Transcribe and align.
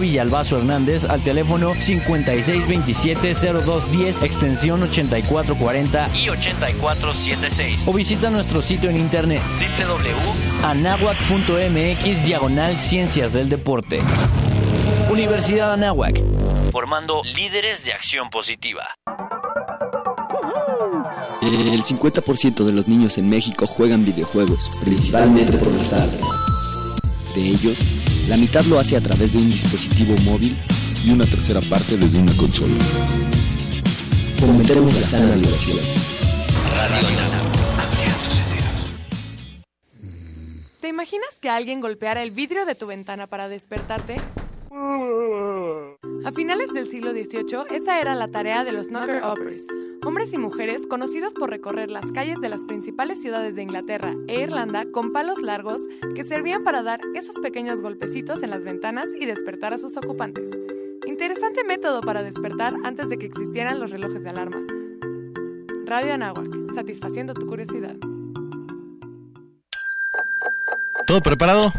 Villalbazo 0.00 0.58
Hernández 0.58 1.04
al 1.04 1.22
teléfono 1.22 1.74
5627-0210, 1.74 4.24
extensión 4.24 4.82
8440 4.82 6.08
y 6.16 6.30
8476. 6.30 7.84
O 7.86 7.92
visita 7.92 8.30
nuestro 8.30 8.62
sitio 8.62 8.90
en 8.90 8.96
internet 8.96 9.40
www.anahuac.mx 9.58 12.24
diagonal 12.24 12.76
Ciencias 12.76 13.32
del 13.32 13.48
Deporte. 13.48 14.00
Universidad 15.10 15.72
Anáhuac, 15.72 16.20
formando 16.72 17.22
líderes 17.24 17.84
de 17.84 17.92
acción 17.92 18.30
positiva. 18.30 18.84
El 21.42 21.82
50% 21.82 22.64
de 22.64 22.72
los 22.72 22.86
niños 22.86 23.18
en 23.18 23.28
México 23.28 23.66
juegan 23.66 24.04
videojuegos, 24.04 24.70
principalmente 24.84 25.58
por 25.58 25.74
los 25.74 25.88
tardes. 25.88 26.20
De 27.34 27.40
ellos, 27.40 27.78
la 28.30 28.36
mitad 28.36 28.64
lo 28.66 28.78
hace 28.78 28.96
a 28.96 29.00
través 29.00 29.32
de 29.32 29.38
un 29.38 29.50
dispositivo 29.50 30.14
móvil 30.22 30.56
y 31.04 31.10
una 31.10 31.26
tercera 31.26 31.60
parte 31.62 31.96
desde 31.96 32.20
una 32.20 32.32
consola. 32.36 32.76
Fomentemos 34.38 34.94
la 34.94 35.02
sana 35.02 35.34
diversión. 35.34 35.78
Radio 36.76 37.08
¿Te 40.80 40.88
imaginas 40.88 41.28
que 41.40 41.50
alguien 41.50 41.80
golpeara 41.80 42.22
el 42.22 42.30
vidrio 42.30 42.66
de 42.66 42.76
tu 42.76 42.86
ventana 42.86 43.26
para 43.26 43.48
despertarte? 43.48 44.18
A 44.72 46.32
finales 46.32 46.68
del 46.72 46.88
siglo 46.88 47.10
XVIII, 47.10 47.76
esa 47.76 48.00
era 48.00 48.14
la 48.14 48.28
tarea 48.28 48.62
de 48.62 48.70
los 48.70 48.86
knocker 48.86 49.20
uppers, 49.24 49.62
hombres 50.06 50.32
y 50.32 50.38
mujeres 50.38 50.86
conocidos 50.86 51.34
por 51.34 51.50
recorrer 51.50 51.90
las 51.90 52.06
calles 52.12 52.40
de 52.40 52.48
las 52.48 52.60
principales 52.60 53.20
ciudades 53.20 53.56
de 53.56 53.62
Inglaterra 53.62 54.14
e 54.28 54.42
Irlanda 54.42 54.84
con 54.92 55.12
palos 55.12 55.42
largos 55.42 55.80
que 56.14 56.22
servían 56.22 56.62
para 56.62 56.84
dar 56.84 57.00
esos 57.16 57.40
pequeños 57.40 57.80
golpecitos 57.80 58.44
en 58.44 58.50
las 58.50 58.62
ventanas 58.62 59.08
y 59.18 59.26
despertar 59.26 59.74
a 59.74 59.78
sus 59.78 59.96
ocupantes. 59.96 60.48
Interesante 61.04 61.64
método 61.64 62.00
para 62.00 62.22
despertar 62.22 62.74
antes 62.84 63.08
de 63.08 63.18
que 63.18 63.26
existieran 63.26 63.80
los 63.80 63.90
relojes 63.90 64.22
de 64.22 64.30
alarma. 64.30 64.62
Radio 65.84 66.14
Anáhuac, 66.14 66.74
satisfaciendo 66.76 67.34
tu 67.34 67.46
curiosidad. 67.46 67.96
¿Todo 71.08 71.20
preparado? 71.20 71.72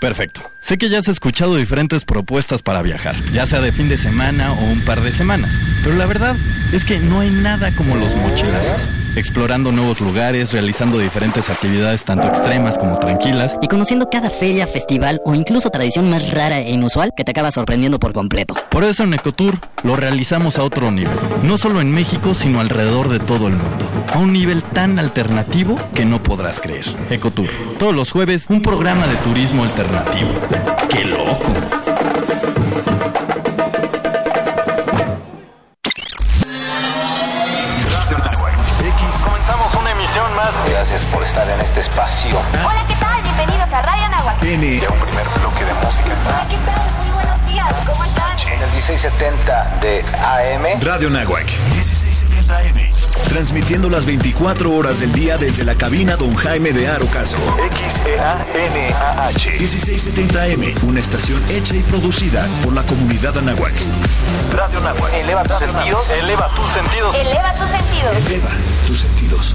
Perfecto. 0.00 0.52
Sé 0.60 0.78
que 0.78 0.88
ya 0.88 0.98
has 0.98 1.08
escuchado 1.08 1.56
diferentes 1.56 2.04
propuestas 2.04 2.62
para 2.62 2.82
viajar, 2.82 3.16
ya 3.32 3.46
sea 3.46 3.60
de 3.60 3.72
fin 3.72 3.88
de 3.88 3.98
semana 3.98 4.52
o 4.52 4.64
un 4.64 4.80
par 4.80 5.00
de 5.00 5.12
semanas, 5.12 5.52
pero 5.82 5.96
la 5.96 6.06
verdad 6.06 6.36
es 6.72 6.84
que 6.84 6.98
no 6.98 7.20
hay 7.20 7.30
nada 7.30 7.72
como 7.72 7.96
los 7.96 8.14
mochilazos 8.14 8.88
explorando 9.18 9.72
nuevos 9.72 10.00
lugares, 10.00 10.52
realizando 10.52 10.98
diferentes 10.98 11.50
actividades 11.50 12.04
tanto 12.04 12.28
extremas 12.28 12.78
como 12.78 12.98
tranquilas. 12.98 13.56
Y 13.60 13.68
conociendo 13.68 14.08
cada 14.10 14.30
feria, 14.30 14.66
festival 14.66 15.20
o 15.24 15.34
incluso 15.34 15.70
tradición 15.70 16.10
más 16.10 16.30
rara 16.30 16.58
e 16.58 16.70
inusual 16.70 17.12
que 17.16 17.24
te 17.24 17.32
acaba 17.32 17.50
sorprendiendo 17.50 17.98
por 17.98 18.12
completo. 18.12 18.54
Por 18.70 18.84
eso 18.84 19.04
en 19.04 19.14
Ecotour 19.14 19.58
lo 19.82 19.96
realizamos 19.96 20.58
a 20.58 20.62
otro 20.62 20.90
nivel. 20.90 21.16
No 21.42 21.58
solo 21.58 21.80
en 21.80 21.92
México, 21.92 22.34
sino 22.34 22.60
alrededor 22.60 23.08
de 23.08 23.18
todo 23.18 23.48
el 23.48 23.54
mundo. 23.54 23.86
A 24.12 24.18
un 24.18 24.32
nivel 24.32 24.62
tan 24.62 24.98
alternativo 24.98 25.76
que 25.94 26.04
no 26.04 26.22
podrás 26.22 26.60
creer. 26.60 26.84
Ecotour. 27.10 27.48
Todos 27.78 27.94
los 27.94 28.10
jueves, 28.10 28.46
un 28.48 28.62
programa 28.62 29.06
de 29.06 29.16
turismo 29.16 29.64
alternativo. 29.64 30.30
¡Qué 30.88 31.04
loco! 31.04 31.77
Gracias 40.78 41.04
por 41.06 41.24
estar 41.24 41.44
en 41.50 41.60
este 41.60 41.80
espacio. 41.80 42.38
Hola, 42.64 42.84
¿qué 42.86 42.94
tal? 42.94 43.20
Bienvenidos 43.20 43.68
a 43.72 43.82
Radio 43.82 44.08
Nahuatl. 44.10 44.38
Tiene 44.38 44.80
un 44.88 45.00
primer 45.00 45.28
bloque 45.40 45.64
de 45.64 45.74
música. 45.84 46.06
Hola, 46.24 46.46
¿qué 46.48 46.56
tal? 46.58 47.04
Muy 47.04 47.10
buenos 47.14 47.46
días. 47.48 47.66
¿Cómo 47.84 48.04
están? 48.04 48.38
En 48.46 48.62
el 48.62 48.70
1670 48.70 49.78
de 49.80 50.04
AM. 50.22 50.80
Radio 50.80 51.10
Nahuac. 51.10 51.46
1670 51.74 52.58
AM. 52.58 52.92
Transmitiendo 53.28 53.90
las 53.90 54.06
24 54.06 54.72
horas 54.72 55.00
del 55.00 55.10
día 55.10 55.36
desde 55.36 55.64
la 55.64 55.74
cabina 55.74 56.14
Don 56.14 56.32
Jaime 56.36 56.70
de 56.72 56.86
Arocaso. 56.86 57.38
X-E-A-N-A-H. 57.72 59.50
1670 59.58 60.42
AM. 60.44 60.88
Una 60.88 61.00
estación 61.00 61.42
hecha 61.50 61.74
y 61.74 61.80
producida 61.80 62.46
por 62.62 62.72
la 62.72 62.84
comunidad 62.84 63.36
Anáhuac. 63.36 63.74
Radio 64.54 64.78
Nahuac. 64.78 65.12
Eleva 65.12 65.42
tus 65.42 65.58
sentidos. 65.58 66.08
Eleva 66.08 66.48
tus 66.54 66.70
sentidos. 66.70 67.16
Eleva 67.16 67.52
tus 67.54 67.68
sentidos. 67.68 68.16
Eleva 68.28 68.50
tus 68.86 69.00
sentidos. 69.00 69.54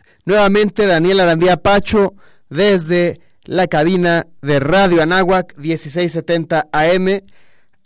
Nuevamente 0.25 0.85
Daniel 0.85 1.19
Arandía 1.19 1.57
Pacho 1.57 2.13
desde 2.49 3.19
la 3.43 3.67
cabina 3.67 4.27
de 4.41 4.59
Radio 4.59 5.01
Anáhuac 5.01 5.57
1670 5.57 6.69
AM. 6.71 7.21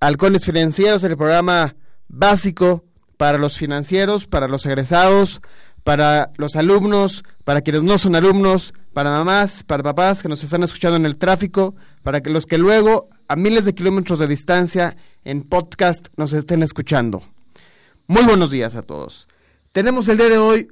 Halcones 0.01 0.45
Financieros, 0.45 1.03
el 1.05 1.15
programa 1.15 1.75
básico 2.09 2.83
para 3.15 3.37
los 3.37 3.57
financieros, 3.57 4.27
para 4.27 4.49
los 4.49 4.65
egresados, 4.65 5.41
para 5.85 6.31
los 6.35 6.57
alumnos, 6.57 7.23
para 7.45 7.61
quienes 7.61 7.83
no 7.83 7.97
son 7.97 8.15
alumnos, 8.15 8.73
para 8.91 9.11
mamás, 9.11 9.63
para 9.63 9.83
papás 9.83 10.21
que 10.21 10.27
nos 10.27 10.43
están 10.43 10.63
escuchando 10.63 10.97
en 10.97 11.05
el 11.05 11.17
tráfico, 11.17 11.75
para 12.03 12.21
que 12.21 12.29
los 12.29 12.45
que 12.45 12.57
luego 12.57 13.07
a 13.29 13.37
miles 13.37 13.63
de 13.63 13.73
kilómetros 13.73 14.19
de 14.19 14.27
distancia 14.27 14.97
en 15.23 15.43
podcast 15.43 16.07
nos 16.17 16.33
estén 16.33 16.63
escuchando. 16.63 17.23
Muy 18.07 18.23
buenos 18.23 18.51
días 18.51 18.75
a 18.75 18.81
todos. 18.81 19.27
Tenemos 19.71 20.07
el 20.09 20.17
día 20.17 20.29
de 20.29 20.37
hoy 20.37 20.67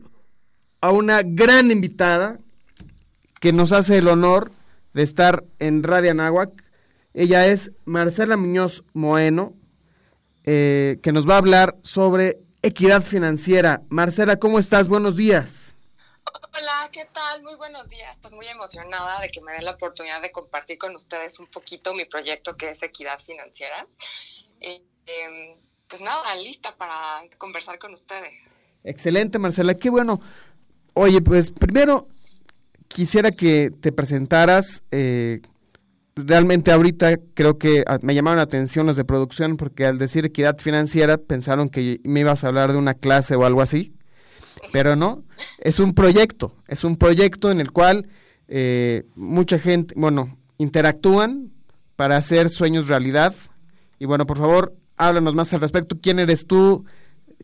a 0.83 0.91
una 0.91 1.21
gran 1.23 1.71
invitada 1.71 2.39
que 3.39 3.53
nos 3.53 3.71
hace 3.71 3.99
el 3.99 4.09
honor 4.09 4.51
de 4.91 5.03
estar 5.03 5.45
en 5.59 5.81
Radio 5.81 6.11
Anáhuac. 6.11 6.61
Ella 7.13 7.47
es 7.47 7.71
Marcela 7.85 8.35
Muñoz 8.35 8.83
Moeno, 8.91 9.53
eh, 10.43 10.99
que 11.01 11.13
nos 11.13 11.25
va 11.25 11.35
a 11.35 11.37
hablar 11.37 11.77
sobre 11.83 12.39
equidad 12.61 13.01
financiera. 13.01 13.81
Marcela, 13.87 14.35
¿cómo 14.35 14.59
estás? 14.59 14.89
Buenos 14.89 15.15
días. 15.15 15.77
Hola, 16.53 16.89
¿qué 16.91 17.05
tal? 17.13 17.43
Muy 17.43 17.55
buenos 17.55 17.87
días. 17.87 18.17
Pues 18.21 18.33
muy 18.33 18.47
emocionada 18.47 19.21
de 19.21 19.31
que 19.31 19.39
me 19.39 19.53
den 19.53 19.63
la 19.63 19.71
oportunidad 19.71 20.21
de 20.21 20.33
compartir 20.33 20.77
con 20.77 20.93
ustedes 20.97 21.39
un 21.39 21.47
poquito 21.47 21.93
mi 21.93 22.03
proyecto 22.03 22.57
que 22.57 22.71
es 22.71 22.83
equidad 22.83 23.21
financiera. 23.21 23.87
Eh, 24.59 24.83
eh, 25.05 25.55
pues 25.87 26.01
nada, 26.01 26.35
lista 26.35 26.75
para 26.75 27.21
conversar 27.37 27.79
con 27.79 27.93
ustedes. 27.93 28.33
Excelente, 28.83 29.39
Marcela. 29.39 29.75
Qué 29.75 29.89
bueno. 29.89 30.19
Oye, 30.93 31.21
pues 31.21 31.51
primero 31.51 32.07
quisiera 32.87 33.31
que 33.31 33.71
te 33.71 33.91
presentaras. 33.91 34.83
Eh, 34.91 35.41
realmente 36.15 36.71
ahorita 36.71 37.17
creo 37.33 37.57
que 37.57 37.83
ah, 37.87 37.99
me 38.01 38.13
llamaron 38.13 38.37
la 38.37 38.43
atención 38.43 38.85
los 38.85 38.97
de 38.97 39.05
producción 39.05 39.57
porque 39.57 39.85
al 39.85 39.97
decir 39.97 40.25
equidad 40.25 40.59
financiera 40.59 41.17
pensaron 41.17 41.69
que 41.69 41.99
me 42.03 42.19
ibas 42.19 42.43
a 42.43 42.47
hablar 42.47 42.71
de 42.71 42.77
una 42.77 42.93
clase 42.93 43.35
o 43.35 43.45
algo 43.45 43.61
así, 43.61 43.93
pero 44.71 44.95
no, 44.95 45.23
es 45.59 45.79
un 45.79 45.93
proyecto, 45.93 46.55
es 46.67 46.83
un 46.83 46.97
proyecto 46.97 47.49
en 47.49 47.59
el 47.59 47.71
cual 47.71 48.07
eh, 48.47 49.03
mucha 49.15 49.57
gente, 49.57 49.95
bueno, 49.97 50.37
interactúan 50.59 51.51
para 51.95 52.17
hacer 52.17 52.49
sueños 52.49 52.87
realidad. 52.87 53.33
Y 53.97 54.05
bueno, 54.05 54.25
por 54.25 54.37
favor, 54.37 54.75
háblanos 54.97 55.33
más 55.33 55.53
al 55.53 55.61
respecto. 55.61 55.97
¿Quién 56.01 56.19
eres 56.19 56.45
tú? 56.45 56.85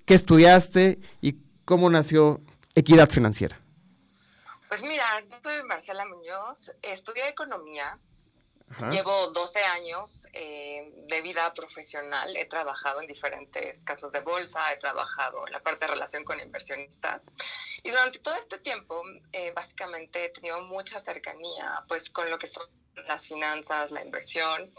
¿Qué 0.05 0.13
estudiaste? 0.13 0.99
¿Y 1.21 1.37
cómo 1.65 1.89
nació 1.89 2.41
Equidad 2.75 3.09
Financiera? 3.09 3.59
Pues 4.67 4.83
mira, 4.83 5.03
yo 5.29 5.37
soy 5.41 5.63
Marcela 5.63 6.05
Muñoz, 6.05 6.71
estudié 6.81 7.29
economía, 7.29 7.97
Ajá. 8.69 8.89
llevo 8.89 9.27
12 9.27 9.63
años 9.63 10.27
eh, 10.33 10.91
de 11.07 11.21
vida 11.21 11.51
profesional, 11.53 12.35
he 12.35 12.45
trabajado 12.45 13.01
en 13.01 13.07
diferentes 13.07 13.83
casas 13.83 14.11
de 14.11 14.19
bolsa, 14.19 14.71
he 14.71 14.77
trabajado 14.77 15.47
en 15.47 15.53
la 15.53 15.59
parte 15.59 15.85
de 15.85 15.91
relación 15.91 16.23
con 16.23 16.39
inversionistas 16.39 17.25
y 17.83 17.89
durante 17.89 18.19
todo 18.19 18.35
este 18.35 18.59
tiempo 18.59 19.01
eh, 19.31 19.51
básicamente 19.55 20.25
he 20.25 20.29
tenido 20.29 20.61
mucha 20.61 20.99
cercanía 20.99 21.79
pues 21.87 22.09
con 22.09 22.29
lo 22.29 22.37
que 22.37 22.47
son 22.47 22.67
las 23.07 23.27
finanzas, 23.27 23.91
la 23.91 24.03
inversión, 24.03 24.69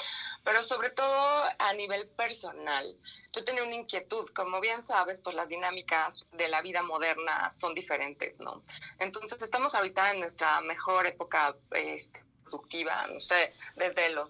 pero 0.45 0.63
sobre 0.63 0.91
todo 0.91 1.45
a 1.59 1.73
nivel 1.75 2.09
personal. 2.11 2.97
Yo 3.33 3.45
tenía 3.45 3.63
una 3.63 3.75
inquietud, 3.75 4.29
como 4.35 4.61
bien 4.61 4.83
sabes, 4.83 5.21
pues 5.21 5.37
las 5.37 5.49
dinámicas 5.49 6.31
de 6.33 6.49
la 6.49 6.61
vida 6.63 6.83
moderna 6.83 7.51
son 7.51 7.75
diferentes, 7.75 8.39
¿no? 8.41 8.63
Entonces 8.99 9.41
estamos 9.43 9.75
ahorita 9.75 10.13
en 10.13 10.21
nuestra 10.21 10.61
mejor 10.61 11.07
época 11.07 11.57
este, 11.71 12.23
productiva, 12.51 13.07
no 13.07 13.21
sé, 13.21 13.53
desde 13.77 14.11
los 14.11 14.29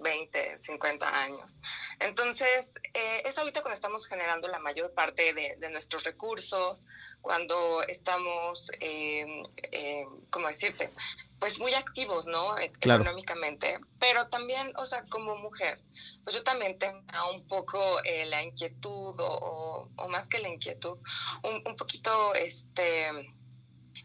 20, 0.00 0.58
50 0.62 1.22
años. 1.22 1.50
Entonces, 1.98 2.72
eh, 2.94 3.22
es 3.24 3.36
ahorita 3.38 3.60
cuando 3.62 3.74
estamos 3.74 4.06
generando 4.06 4.48
la 4.48 4.58
mayor 4.58 4.92
parte 4.92 5.34
de, 5.34 5.70
nuestros 5.70 6.04
recursos, 6.04 6.82
cuando 7.20 7.82
estamos, 7.82 8.70
eh, 8.80 9.42
eh, 9.72 10.06
¿cómo 10.30 10.48
decirte? 10.48 10.90
Pues 11.38 11.58
muy 11.60 11.74
activos, 11.74 12.26
¿no? 12.26 12.58
E-, 12.58 12.72
económicamente, 12.80 13.78
pero 13.98 14.28
también, 14.28 14.72
o 14.76 14.86
sea, 14.86 15.04
como 15.10 15.36
mujer, 15.36 15.80
pues 16.24 16.34
yo 16.34 16.42
también 16.42 16.78
tengo 16.78 17.02
un 17.30 17.46
poco 17.46 18.02
eh, 18.04 18.24
la 18.24 18.42
inquietud, 18.42 19.14
o, 19.18 19.88
más 20.08 20.28
que 20.28 20.38
la 20.38 20.48
inquietud, 20.48 20.98
un, 21.42 21.62
un 21.66 21.76
poquito, 21.76 22.34
este, 22.34 23.10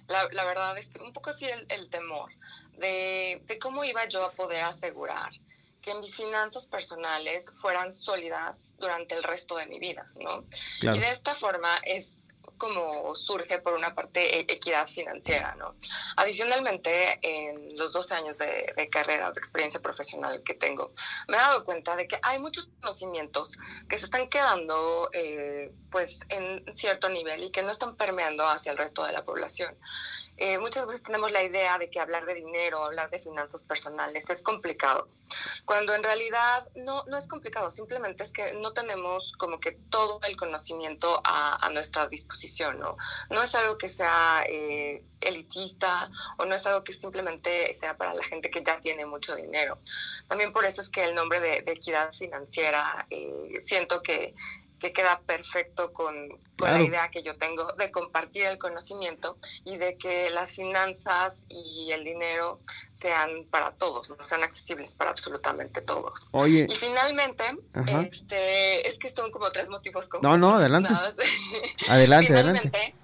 la, 0.08 0.28
la, 0.32 0.46
verdad 0.46 0.78
es 0.78 0.90
que 0.90 1.02
un 1.02 1.14
poco 1.14 1.32
así 1.32 1.46
el, 1.46 1.66
el 1.70 1.90
temor 1.90 2.32
de, 2.78 3.42
de 3.46 3.60
cómo 3.60 3.84
iba 3.84 4.08
yo 4.08 4.24
a 4.24 4.32
poder 4.32 4.64
asegurar 4.64 5.32
que 5.86 5.94
mis 5.94 6.16
finanzas 6.16 6.66
personales 6.66 7.46
fueran 7.62 7.94
sólidas 7.94 8.72
durante 8.80 9.14
el 9.14 9.24
resto 9.24 9.56
de 9.56 9.68
mi 9.68 9.78
vida, 9.80 10.10
¿no? 10.16 10.44
Y 10.82 11.00
de 11.00 11.12
esta 11.12 11.36
forma 11.36 11.78
es 11.84 12.24
como 12.58 13.14
surge 13.16 13.60
por 13.60 13.74
una 13.74 13.94
parte 13.94 14.40
e-, 14.40 14.54
equidad 14.54 14.88
financiera, 14.88 15.56
¿no? 15.56 15.76
Adicionalmente, 16.18 17.20
en 17.22 17.78
los 17.78 17.94
12 17.94 18.16
años 18.16 18.38
de, 18.38 18.90
carrera 18.92 19.30
o 19.30 19.34
de 19.34 19.40
experiencia 19.40 19.82
profesional 19.82 20.42
que 20.44 20.54
tengo, 20.54 20.94
me 21.28 21.38
he 21.38 21.40
dado 21.40 21.64
cuenta 21.64 21.96
de 21.96 22.08
que 22.08 22.20
hay 22.22 22.40
muchos 22.40 22.70
conocimientos 22.82 23.54
que 23.90 23.98
se 23.98 24.06
están 24.06 24.30
quedando 24.30 25.10
eh, 25.12 25.72
pues 25.92 26.20
en 26.30 26.64
cierto 26.76 27.10
nivel 27.10 27.44
y 27.44 27.52
que 27.52 27.64
no 27.64 27.72
están 27.72 27.96
permeando 27.96 28.48
hacia 28.48 28.72
el 28.72 28.78
resto 28.78 29.04
de 29.04 29.12
la 29.12 29.24
población. 29.24 29.76
Eh, 30.38 30.58
muchas 30.60 30.86
veces 30.86 31.04
tenemos 31.04 31.32
la 31.32 31.44
idea 31.44 31.78
de 31.78 31.90
que 31.90 32.00
hablar 32.00 32.26
de 32.26 32.36
dinero, 32.36 32.84
hablar 32.84 33.10
de 33.10 33.20
finanzas 33.20 33.64
personales 33.64 34.30
es 34.30 34.42
complicado, 34.42 35.08
cuando 35.66 35.94
en 35.94 36.04
realidad 36.04 36.68
no, 36.76 37.04
no 37.06 37.18
es 37.18 37.28
complicado, 37.28 37.70
simplemente 37.70 38.24
es 38.24 38.32
que 38.32 38.54
no 38.54 38.74
tenemos 38.74 39.34
como 39.38 39.60
que 39.60 39.74
todo 39.90 40.20
el 40.24 40.36
conocimiento 40.36 41.22
a, 41.24 41.66
a 41.66 41.70
nuestra 41.70 42.08
disposición, 42.08 42.35
¿no? 43.30 43.44
Es 43.44 43.56
algo 43.56 43.78
que 43.78 43.90
sea 43.90 44.44
eh, 44.48 45.04
elitista 45.22 46.10
o 46.38 46.46
no 46.46 46.56
es 46.56 46.66
algo 46.66 46.84
que 46.84 46.94
simplemente 46.94 47.74
sea 47.76 47.98
para 47.98 48.14
la 48.14 48.24
gente 48.24 48.50
que 48.50 48.64
ya 48.64 48.80
tiene 48.82 49.06
mucho 49.06 49.36
dinero. 49.36 49.80
También 50.28 50.52
por 50.52 50.66
eso 50.66 50.82
es 50.82 50.90
que 50.90 51.04
el 51.04 51.16
nombre 51.16 51.40
de, 51.40 51.64
equidad 51.66 52.14
financiera 52.14 53.06
eh, 53.10 53.60
siento 53.62 54.02
que 54.02 54.34
que 54.86 54.94
queda 54.94 55.20
perfecto 55.26 55.92
con, 55.92 56.16
la 56.60 56.82
idea 56.82 57.10
que 57.10 57.24
yo 57.24 57.36
tengo 57.38 57.74
de 57.74 57.92
compartir 57.92 58.46
el 58.46 58.58
conocimiento 58.60 59.38
y 59.66 59.78
de 59.78 59.98
que 59.98 60.30
las 60.30 60.52
finanzas 60.52 61.46
y 61.50 61.92
el 61.92 62.04
dinero 62.04 62.60
sean 62.96 63.46
para 63.50 63.72
todos, 63.72 64.12
no 64.12 64.24
sean 64.24 64.44
accesibles 64.44 64.94
para 64.96 65.10
absolutamente 65.10 65.82
todos. 65.82 66.30
Oye. 66.32 66.68
Y 66.70 66.76
finalmente, 66.76 67.44
este, 68.12 68.88
es 68.88 68.98
que 69.00 69.12
son 69.12 69.32
como 69.32 69.52
tres 69.52 69.70
motivos. 69.70 70.08
No, 70.22 70.38
no, 70.38 70.54
adelante. 70.56 70.94
adelante, 71.88 72.34
adelante 72.34 72.96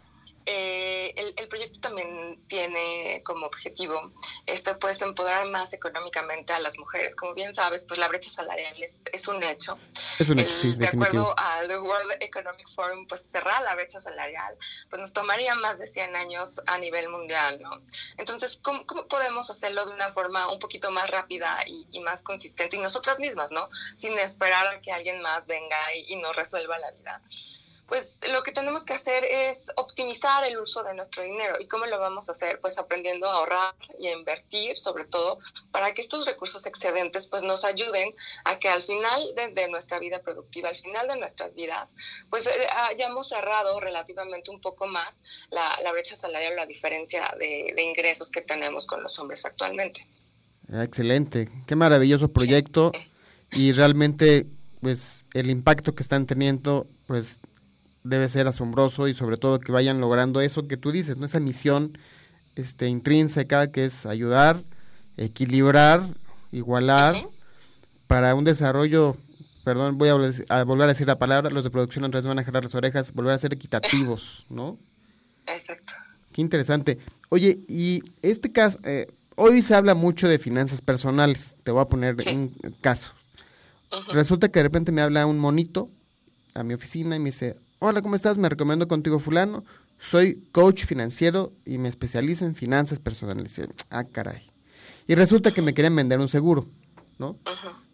eh, 0.54 1.34
el, 1.38 1.48
proyecto 1.48 1.80
también 1.80 2.40
tiene 2.48 3.22
como 3.26 3.46
objetivo 3.46 4.12
esto 4.46 4.78
pues 4.80 5.02
empoderar 5.02 5.46
más 5.48 5.74
económicamente 5.74 6.54
a 6.54 6.60
las 6.60 6.78
mujeres. 6.78 7.16
Como 7.16 7.34
bien 7.34 7.54
sabes, 7.54 7.84
pues 7.84 8.00
la 8.00 8.08
brecha 8.08 8.30
salarial 8.30 8.82
es, 8.82 9.02
es 9.12 9.28
un 9.28 9.42
hecho. 9.44 9.78
Es 10.20 10.30
un 10.30 10.40
hecho, 10.40 10.56
sí, 10.56 10.76
De 10.76 10.88
acuerdo 10.88 11.34
al 11.38 11.70
World 11.80 12.14
Economic 12.20 12.68
Forum, 12.70 13.08
pues 13.08 13.24
cerrar 13.24 13.62
la 13.64 13.76
brecha 13.76 14.00
salarial 14.00 14.58
pues 14.90 15.00
nos 15.00 15.14
tomaría 15.14 15.56
más 15.56 15.78
de 15.80 15.88
100 15.88 16.16
años 16.16 16.62
a 16.66 16.78
nivel 16.78 17.10
mundial, 17.10 17.60
¿no? 17.62 17.82
Entonces, 18.18 18.60
¿cómo, 18.62 18.86
cómo 18.86 19.08
podemos 19.08 19.50
hacerlo 19.50 19.86
de 19.86 19.94
una 19.94 20.10
forma 20.10 20.52
un 20.52 20.60
poquito 20.60 20.92
más 20.92 21.10
rápida 21.10 21.60
y, 21.66 21.88
y, 21.92 22.00
más 22.00 22.24
consistente? 22.24 22.76
Y 22.76 22.80
nosotras 22.80 23.20
mismas, 23.20 23.52
¿no? 23.52 23.70
Sin 23.98 24.18
esperar 24.20 24.68
a 24.68 24.82
que 24.82 24.92
alguien 24.92 25.22
más 25.22 25.48
venga 25.48 25.78
y, 25.96 26.14
y 26.14 26.16
nos 26.18 26.36
resuelva 26.36 26.78
la 26.80 26.92
vida 26.92 27.22
pues 27.92 28.18
lo 28.32 28.42
que 28.42 28.54
tenemos 28.54 28.86
que 28.86 28.94
hacer 28.94 29.26
es 29.26 29.64
optimizar 29.76 30.46
el 30.46 30.58
uso 30.58 30.82
de 30.82 30.94
nuestro 30.94 31.24
dinero. 31.24 31.56
¿Y 31.60 31.68
cómo 31.68 31.86
lo 31.88 32.00
vamos 32.00 32.30
a 32.30 32.32
hacer? 32.32 32.58
Pues 32.62 32.78
aprendiendo 32.78 33.28
a 33.28 33.34
ahorrar 33.34 33.76
y 34.00 34.08
a 34.08 34.14
invertir, 34.14 34.78
sobre 34.78 35.04
todo, 35.04 35.40
para 35.74 35.94
que 35.94 36.02
estos 36.02 36.26
recursos 36.26 36.66
excedentes 36.66 37.28
pues 37.28 37.44
nos 37.44 37.66
ayuden 37.66 38.14
a 38.46 38.60
que 38.60 38.70
al 38.70 38.82
final 38.82 39.22
de, 39.36 39.68
nuestra 39.68 40.00
vida 40.00 40.22
productiva, 40.22 40.70
al 40.70 40.78
final 40.78 41.06
de 41.10 41.20
nuestras 41.20 41.54
vidas, 41.54 41.90
pues 42.30 42.48
eh, 42.48 42.52
hayamos 42.88 43.28
cerrado 43.28 43.78
relativamente 43.82 44.52
un 44.52 44.62
poco 44.62 44.88
más 44.88 45.14
la, 45.50 45.92
brecha 45.92 46.16
salarial 46.16 46.54
o 46.54 46.56
la 46.56 46.68
diferencia 46.68 47.36
de, 47.38 47.76
ingresos 47.78 48.32
que 48.32 48.42
tenemos 48.42 48.88
con 48.88 49.04
los 49.04 49.20
hombres 49.20 49.44
actualmente. 49.44 50.08
Ah, 50.72 50.86
excelente, 50.86 51.50
qué 51.68 51.76
maravilloso 51.76 52.30
proyecto 52.32 52.94
y 53.52 53.74
realmente 53.74 54.46
pues 54.80 55.26
el 55.34 55.50
impacto 55.50 55.94
que 55.94 56.04
están 56.04 56.26
teniendo 56.26 56.88
pues 57.06 57.38
debe 58.04 58.30
ser 58.30 58.48
asombroso 58.48 59.08
y 59.08 59.14
sobre 59.14 59.38
todo 59.38 59.60
que 59.60 59.72
vayan 59.72 60.02
logrando 60.02 60.42
eso 60.42 60.68
que 60.68 60.78
tú 60.78 60.92
dices, 60.92 61.18
¿no? 61.18 61.26
Esa 61.26 61.40
misión 61.40 61.98
este, 62.56 62.88
intrínseca 62.88 63.72
que 63.72 63.86
es 63.86 64.06
ayudar, 64.06 64.64
equilibrar, 65.18 66.04
igualar 66.52 67.28
para 68.08 68.36
un 68.36 68.44
desarrollo, 68.44 69.16
perdón, 69.64 69.98
voy 69.98 70.10
a, 70.10 70.14
volver 70.64 70.86
a 70.86 70.94
decir 70.94 71.08
la 71.08 71.20
palabra, 71.20 71.50
los 71.50 71.64
de 71.64 71.70
producción 71.70 72.04
en 72.04 72.12
van 72.12 72.40
a 72.40 72.44
jalar 72.44 72.64
las 72.64 72.76
orejas, 72.76 73.14
volver 73.14 73.34
a 73.34 73.38
ser 73.38 73.54
equitativos, 73.54 74.46
¿no? 74.50 74.78
Exacto. 75.48 75.94
Qué 76.32 76.42
interesante. 76.42 76.98
Oye, 77.30 77.60
y 77.68 78.04
este 78.22 78.52
caso, 78.52 78.80
eh, 78.84 79.08
hoy 79.36 79.62
se 79.62 79.76
habla 79.76 79.94
mucho 79.94 80.28
de 80.28 80.40
finanzas 80.40 80.82
personales, 80.82 81.56
te 81.64 81.72
voy 81.72 81.82
a 81.82 81.86
poner 81.86 82.16
un 82.28 82.56
caso. 82.82 83.10
Resulta 84.14 84.50
que 84.50 84.60
de 84.60 84.64
repente 84.64 84.92
me 84.92 85.02
habla 85.02 85.26
un 85.26 85.38
monito 85.38 85.90
a 86.54 86.64
mi 86.64 86.74
oficina 86.74 87.16
y 87.16 87.20
me 87.20 87.26
dice, 87.26 87.58
hola, 87.84 88.04
¿cómo 88.04 88.16
estás? 88.16 88.38
Me 88.38 88.48
recomiendo 88.48 88.88
contigo 88.88 89.18
fulano. 89.18 89.66
Soy 89.98 90.44
coach 90.52 90.86
financiero 90.86 91.52
y 91.66 91.80
me 91.80 91.90
especializo 91.90 92.46
en 92.46 92.54
finanzas 92.54 93.00
personales. 93.00 93.60
Ah, 93.90 94.04
caray. 94.04 94.44
Y 95.08 95.16
resulta 95.16 95.52
que 95.52 95.64
me 95.64 95.74
querían 95.74 95.96
vender 95.96 96.20
un 96.20 96.28
seguro, 96.28 96.68
¿no? 97.18 97.40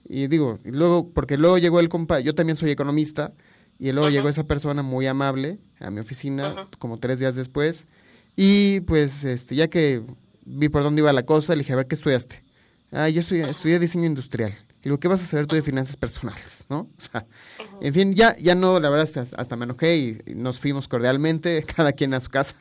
Y 0.03 0.27
digo, 0.27 0.59
y 0.65 0.71
luego, 0.71 1.09
porque 1.13 1.37
luego 1.37 1.57
llegó 1.57 1.79
el 1.79 1.87
compa, 1.87 2.19
yo 2.19 2.35
también 2.35 2.57
soy 2.57 2.69
economista, 2.69 3.33
y 3.79 3.93
luego 3.93 4.09
llegó 4.09 4.27
esa 4.27 4.43
persona 4.43 4.83
muy 4.83 5.07
amable 5.07 5.57
a 5.79 5.89
mi 5.89 6.01
oficina, 6.01 6.67
como 6.79 6.99
tres 6.99 7.19
días 7.19 7.35
después, 7.35 7.87
y 8.35 8.81
pues, 8.81 9.23
este, 9.23 9.55
ya 9.55 9.69
que 9.69 10.03
vi 10.43 10.67
por 10.67 10.83
dónde 10.83 11.01
iba 11.01 11.13
la 11.13 11.25
cosa, 11.25 11.53
le 11.53 11.59
dije, 11.59 11.73
a 11.73 11.77
ver, 11.77 11.87
¿qué 11.87 11.95
estudiaste? 11.95 12.43
Ah, 12.91 13.07
yo 13.07 13.21
estudié 13.21 13.79
diseño 13.79 14.05
industrial. 14.05 14.53
Y 14.83 14.89
lo 14.89 14.99
¿qué 14.99 15.07
vas 15.07 15.21
a 15.21 15.25
saber 15.25 15.47
tú 15.47 15.55
de 15.55 15.61
finanzas 15.61 15.97
personales? 15.97 16.65
¿No? 16.69 16.89
O 16.97 17.01
sea, 17.01 17.25
en 17.81 17.93
fin, 17.93 18.13
ya, 18.13 18.37
ya 18.37 18.55
no, 18.55 18.79
la 18.79 18.89
verdad, 18.89 19.07
hasta, 19.17 19.37
hasta 19.37 19.55
me 19.55 19.65
enojé 19.65 19.97
y, 19.97 20.35
nos 20.35 20.59
fuimos 20.59 20.87
cordialmente, 20.87 21.63
cada 21.75 21.93
quien 21.93 22.13
a 22.13 22.19
su 22.19 22.29
casa. 22.29 22.55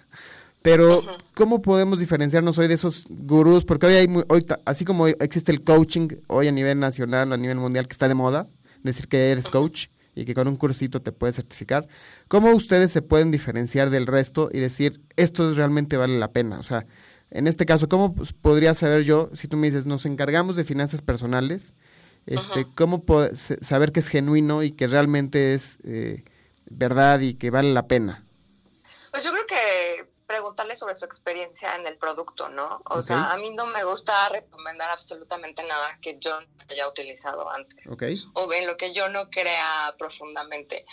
Pero, 0.62 1.04
¿cómo 1.34 1.62
podemos 1.62 2.00
diferenciarnos 2.00 2.58
hoy 2.58 2.66
de 2.66 2.74
esos 2.74 3.04
gurús? 3.08 3.64
Porque 3.64 3.86
hoy 3.86 3.94
hay, 3.94 4.08
hoy, 4.28 4.46
así 4.64 4.84
como 4.84 5.06
existe 5.06 5.52
el 5.52 5.62
coaching 5.62 6.08
hoy 6.26 6.48
a 6.48 6.52
nivel 6.52 6.80
nacional, 6.80 7.32
a 7.32 7.36
nivel 7.36 7.58
mundial, 7.58 7.86
que 7.86 7.92
está 7.92 8.08
de 8.08 8.14
moda, 8.14 8.48
decir 8.82 9.06
que 9.06 9.30
eres 9.30 9.48
coach 9.48 9.86
y 10.16 10.24
que 10.24 10.34
con 10.34 10.48
un 10.48 10.56
cursito 10.56 11.00
te 11.02 11.12
puedes 11.12 11.36
certificar, 11.36 11.86
¿cómo 12.26 12.50
ustedes 12.50 12.90
se 12.90 13.02
pueden 13.02 13.30
diferenciar 13.30 13.90
del 13.90 14.06
resto 14.06 14.48
y 14.52 14.58
decir, 14.58 15.00
esto 15.16 15.52
realmente 15.52 15.96
vale 15.96 16.18
la 16.18 16.32
pena? 16.32 16.58
O 16.58 16.62
sea, 16.62 16.86
en 17.30 17.46
este 17.46 17.66
caso, 17.66 17.88
¿cómo 17.88 18.14
podría 18.40 18.74
saber 18.74 19.04
yo, 19.04 19.30
si 19.34 19.46
tú 19.46 19.56
me 19.56 19.68
dices, 19.68 19.86
nos 19.86 20.06
encargamos 20.06 20.56
de 20.56 20.64
finanzas 20.64 21.02
personales, 21.02 21.74
este, 22.26 22.66
¿Cómo 22.74 23.04
saber 23.62 23.92
que 23.92 24.00
es 24.00 24.08
genuino 24.08 24.62
y 24.62 24.72
que 24.72 24.86
realmente 24.86 25.54
es 25.54 25.78
eh, 25.84 26.24
verdad 26.66 27.20
y 27.20 27.34
que 27.34 27.50
vale 27.50 27.72
la 27.72 27.86
pena? 27.86 28.24
Pues 29.12 29.24
yo 29.24 29.32
creo 29.32 29.46
que 29.46 30.10
preguntarle 30.26 30.74
sobre 30.74 30.94
su 30.94 31.04
experiencia 31.04 31.76
en 31.76 31.86
el 31.86 31.96
producto, 31.96 32.48
¿no? 32.48 32.82
O 32.86 33.00
sea, 33.00 33.30
a 33.30 33.36
mí 33.36 33.50
no 33.50 33.66
me 33.66 33.84
gusta 33.84 34.28
recomendar 34.28 34.90
absolutamente 34.90 35.62
nada 35.62 35.98
que 36.00 36.18
yo 36.18 36.40
no 36.40 36.46
haya 36.68 36.88
utilizado 36.88 37.48
antes. 37.50 37.78
O 38.34 38.52
en 38.52 38.66
lo 38.66 38.76
que 38.76 38.92
yo 38.92 39.08
no 39.08 39.30
crea 39.30 39.94
profundamente. 39.96 40.84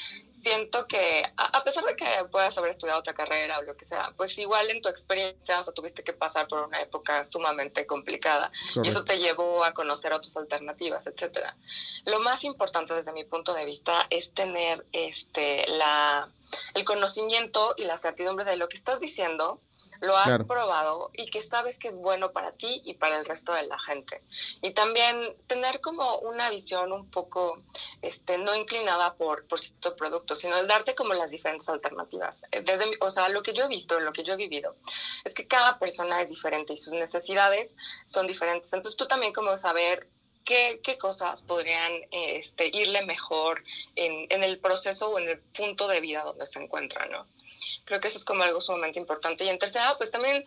Siento 0.44 0.88
que, 0.88 1.24
a, 1.38 1.64
pesar 1.64 1.86
de 1.86 1.96
que 1.96 2.06
puedas 2.30 2.58
haber 2.58 2.72
estudiado 2.72 3.00
otra 3.00 3.14
carrera 3.14 3.60
o 3.60 3.62
lo 3.62 3.78
que 3.78 3.86
sea, 3.86 4.12
pues 4.18 4.38
igual 4.38 4.70
en 4.70 4.82
tu 4.82 4.90
experiencia, 4.90 5.58
o 5.62 5.64
sea, 5.64 5.74
tuviste 5.74 6.04
que 6.04 6.12
pasar 6.12 6.50
por 6.50 6.68
una 6.68 6.82
época 6.82 7.24
sumamente 7.24 7.86
complicada 7.86 8.52
y 8.84 8.90
eso 8.90 9.06
te 9.06 9.20
llevó 9.20 9.64
a 9.64 9.74
conocer 9.74 10.12
otras 10.12 10.36
alternativas, 10.36 11.08
etcétera. 11.08 11.56
Lo 12.04 12.20
más 12.20 12.44
importante 12.44 12.94
desde 12.94 13.14
mi 13.14 13.24
punto 13.24 13.54
de 13.54 13.64
vista 13.64 14.06
es 14.10 14.34
tener 14.34 14.86
este 14.92 15.66
la 15.70 16.30
el 16.74 16.84
conocimiento 16.84 17.74
y 17.78 17.86
la 17.86 17.98
certidumbre 17.98 18.44
de 18.44 18.58
lo 18.58 18.68
que 18.68 18.76
estás 18.76 19.00
diciendo 19.00 19.62
lo 20.04 20.18
has 20.18 20.44
probado 20.46 21.12
y 21.14 21.28
que 21.28 21.42
sabes 21.42 21.80
que 21.80 21.88
es 21.88 21.96
bueno 21.96 22.34
para 22.34 22.52
ti 22.52 22.82
y 22.84 22.96
para 22.96 23.18
el 23.18 23.26
resto 23.26 23.54
de 23.54 23.64
la 23.64 23.80
gente. 23.80 24.22
Y 24.62 24.72
también 24.72 25.36
tener 25.48 25.80
como 25.80 26.20
una 26.20 26.50
visión 26.50 26.92
un 26.92 27.10
poco, 27.10 27.64
este, 28.02 28.38
no 28.38 28.54
inclinada 28.54 29.16
por, 29.16 29.48
por 29.48 29.60
cierto 29.62 29.96
producto, 29.96 30.36
sino 30.36 30.58
el 30.58 30.68
darte 30.68 30.94
como 30.94 31.14
las 31.14 31.32
diferentes 31.32 31.70
alternativas. 31.70 32.44
Eh, 32.52 32.62
desde, 32.62 32.92
o 33.00 33.10
sea, 33.10 33.30
lo 33.30 33.42
que 33.44 33.54
yo 33.54 33.64
he 33.64 33.68
visto, 33.70 33.98
lo 34.00 34.12
que 34.12 34.26
yo 34.26 34.34
he 34.34 34.38
vivido, 34.38 34.76
es 35.24 35.34
que 35.34 35.48
cada 35.48 35.80
persona 35.80 36.20
es 36.20 36.30
diferente 36.30 36.74
y 36.74 36.78
sus 36.78 36.94
necesidades 36.94 37.74
son 38.06 38.28
diferentes. 38.28 38.74
Entonces 38.74 38.98
tú 38.98 39.08
también 39.08 39.32
como 39.32 39.56
saber 39.56 40.10
qué, 40.44 40.82
qué 40.84 40.98
cosas 40.98 41.44
podrían 41.44 41.94
este, 42.12 42.68
irle 42.74 43.06
mejor 43.06 43.64
en, 43.96 44.28
en 44.30 44.44
el 44.44 44.60
proceso 44.60 45.12
o 45.12 45.20
en 45.20 45.30
el 45.30 45.40
punto 45.40 45.88
de 45.88 46.02
vida 46.02 46.24
donde 46.24 46.46
se 46.46 46.62
encuentra, 46.62 47.06
¿no? 47.06 47.26
Creo 47.86 48.00
que 48.00 48.08
eso 48.08 48.18
es 48.18 48.26
como 48.26 48.44
algo 48.44 48.62
sumamente 48.62 49.00
importante. 49.00 49.44
Y 49.44 49.50
en 49.50 49.60
tercera, 49.60 49.98
pues 49.98 50.12
también 50.12 50.46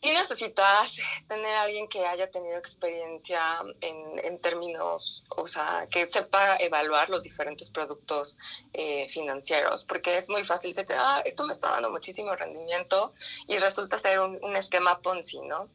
si 0.00 0.10
necesitas 0.12 0.96
tener 1.26 1.54
a 1.54 1.62
alguien 1.62 1.88
que 1.88 2.06
haya 2.06 2.30
tenido 2.30 2.56
experiencia 2.56 3.60
en, 3.80 4.24
en, 4.24 4.40
términos, 4.40 5.24
o 5.30 5.48
sea, 5.48 5.88
que 5.90 6.06
sepa 6.06 6.56
evaluar 6.56 7.10
los 7.10 7.22
diferentes 7.22 7.70
productos 7.70 8.38
eh, 8.72 9.08
financieros, 9.08 9.84
porque 9.84 10.16
es 10.16 10.28
muy 10.28 10.44
fácil 10.44 10.72
decir, 10.72 10.96
ah, 10.98 11.22
esto 11.24 11.44
me 11.44 11.52
está 11.52 11.70
dando 11.70 11.90
muchísimo 11.90 12.34
rendimiento 12.36 13.12
y 13.46 13.58
resulta 13.58 13.98
ser 13.98 14.20
un, 14.20 14.38
un 14.42 14.56
esquema 14.56 15.00
Ponzi, 15.00 15.40
¿no? 15.40 15.68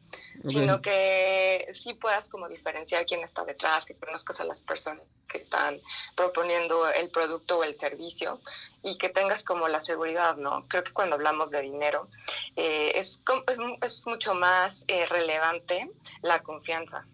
Sino 0.48 0.80
que 0.80 1.66
sí 1.72 1.94
puedas 1.94 2.28
como 2.28 2.48
diferenciar 2.48 3.04
quién 3.06 3.22
está 3.22 3.44
detrás, 3.44 3.84
que 3.84 3.94
conozcas 3.94 4.40
a 4.40 4.44
las 4.44 4.62
personas 4.62 5.04
que 5.28 5.38
están 5.38 5.80
proponiendo 6.14 6.88
el 6.88 7.10
producto 7.10 7.58
o 7.58 7.64
el 7.64 7.76
servicio 7.76 8.40
y 8.82 8.96
que 8.98 9.08
tengas 9.08 9.42
como 9.42 9.68
la 9.68 9.80
seguridad, 9.80 10.36
¿no? 10.36 10.66
Creo 10.68 10.84
que 10.84 10.92
cuando 10.92 11.16
hablamos 11.16 11.50
de 11.50 11.60
dinero 11.60 12.08
eh, 12.56 12.92
es, 12.94 13.18
es, 13.48 13.58
es, 13.82 14.06
mucho 14.14 14.34
más 14.34 14.84
eh, 14.86 15.06
relevante 15.06 15.90
la 16.22 16.40
confianza. 16.42 17.06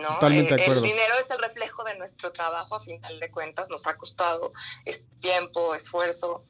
¿no? 0.00 0.14
Totalmente 0.14 0.54
el, 0.54 0.78
el, 0.78 0.82
dinero 0.82 1.14
es 1.20 1.30
el 1.30 1.38
reflejo 1.38 1.84
de 1.84 1.98
nuestro 1.98 2.32
trabajo, 2.32 2.76
a 2.76 2.80
final 2.80 3.20
de 3.20 3.30
cuentas, 3.30 3.68
nos 3.68 3.86
ha 3.86 3.96
costado 3.96 4.52
tiempo, 5.20 5.74
esfuerzo, 5.74 6.44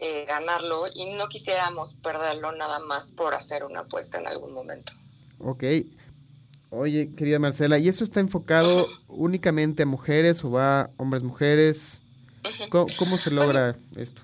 eh, 0.00 0.24
ganarlo 0.26 0.86
y 0.92 1.14
no 1.14 1.28
quisiéramos 1.28 1.94
perderlo 1.94 2.50
nada 2.50 2.80
más 2.80 3.12
por 3.12 3.34
hacer 3.34 3.62
una 3.62 3.80
apuesta 3.80 4.18
en 4.18 4.26
algún 4.26 4.52
momento. 4.52 4.92
Ok, 5.38 5.62
Oye, 6.74 7.14
querida 7.14 7.38
Marcela, 7.38 7.78
¿y 7.78 7.86
eso 7.86 8.02
está 8.02 8.20
enfocado 8.20 8.86
únicamente 9.06 9.82
a 9.82 9.86
mujeres 9.86 10.42
o 10.42 10.50
va 10.50 10.80
a 10.80 10.90
hombres, 10.96 11.22
mujeres? 11.22 12.00
¿Cómo, 12.70 12.86
¿Cómo, 12.98 13.18
se 13.18 13.30
logra 13.30 13.76
esto? 13.94 14.22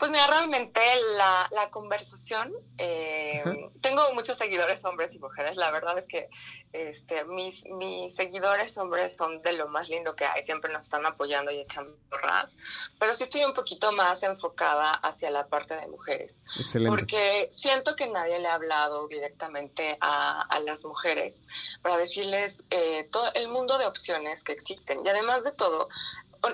Pues 0.00 0.10
mira, 0.10 0.26
realmente 0.28 0.80
la, 1.18 1.46
la 1.52 1.70
conversación, 1.70 2.54
eh, 2.78 3.44
tengo 3.82 4.02
muchos 4.14 4.38
seguidores 4.38 4.82
hombres 4.86 5.14
y 5.14 5.18
mujeres, 5.18 5.58
la 5.58 5.70
verdad 5.70 5.98
es 5.98 6.06
que 6.06 6.30
este, 6.72 7.26
mis, 7.26 7.66
mis 7.66 8.14
seguidores 8.14 8.78
hombres 8.78 9.14
son 9.14 9.42
de 9.42 9.52
lo 9.52 9.68
más 9.68 9.90
lindo 9.90 10.16
que 10.16 10.24
hay, 10.24 10.42
siempre 10.42 10.72
nos 10.72 10.84
están 10.84 11.04
apoyando 11.04 11.50
y 11.50 11.60
echando 11.60 11.94
porras, 12.08 12.50
pero 12.98 13.12
sí 13.12 13.24
estoy 13.24 13.44
un 13.44 13.52
poquito 13.52 13.92
más 13.92 14.22
enfocada 14.22 14.90
hacia 14.90 15.30
la 15.30 15.46
parte 15.48 15.74
de 15.74 15.86
mujeres, 15.86 16.38
Excelente. 16.58 16.88
porque 16.96 17.50
siento 17.52 17.94
que 17.94 18.08
nadie 18.08 18.38
le 18.38 18.48
ha 18.48 18.54
hablado 18.54 19.06
directamente 19.06 19.98
a, 20.00 20.40
a 20.40 20.60
las 20.60 20.82
mujeres 20.86 21.36
para 21.82 21.98
decirles 21.98 22.64
eh, 22.70 23.06
todo 23.12 23.30
el 23.34 23.48
mundo 23.48 23.76
de 23.76 23.84
opciones 23.84 24.44
que 24.44 24.52
existen 24.52 25.00
y 25.04 25.08
además 25.10 25.44
de 25.44 25.52
todo, 25.52 25.90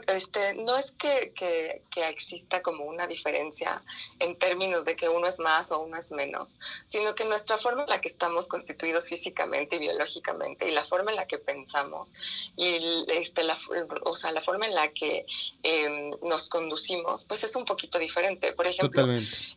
este, 0.07 0.55
no 0.55 0.77
es 0.77 0.93
que, 0.93 1.33
que, 1.35 1.83
que, 1.91 2.09
exista 2.09 2.63
como 2.63 2.85
una 2.85 3.07
diferencia 3.07 3.77
en 4.19 4.37
términos 4.39 4.85
de 4.85 4.97
que 4.97 5.09
uno 5.09 5.27
es 5.27 5.39
más 5.39 5.71
o 5.71 5.81
uno 5.81 5.97
es 5.97 6.11
menos, 6.11 6.59
sino 6.89 7.15
que 7.15 7.25
nuestra 7.25 7.57
forma 7.57 7.85
en 7.85 7.91
la 7.91 8.01
que 8.01 8.09
estamos 8.09 8.49
constituidos 8.49 9.07
físicamente 9.07 9.77
y 9.77 9.81
biológicamente 9.81 10.69
y 10.69 10.73
la 10.73 10.85
forma 10.85 11.11
en 11.11 11.17
la 11.17 11.27
que 11.27 11.39
pensamos 11.39 12.09
y 12.57 13.05
este, 13.09 13.45
la, 13.45 13.57
o 14.03 14.17
sea, 14.17 14.33
la 14.33 14.41
forma 14.41 14.67
en 14.67 14.75
la 14.75 14.89
que 14.89 15.27
eh, 15.63 16.11
nos 16.23 16.49
conducimos, 16.49 17.25
pues 17.25 17.45
es 17.45 17.55
un 17.55 17.65
poquito 17.65 17.99
diferente. 17.99 18.53
Por 18.53 18.67
ejemplo, 18.67 19.07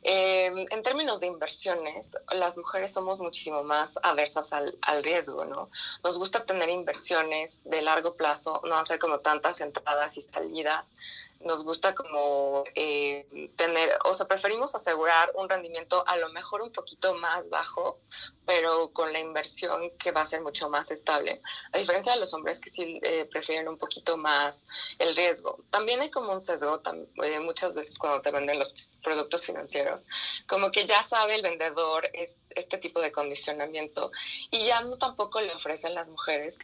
eh, 0.03 0.51
en 0.69 0.83
términos 0.83 1.21
de 1.21 1.27
inversiones, 1.27 2.07
las 2.31 2.57
mujeres 2.57 2.91
somos 2.93 3.19
muchísimo 3.19 3.63
más 3.63 3.97
aversas 4.03 4.53
al, 4.53 4.77
al 4.81 5.03
riesgo, 5.03 5.45
¿no? 5.45 5.69
Nos 6.03 6.17
gusta 6.17 6.45
tener 6.45 6.69
inversiones 6.69 7.61
de 7.63 7.81
largo 7.81 8.15
plazo, 8.15 8.61
no 8.65 8.75
hacer 8.75 8.99
como 8.99 9.19
tantas 9.19 9.61
entradas 9.61 10.18
salidas, 10.21 10.93
nos 11.41 11.63
gusta 11.63 11.95
como 11.95 12.65
eh, 12.75 13.49
tener, 13.55 13.97
o 14.03 14.13
sea, 14.13 14.27
preferimos 14.27 14.75
asegurar 14.75 15.31
un 15.35 15.47
rendimiento 15.47 16.03
a 16.05 16.17
lo 16.17 16.29
mejor 16.29 16.61
un 16.61 16.71
poquito 16.71 17.13
más 17.15 17.49
bajo, 17.49 17.99
pero 18.45 18.91
con 18.91 19.13
la 19.13 19.19
inversión 19.19 19.91
que 19.97 20.11
va 20.11 20.21
a 20.21 20.27
ser 20.27 20.41
mucho 20.41 20.69
más 20.69 20.91
estable, 20.91 21.41
a 21.71 21.77
diferencia 21.77 22.13
de 22.13 22.19
los 22.19 22.33
hombres 22.33 22.59
que 22.59 22.69
sí 22.69 22.99
eh, 23.03 23.25
prefieren 23.25 23.69
un 23.69 23.77
poquito 23.77 24.17
más 24.17 24.65
el 24.97 25.15
riesgo. 25.15 25.63
También 25.69 26.01
hay 26.01 26.11
como 26.11 26.33
un 26.33 26.43
sesgo 26.43 26.81
eh, 27.23 27.39
muchas 27.39 27.75
veces 27.75 27.97
cuando 27.97 28.21
te 28.21 28.31
venden 28.31 28.59
los 28.59 28.91
productos 29.01 29.45
financieros, 29.45 30.07
como 30.45 30.71
que 30.71 30.85
ya 30.85 31.03
sabe 31.03 31.35
el 31.35 31.41
vendedor 31.41 32.09
es, 32.11 32.35
este 32.49 32.79
tipo 32.79 32.99
de 32.99 33.13
condicionamiento 33.13 34.11
y 34.51 34.65
ya 34.65 34.81
no 34.81 34.97
tampoco 34.97 35.39
le 35.39 35.53
ofrecen 35.53 35.93
las 35.93 36.07
mujeres 36.07 36.57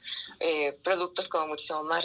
productos 0.84 1.30
como 1.30 1.48
muchísimo 1.48 1.84
más 1.84 2.04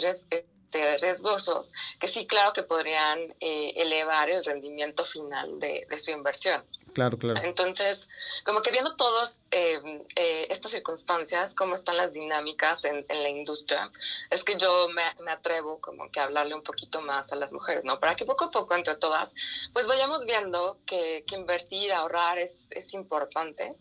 riesgosos, 0.71 1.71
que 1.99 2.07
sí, 2.07 2.25
claro 2.27 2.53
que 2.53 2.63
podrían 2.63 3.19
eh, 3.39 3.73
elevar 3.75 4.29
el 4.29 4.43
rendimiento 4.43 5.05
final 5.05 5.59
de, 5.59 5.85
de, 5.89 5.99
su 5.99 6.11
inversión. 6.11 6.63
Claro, 6.93 7.17
claro. 7.17 7.39
Entonces, 7.43 8.09
como 8.45 8.61
que 8.61 8.71
viendo 8.71 8.95
todas 8.97 9.41
eh, 9.51 9.79
eh, 10.15 10.47
estas 10.49 10.71
circunstancias, 10.71 11.55
cómo 11.55 11.75
están 11.75 11.95
las 11.97 12.11
dinámicas 12.11 12.83
en, 12.83 13.05
en 13.07 13.23
la 13.23 13.29
industria, 13.29 13.89
es 14.29 14.43
que 14.43 14.55
yo 14.55 14.89
me, 14.89 15.03
me, 15.23 15.31
atrevo 15.31 15.79
como 15.79 16.11
que 16.11 16.19
a 16.19 16.23
hablarle 16.23 16.53
un 16.53 16.63
poquito 16.63 17.01
más 17.01 17.31
a 17.31 17.35
las 17.37 17.51
mujeres, 17.51 17.83
¿no? 17.85 17.99
Para 17.99 18.15
que 18.15 18.25
poco 18.25 18.45
a 18.45 18.51
poco 18.51 18.75
entre 18.75 18.95
todas, 18.95 19.33
pues 19.73 19.87
vayamos 19.87 20.25
viendo 20.25 20.79
que, 20.85 21.23
que 21.25 21.35
invertir, 21.35 21.93
ahorrar 21.93 22.39
es, 22.39 22.67
es 22.71 22.93
importante 22.93 23.77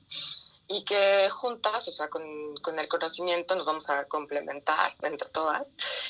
y 0.71 0.85
que 0.85 1.29
juntas, 1.31 1.89
o 1.89 1.91
sea, 1.91 2.09
con, 2.09 2.23
con, 2.63 2.79
el 2.79 2.87
conocimiento 2.87 3.57
nos 3.57 3.67
vamos 3.67 3.91
a 3.91 4.05
complementar 4.05 4.95
entre 5.03 5.29
todas, 5.29 5.67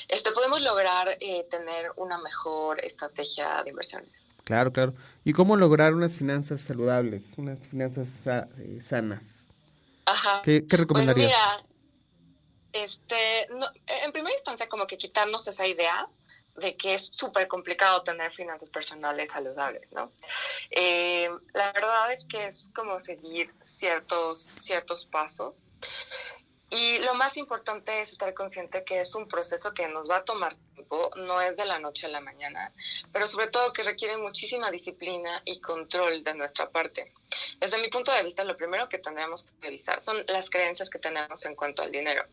este, 0.07 0.31
podemos 0.31 0.61
lograr 0.61 1.17
eh, 1.19 1.47
tener 1.49 1.91
una 1.95 2.19
mejor 2.19 2.79
estrategia 2.85 3.63
de 3.63 3.71
inversiones. 3.71 4.29
Claro, 4.43 4.71
claro. 4.71 4.93
¿Y 5.23 5.33
cómo 5.33 5.55
lograr 5.55 5.95
unas 5.95 6.15
finanzas 6.15 6.61
saludables, 6.61 7.33
unas 7.37 7.57
finanzas 7.67 8.09
sa 8.09 8.47
eh, 8.59 8.79
sanas? 8.81 9.49
Ajá. 10.05 10.43
¿Qué, 10.43 10.67
qué 10.67 10.77
recomendarías? 10.77 11.31
Pues 11.31 11.63
mira, 12.71 12.85
este, 12.85 13.47
no, 13.55 13.65
en 13.87 14.11
primera 14.11 14.35
instancia 14.35 14.69
como 14.69 14.85
que 14.85 14.97
quitarnos 14.97 15.47
esa 15.47 15.65
idea 15.65 16.07
de 16.55 16.75
que 16.75 16.95
es 16.95 17.09
súper 17.11 17.47
complicado 17.47 18.03
tener 18.03 18.31
finanzas 18.31 18.69
personales 18.69 19.31
saludables, 19.31 19.91
¿no? 19.91 20.11
Eh, 20.69 21.29
la 21.53 21.71
verdad 21.71 22.11
es 22.11 22.25
que 22.25 22.47
es 22.47 22.69
como 22.73 22.99
seguir 22.99 23.53
ciertos, 23.61 24.49
ciertos 24.61 25.05
pasos. 25.05 25.63
Y 26.73 26.99
lo 26.99 27.13
más 27.15 27.35
importante 27.35 27.99
es 27.99 28.13
estar 28.13 28.33
consciente 28.33 28.85
que 28.85 29.01
es 29.01 29.13
un 29.13 29.27
proceso 29.27 29.73
que 29.73 29.89
nos 29.89 30.09
va 30.09 30.17
a 30.17 30.23
tomar 30.23 30.55
tiempo, 30.73 31.11
no 31.17 31.41
es 31.41 31.57
de 31.57 31.65
la 31.65 31.79
noche 31.79 32.05
a 32.05 32.09
la 32.09 32.21
mañana, 32.21 32.71
pero 33.11 33.27
sobre 33.27 33.47
todo 33.47 33.73
que 33.73 33.83
requiere 33.83 34.15
muchísima 34.17 34.71
disciplina 34.71 35.41
y 35.43 35.59
control 35.59 36.23
de 36.23 36.33
nuestra 36.33 36.69
parte. 36.69 37.11
Desde 37.59 37.77
mi 37.77 37.89
punto 37.89 38.11
de 38.11 38.23
vista, 38.23 38.43
lo 38.43 38.57
primero 38.57 38.89
que 38.89 38.99
tendríamos 38.99 39.43
que 39.43 39.51
revisar 39.61 40.01
son 40.01 40.23
las 40.27 40.49
creencias 40.49 40.89
que 40.89 40.99
tenemos 40.99 41.45
en 41.45 41.55
cuanto 41.55 41.81
al 41.81 41.91
dinero. 41.91 42.25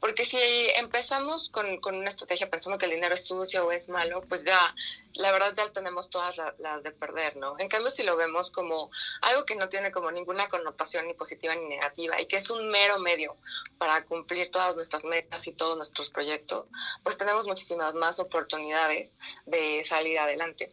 Porque 0.00 0.24
si 0.24 0.38
empezamos 0.76 1.48
con, 1.50 1.80
con 1.80 1.94
una 1.96 2.10
estrategia 2.10 2.48
pensando 2.48 2.78
que 2.78 2.86
el 2.86 2.92
dinero 2.92 3.14
es 3.14 3.26
sucio 3.26 3.66
o 3.66 3.72
es 3.72 3.88
malo, 3.88 4.22
pues 4.28 4.44
ya, 4.44 4.74
la 5.14 5.32
verdad 5.32 5.54
ya 5.56 5.70
tenemos 5.72 6.10
todas 6.10 6.36
las 6.58 6.82
de 6.82 6.92
perder, 6.92 7.36
¿no? 7.36 7.58
En 7.58 7.68
cambio, 7.68 7.90
si 7.90 8.04
lo 8.04 8.16
vemos 8.16 8.50
como 8.50 8.90
algo 9.22 9.44
que 9.44 9.56
no 9.56 9.68
tiene 9.68 9.90
como 9.90 10.10
ninguna 10.10 10.48
connotación 10.48 11.06
ni 11.06 11.14
positiva 11.14 11.54
ni 11.54 11.66
negativa 11.66 12.20
y 12.20 12.26
que 12.26 12.36
es 12.36 12.48
un 12.48 12.68
mero 12.68 12.98
medio 12.98 13.36
para 13.78 14.04
cumplir 14.04 14.50
todas 14.50 14.76
nuestras 14.76 15.04
metas 15.04 15.46
y 15.46 15.52
todos 15.52 15.76
nuestros 15.76 16.10
proyectos, 16.10 16.66
pues 17.02 17.16
tenemos 17.16 17.46
muchísimas 17.46 17.94
más 17.94 18.18
oportunidades 18.18 19.14
de 19.46 19.82
salir 19.84 20.18
adelante. 20.18 20.72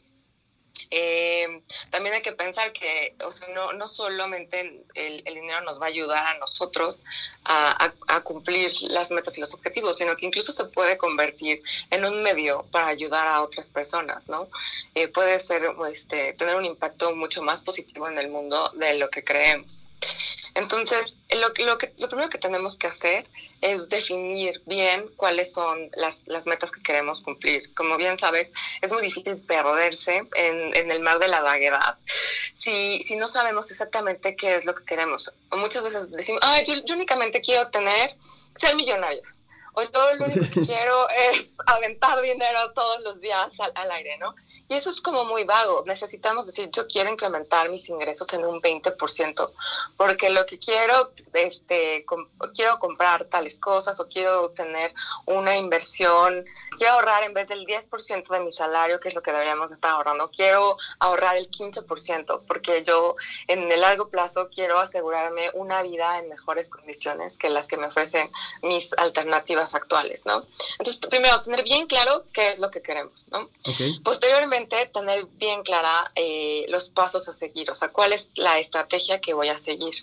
Eh, 0.92 1.62
también 1.90 2.16
hay 2.16 2.22
que 2.22 2.34
pensar 2.34 2.72
que 2.72 3.16
o 3.26 3.32
sea, 3.32 3.48
no, 3.50 3.74
no 3.74 3.88
solamente 3.88 4.84
el, 4.94 5.24
dinero 5.24 5.62
nos 5.62 5.80
va 5.80 5.86
a 5.86 5.90
ayudar 5.90 6.26
a 6.28 6.38
nosotros 6.38 7.02
a, 7.44 7.92
cumplir 8.24 8.72
las 8.82 9.12
metas 9.12 9.38
y 9.38 9.42
los 9.42 9.54
objetivos, 9.54 9.98
sino 9.98 10.16
que 10.16 10.26
incluso 10.26 10.52
se 10.52 10.66
puede 10.66 10.98
convertir 10.98 11.62
en 11.92 12.06
un 12.06 12.24
medio 12.24 12.66
para 12.72 12.88
ayudar 12.88 13.28
a 13.28 13.42
otras 13.42 13.70
personas, 13.70 14.28
¿no? 14.28 14.48
Eh, 14.96 15.08
puede 15.08 15.40
ser, 15.40 15.70
este, 15.92 16.34
tener 16.34 16.56
un 16.56 16.66
impacto 16.66 17.16
mucho 17.16 17.44
más 17.44 17.62
positivo 17.62 18.08
en 18.08 18.18
el 18.18 18.30
mundo 18.30 18.72
de 18.76 18.96
lo 18.96 19.10
que 19.10 19.24
creemos. 19.24 19.85
Entonces, 20.54 21.18
lo, 21.30 21.66
lo, 21.66 21.78
que, 21.78 21.94
lo 21.98 22.08
primero 22.08 22.30
que 22.30 22.38
tenemos 22.38 22.78
que 22.78 22.88
hacer 22.88 23.28
es 23.62 23.90
definir 23.90 24.62
bien 24.66 25.10
cuáles 25.18 25.52
son 25.54 25.90
las, 25.96 26.24
las 26.28 26.48
metas 26.48 26.72
que 26.72 26.82
queremos 26.82 27.22
cumplir. 27.22 27.74
Como 27.74 27.98
bien 27.98 28.18
sabes, 28.18 28.54
es 28.82 28.94
muy 28.94 29.02
difícil 29.02 29.38
perderse 29.38 30.28
en, 30.36 30.92
el 30.92 31.00
mar 31.02 31.20
de 31.20 31.28
la 31.28 31.42
vaguedad 31.42 31.98
si, 32.54 33.02
si 33.02 33.16
no 33.16 33.28
sabemos 33.28 33.70
exactamente 33.70 34.36
qué 34.36 34.56
es 34.56 34.66
lo 34.66 34.76
que 34.76 34.86
queremos. 34.86 35.34
Muchas 35.52 35.84
veces 35.84 36.12
decimos, 36.12 36.42
ah, 36.44 36.62
yo, 36.64 36.76
yo 36.86 36.96
únicamente 36.96 37.42
quiero 37.42 37.70
tener, 37.70 38.16
ser 38.56 38.76
millonaria 38.76 39.24
o 39.76 39.84
yo 39.84 40.14
lo 40.16 40.26
único 40.26 40.46
que 40.54 40.62
quiero 40.66 41.10
es 41.10 41.48
aventar 41.66 42.22
dinero 42.22 42.72
todos 42.74 43.04
los 43.04 43.20
días 43.20 43.52
al, 43.60 43.72
al, 43.76 43.92
aire, 43.92 44.18
¿no? 44.20 44.36
Y 44.68 44.76
eso 44.76 44.90
es 44.90 45.02
como 45.02 45.26
muy 45.26 45.44
vago. 45.44 45.84
Necesitamos 45.86 46.48
decir, 46.48 46.70
yo 46.72 46.88
quiero 46.88 47.10
incrementar 47.10 47.70
mis 47.70 47.88
ingresos 47.90 48.32
en 48.34 48.46
un 48.46 48.62
20%, 48.62 49.52
porque 49.96 50.30
lo 50.30 50.46
que 50.46 50.58
quiero, 50.58 51.12
este, 51.34 52.04
com 52.06 52.28
quiero 52.56 52.80
comprar 52.80 53.26
tales 53.26 53.60
cosas 53.60 54.00
o 54.00 54.08
quiero 54.08 54.50
tener 54.52 54.94
una 55.26 55.56
inversión, 55.56 56.46
quiero 56.78 56.94
ahorrar 56.94 57.24
en 57.24 57.34
vez 57.34 57.48
del 57.48 57.66
10% 57.66 58.28
de 58.28 58.40
mi 58.40 58.52
salario, 58.52 59.00
que 59.00 59.10
es 59.10 59.16
lo 59.16 59.22
que 59.22 59.32
deberíamos 59.32 59.72
estar 59.72 59.92
ahorrando, 59.92 60.32
quiero 60.32 60.78
ahorrar 61.00 61.38
el 61.38 61.50
15%, 61.50 62.42
porque 62.48 62.84
yo 62.84 63.16
en 63.48 63.72
el 63.72 63.82
largo 63.82 64.10
plazo 64.10 64.50
quiero 64.50 64.80
asegurarme 64.80 65.52
una 65.54 65.84
vida 65.84 66.20
en 66.20 66.30
mejores 66.30 66.70
condiciones 66.70 67.38
que 67.38 67.50
las 67.50 67.68
que 67.68 67.78
me 67.78 67.88
ofrecen 67.88 68.32
mis 68.62 68.94
alternativas 68.98 69.65
actuales, 69.74 70.26
¿no? 70.26 70.46
Entonces, 70.78 70.98
primero, 70.98 71.42
tener 71.42 71.64
bien 71.64 71.88
claro 71.88 72.26
qué 72.34 72.52
es 72.52 72.60
lo 72.60 72.70
que 72.70 72.82
queremos, 72.82 73.26
¿no? 73.32 73.50
Okay. 73.66 74.00
Posteriormente, 74.00 74.86
tener 74.94 75.26
bien 75.26 75.64
clara 75.64 76.12
eh, 76.16 76.66
los 76.70 76.90
pasos 76.90 77.28
a 77.30 77.34
seguir, 77.34 77.72
o 77.72 77.76
sea, 77.76 77.90
cuál 77.90 78.14
es 78.14 78.30
la 78.36 78.60
estrategia 78.60 79.20
que 79.20 79.34
voy 79.34 79.50
a 79.50 79.58
seguir. 79.58 79.96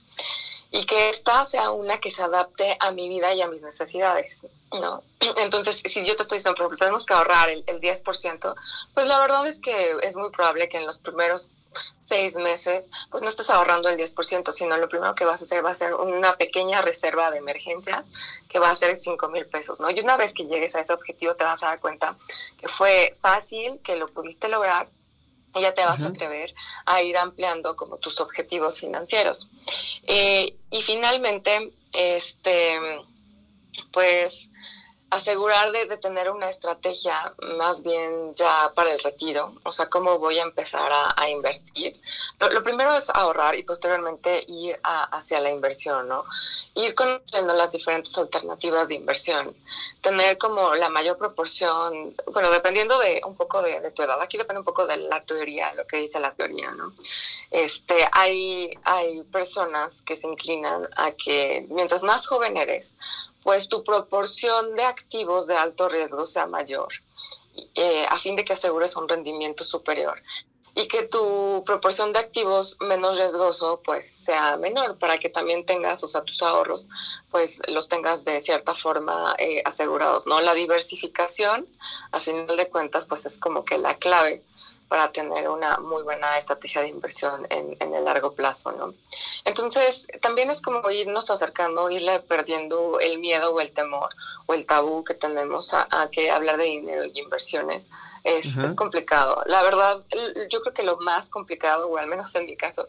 Y 0.73 0.85
que 0.87 1.11
esta 1.11 1.45
sea 1.45 1.71
una 1.71 2.01
que 2.01 2.11
se 2.11 2.23
adapte 2.23 2.77
a 2.81 2.91
mi 2.91 3.09
vida 3.09 3.33
y 3.35 3.43
a 3.43 3.49
mis 3.49 3.63
necesidades, 3.63 4.47
¿no? 4.73 5.03
Entonces, 5.37 5.83
si 5.85 6.05
yo 6.05 6.17
te 6.17 6.23
estoy 6.23 6.39
diciendo, 6.39 6.57
por 6.57 6.77
tenemos 6.77 7.07
que 7.07 7.15
ahorrar 7.15 7.51
el, 7.51 7.63
el 7.67 7.81
10%, 7.81 8.55
pues 8.95 9.07
la 9.07 9.19
verdad 9.21 9.47
es 9.47 9.59
que 9.59 9.97
es 10.03 10.17
muy 10.17 10.31
probable 10.31 10.69
que 10.69 10.79
en 10.79 10.87
los 10.87 10.99
primeros 10.99 11.63
seis 12.07 12.35
meses, 12.35 12.85
pues 13.11 13.23
no 13.23 13.29
estés 13.29 13.49
ahorrando 13.51 13.89
el 13.89 13.99
10%, 13.99 14.53
sino 14.53 14.77
lo 14.77 14.89
primero 14.89 15.15
que 15.15 15.25
vas 15.25 15.41
a 15.41 15.45
hacer 15.45 15.65
va 15.65 15.71
a 15.71 15.75
ser 15.75 15.95
una 15.95 16.37
pequeña 16.37 16.83
reserva 16.83 17.31
de 17.31 17.39
emergencia 17.39 18.05
que 18.49 18.59
va 18.59 18.71
a 18.71 18.75
ser 18.75 18.99
5 18.99 19.29
mil 19.29 19.47
pesos, 19.47 19.81
¿no? 19.81 19.91
Y 19.91 20.01
una 20.01 20.17
vez 20.17 20.35
que 20.35 20.47
llegues 20.47 20.75
a 20.75 20.81
ese 20.81 20.93
objetivo 20.93 21.35
te 21.37 21.45
vas 21.45 21.63
a 21.63 21.69
dar 21.69 21.81
cuenta 21.81 22.17
que 22.59 22.69
fue 22.69 23.15
fácil, 23.21 23.81
que 23.83 23.97
lo 23.97 24.07
pudiste 24.07 24.49
lograr 24.49 24.89
ya 25.61 25.75
te 25.75 25.85
vas 25.85 26.03
a 26.03 26.09
atrever 26.09 26.55
a 26.87 27.03
ir 27.03 27.17
ampliando 27.17 27.77
como 27.77 27.99
tus 27.99 28.21
objetivos 28.21 28.79
financieros. 28.79 29.49
Eh, 30.07 30.57
y 30.71 30.83
finalmente, 30.83 31.73
este, 31.93 32.79
pues 33.91 34.52
asegurar 35.13 35.71
de, 35.73 35.85
de, 35.85 35.99
tener 35.99 36.31
una 36.31 36.49
estrategia 36.49 37.35
más 37.57 37.83
bien 37.83 38.35
ya 38.35 38.73
para 38.75 38.93
el 38.93 38.99
retiro, 38.99 39.53
o 39.63 39.71
sea, 39.71 39.91
cómo 39.91 40.19
voy 40.19 40.39
a 40.39 40.43
empezar 40.43 40.91
a, 40.91 41.15
a 41.15 41.29
invertir. 41.29 42.01
Lo, 42.41 42.49
lo, 42.49 42.63
primero 42.63 42.95
es 42.95 43.11
ahorrar 43.11 43.55
y 43.55 43.63
posteriormente 43.63 44.43
ir 44.49 44.81
a, 44.83 45.05
hacia 45.15 45.39
la 45.41 45.51
inversión, 45.51 46.09
¿no? 46.09 46.25
Ir 46.75 46.95
conociendo 46.95 47.53
las 47.53 47.73
diferentes 47.73 48.17
alternativas 48.17 48.89
de 48.89 48.95
inversión, 48.95 49.55
tener 50.01 50.39
como 50.39 50.75
la 50.77 50.89
mayor 50.89 51.19
proporción, 51.19 52.17
bueno, 52.33 52.51
dependiendo 52.51 52.99
de 52.99 53.21
un 53.27 53.37
poco 53.37 53.61
de, 53.61 53.81
de 53.83 53.91
tu 53.91 54.03
edad, 54.03 54.19
aquí 54.23 54.39
depende 54.39 54.61
un 54.61 54.65
poco 54.65 54.87
de 54.87 54.97
la 54.97 55.23
teoría, 55.25 55.75
lo 55.75 55.87
que 55.87 55.99
dice 55.99 56.21
la 56.21 56.33
teoría, 56.33 56.71
¿no? 56.71 56.95
Este, 57.51 58.09
hay, 58.13 58.71
hay 58.85 59.23
personas 59.25 60.01
que 60.01 60.17
se 60.17 60.27
inclinan 60.27 60.89
a 60.97 61.13
que 61.13 61.67
mientras 61.69 62.03
más 62.03 62.27
joven 62.27 62.57
eres, 62.57 62.95
pues 63.43 63.69
tu 63.69 63.85
proporción 63.85 64.75
de 64.77 64.85
activos 64.85 65.47
de 65.47 65.57
alto 65.57 65.89
riesgo 65.89 66.27
sea 66.27 66.47
mayor, 66.47 66.93
eh, 67.75 68.07
a 68.09 68.19
fin 68.19 68.37
de 68.37 68.45
que 68.45 68.53
asegures 68.53 68.97
un 68.97 69.09
rendimiento 69.09 69.65
superior 69.65 70.23
y 70.75 70.89
que 70.89 71.03
tu 71.03 71.63
proporción 71.67 72.13
de 72.13 72.19
activos 72.19 72.77
menos 72.81 73.19
riesgoso 73.19 73.83
pues 73.85 74.11
sea 74.11 74.57
menor 74.57 74.99
para 74.99 75.19
que 75.19 75.29
también 75.29 75.67
tengas, 75.67 76.03
o 76.03 76.09
sea, 76.09 76.23
tus 76.23 76.43
ahorros 76.43 76.87
pues 77.31 77.61
los 77.69 77.89
tengas 77.89 78.25
de 78.25 78.41
cierta 78.41 78.75
forma 78.75 79.35
eh, 79.39 79.63
asegurados, 79.65 80.27
¿no? 80.27 80.41
La 80.41 80.55
diversificación, 80.55 81.67
a 82.11 82.21
final 82.21 82.57
de 82.57 82.69
cuentas, 82.71 83.07
pues 83.07 83.27
es 83.27 83.39
como 83.39 83.65
que 83.65 83.77
la 83.77 83.97
clave 83.97 84.43
para 84.93 85.11
tener 85.11 85.49
una 85.49 85.79
muy 85.79 86.03
buena 86.03 86.37
estrategia 86.37 86.83
de 86.83 86.89
inversión 86.89 87.47
en, 87.49 87.75
en, 87.81 87.95
el 87.95 88.05
largo 88.05 88.35
plazo, 88.35 88.73
¿no? 88.73 88.93
Entonces, 89.43 90.07
también 90.21 90.51
es 90.51 90.61
como 90.61 90.91
irnos 90.91 91.31
acercando, 91.31 91.89
irle 91.89 92.21
perdiendo 92.21 93.01
el 93.01 93.19
miedo 93.19 93.55
o 93.55 93.61
el 93.63 93.73
temor 93.73 94.11
o 94.45 94.53
el 94.53 94.67
tabú 94.67 95.03
que 95.03 95.15
tenemos 95.15 95.73
a, 95.73 95.89
a 95.91 96.11
que 96.11 96.31
hablar 96.31 96.59
de 96.59 96.65
dinero 96.65 97.07
y 97.07 97.19
inversiones 97.19 97.89
es, 98.23 98.55
es, 98.59 98.75
complicado. 98.75 99.43
La 99.47 99.63
verdad, 99.63 100.05
yo 100.51 100.61
creo 100.61 100.75
que 100.75 100.83
lo 100.83 100.99
más 100.99 101.31
complicado, 101.31 101.89
o 101.89 101.97
al 101.97 102.07
menos 102.07 102.35
en 102.35 102.45
mi 102.45 102.59
caso, 102.59 102.87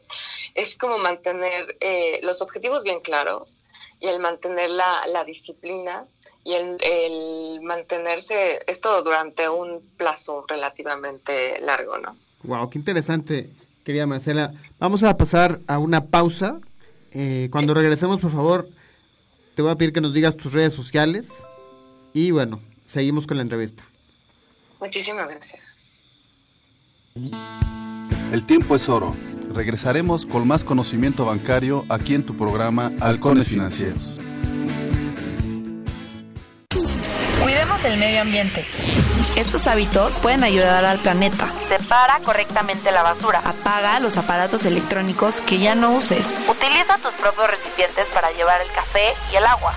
es 0.56 0.76
como 0.76 0.98
mantener 0.98 1.78
eh, 1.80 2.20
los 2.22 2.42
objetivos 2.42 2.84
bien 2.84 3.00
claros 3.00 3.63
y 4.04 4.08
el 4.10 4.20
mantener 4.20 4.70
la, 4.70 5.08
la 5.08 5.24
disciplina 5.24 6.06
y 6.44 6.54
el, 6.56 6.76
el, 6.82 7.62
mantenerse 7.62 8.60
esto 8.68 9.02
durante 9.02 9.48
un 9.48 9.82
plazo 9.96 10.44
relativamente 10.46 11.62
largo, 11.62 11.98
¿no? 11.98 12.14
Wow, 12.44 12.70
qué 12.70 12.80
interesante, 12.80 13.50
querida 13.86 14.06
Marcela. 14.06 14.54
Vamos 14.78 15.04
a 15.04 15.16
pasar 15.16 15.62
a 15.68 15.80
una 15.80 16.08
pausa. 16.08 16.60
Eh, 17.14 17.48
cuando 17.50 17.74
sí. 17.74 17.80
regresemos, 17.80 18.20
por 18.20 18.32
favor, 18.32 18.68
te 19.56 19.62
voy 19.62 19.72
a 19.72 19.76
pedir 19.76 19.94
que 19.94 20.02
nos 20.02 20.14
digas 20.14 20.36
tus 20.36 20.52
redes 20.52 20.74
sociales 20.74 21.48
y 22.14 22.32
bueno, 22.32 22.60
seguimos 22.86 23.26
con 23.26 23.38
la 23.38 23.44
entrevista. 23.44 23.86
Muchísimas 24.82 25.30
gracias. 25.30 25.62
El 28.34 28.46
tiempo 28.46 28.76
es 28.76 28.90
oro. 28.90 29.16
Regresaremos 29.54 30.26
con 30.26 30.48
más 30.48 30.64
conocimiento 30.64 31.26
bancario 31.26 31.86
aquí 31.90 32.16
en 32.16 32.24
tu 32.24 32.36
programa 32.36 32.92
Halcones 33.00 33.48
Financieros. 33.48 34.20
Cuidemos 37.42 37.86
el 37.86 37.98
medio 37.98 38.22
ambiente. 38.22 38.66
Estos 39.36 39.68
hábitos 39.68 40.20
pueden 40.20 40.44
ayudar 40.44 40.86
al 40.86 40.98
planeta. 41.00 41.48
Separa 41.68 42.20
correctamente 42.24 42.92
la 42.92 43.04
basura. 43.04 43.40
Apaga 43.46 44.00
los 44.00 44.18
aparatos 44.18 44.66
electrónicos 44.66 45.42
que 45.42 45.60
ya 45.60 45.76
no 45.76 45.96
uses. 45.96 46.36
Utiliza 46.50 46.98
tus 46.98 47.14
propios 47.14 47.50
recipientes 47.50 48.08
para 48.14 48.32
llevar 48.32 48.60
el 48.62 48.72
café 48.72 49.14
y 49.32 49.36
el 49.36 49.46
agua. 49.46 49.74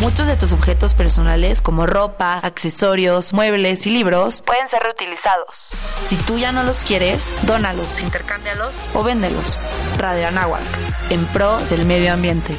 Muchos 0.00 0.26
de 0.26 0.36
tus 0.36 0.52
objetos 0.52 0.92
personales, 0.92 1.62
como 1.62 1.86
ropa, 1.86 2.38
accesorios, 2.38 3.32
muebles 3.32 3.86
y 3.86 3.90
libros, 3.90 4.42
pueden 4.42 4.68
ser 4.68 4.82
reutilizados. 4.82 5.68
Si 6.06 6.16
tú 6.16 6.36
ya 6.38 6.52
no 6.52 6.62
los 6.64 6.84
quieres, 6.84 7.32
dónalos, 7.42 7.98
intercámbialos 8.00 8.74
o 8.94 9.02
véndelos. 9.02 9.58
Radio 9.96 10.28
Anáhuac, 10.28 10.62
en 11.08 11.24
pro 11.26 11.58
del 11.70 11.86
medio 11.86 12.12
ambiente. 12.12 12.54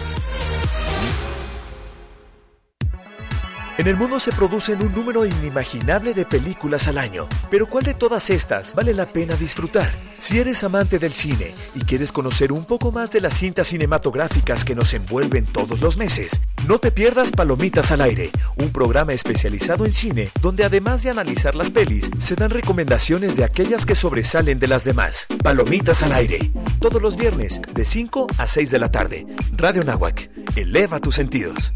En 3.77 3.85
el 3.85 3.95
mundo 3.95 4.19
se 4.19 4.31
producen 4.31 4.83
un 4.83 4.91
número 4.91 5.23
inimaginable 5.23 6.15
de 6.15 6.25
películas 6.25 6.87
al 6.87 6.97
año, 6.97 7.27
pero 7.51 7.67
¿cuál 7.67 7.83
de 7.83 7.93
todas 7.93 8.31
estas 8.31 8.73
vale 8.73 8.91
la 8.91 9.05
pena 9.05 9.35
disfrutar? 9.35 9.87
Si 10.17 10.39
eres 10.39 10.63
amante 10.63 10.97
del 10.97 11.11
cine 11.13 11.53
y 11.75 11.81
quieres 11.81 12.11
conocer 12.11 12.51
un 12.51 12.65
poco 12.65 12.91
más 12.91 13.11
de 13.11 13.21
las 13.21 13.35
cintas 13.35 13.67
cinematográficas 13.67 14.65
que 14.65 14.73
nos 14.73 14.95
envuelven 14.95 15.45
todos 15.45 15.79
los 15.79 15.95
meses, 15.95 16.41
no 16.65 16.79
te 16.79 16.91
pierdas 16.91 17.31
Palomitas 17.31 17.91
al 17.91 18.01
Aire, 18.01 18.31
un 18.55 18.71
programa 18.71 19.13
especializado 19.13 19.85
en 19.85 19.93
cine 19.93 20.31
donde 20.41 20.65
además 20.65 21.03
de 21.03 21.11
analizar 21.11 21.53
las 21.53 21.69
pelis, 21.69 22.09
se 22.17 22.33
dan 22.33 22.49
recomendaciones 22.49 23.35
de 23.35 23.43
aquellas 23.43 23.85
que 23.85 23.93
sobresalen 23.93 24.57
de 24.57 24.67
las 24.69 24.85
demás. 24.85 25.27
Palomitas 25.43 26.01
al 26.01 26.13
Aire, 26.13 26.51
todos 26.81 26.99
los 26.99 27.15
viernes 27.15 27.61
de 27.75 27.85
5 27.85 28.25
a 28.39 28.47
6 28.47 28.71
de 28.71 28.79
la 28.79 28.89
tarde. 28.89 29.27
Radio 29.55 29.83
Nahuac, 29.83 30.31
eleva 30.55 30.99
tus 30.99 31.13
sentidos. 31.13 31.73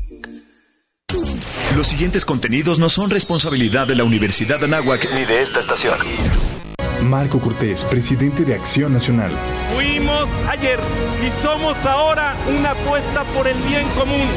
Los 1.76 1.88
siguientes 1.88 2.26
contenidos 2.26 2.80
no 2.80 2.89
son 2.89 3.10
responsabilidad 3.10 3.88
de 3.88 3.95
la 3.95 4.04
Universidad 4.04 4.60
de 4.60 4.65
Anáhuac 4.65 5.10
ni 5.13 5.26
de 5.26 5.41
esta 5.41 5.60
estación. 5.60 5.97
Marco 7.02 7.39
Cortés, 7.39 7.84
presidente 7.86 8.45
de 8.45 8.54
Acción 8.56 8.93
Nacional. 8.93 9.32
Fuimos 9.74 10.30
ayer 10.47 10.80
y 11.26 11.41
somos 11.41 11.78
ahora 11.86 12.36
una 12.47 12.71
apuesta 12.71 13.24
por 13.36 13.47
el 13.47 13.58
bien 13.62 13.88
común. 13.97 14.28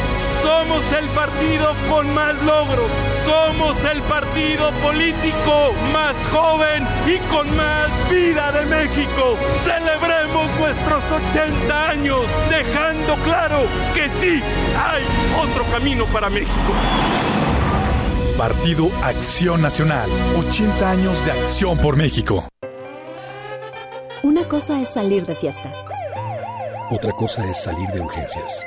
Somos 0.45 0.85
el 0.93 1.07
partido 1.07 1.73
con 1.89 2.13
más 2.13 2.35
logros. 2.43 2.91
Somos 3.25 3.83
el 3.87 4.03
partido 4.03 4.73
político 4.83 5.73
más 5.91 6.15
joven 6.29 6.87
y 7.07 7.17
con 7.33 7.57
más 7.57 7.89
vida 8.11 8.53
de 8.53 8.67
México. 8.67 9.39
Celebremos 9.65 10.51
nuestros 10.61 11.03
80 11.31 11.89
años, 11.89 12.27
dejando 12.51 13.15
claro 13.25 13.61
que 13.95 14.11
sí 14.21 14.43
hay 14.77 15.03
otro 15.43 15.65
camino 15.73 16.05
para 16.13 16.29
México. 16.29 16.73
Partido 18.37 18.91
Acción 19.03 19.63
Nacional. 19.63 20.11
80 20.37 20.91
años 20.91 21.25
de 21.25 21.33
acción 21.33 21.79
por 21.79 21.97
México. 21.97 22.47
Una 24.23 24.47
cosa 24.47 24.79
es 24.79 24.91
salir 24.91 25.25
de 25.25 25.37
fiesta. 25.37 25.73
Otra 26.91 27.13
cosa 27.13 27.49
es 27.49 27.63
salir 27.63 27.89
de 27.89 28.03
urgencias. 28.03 28.67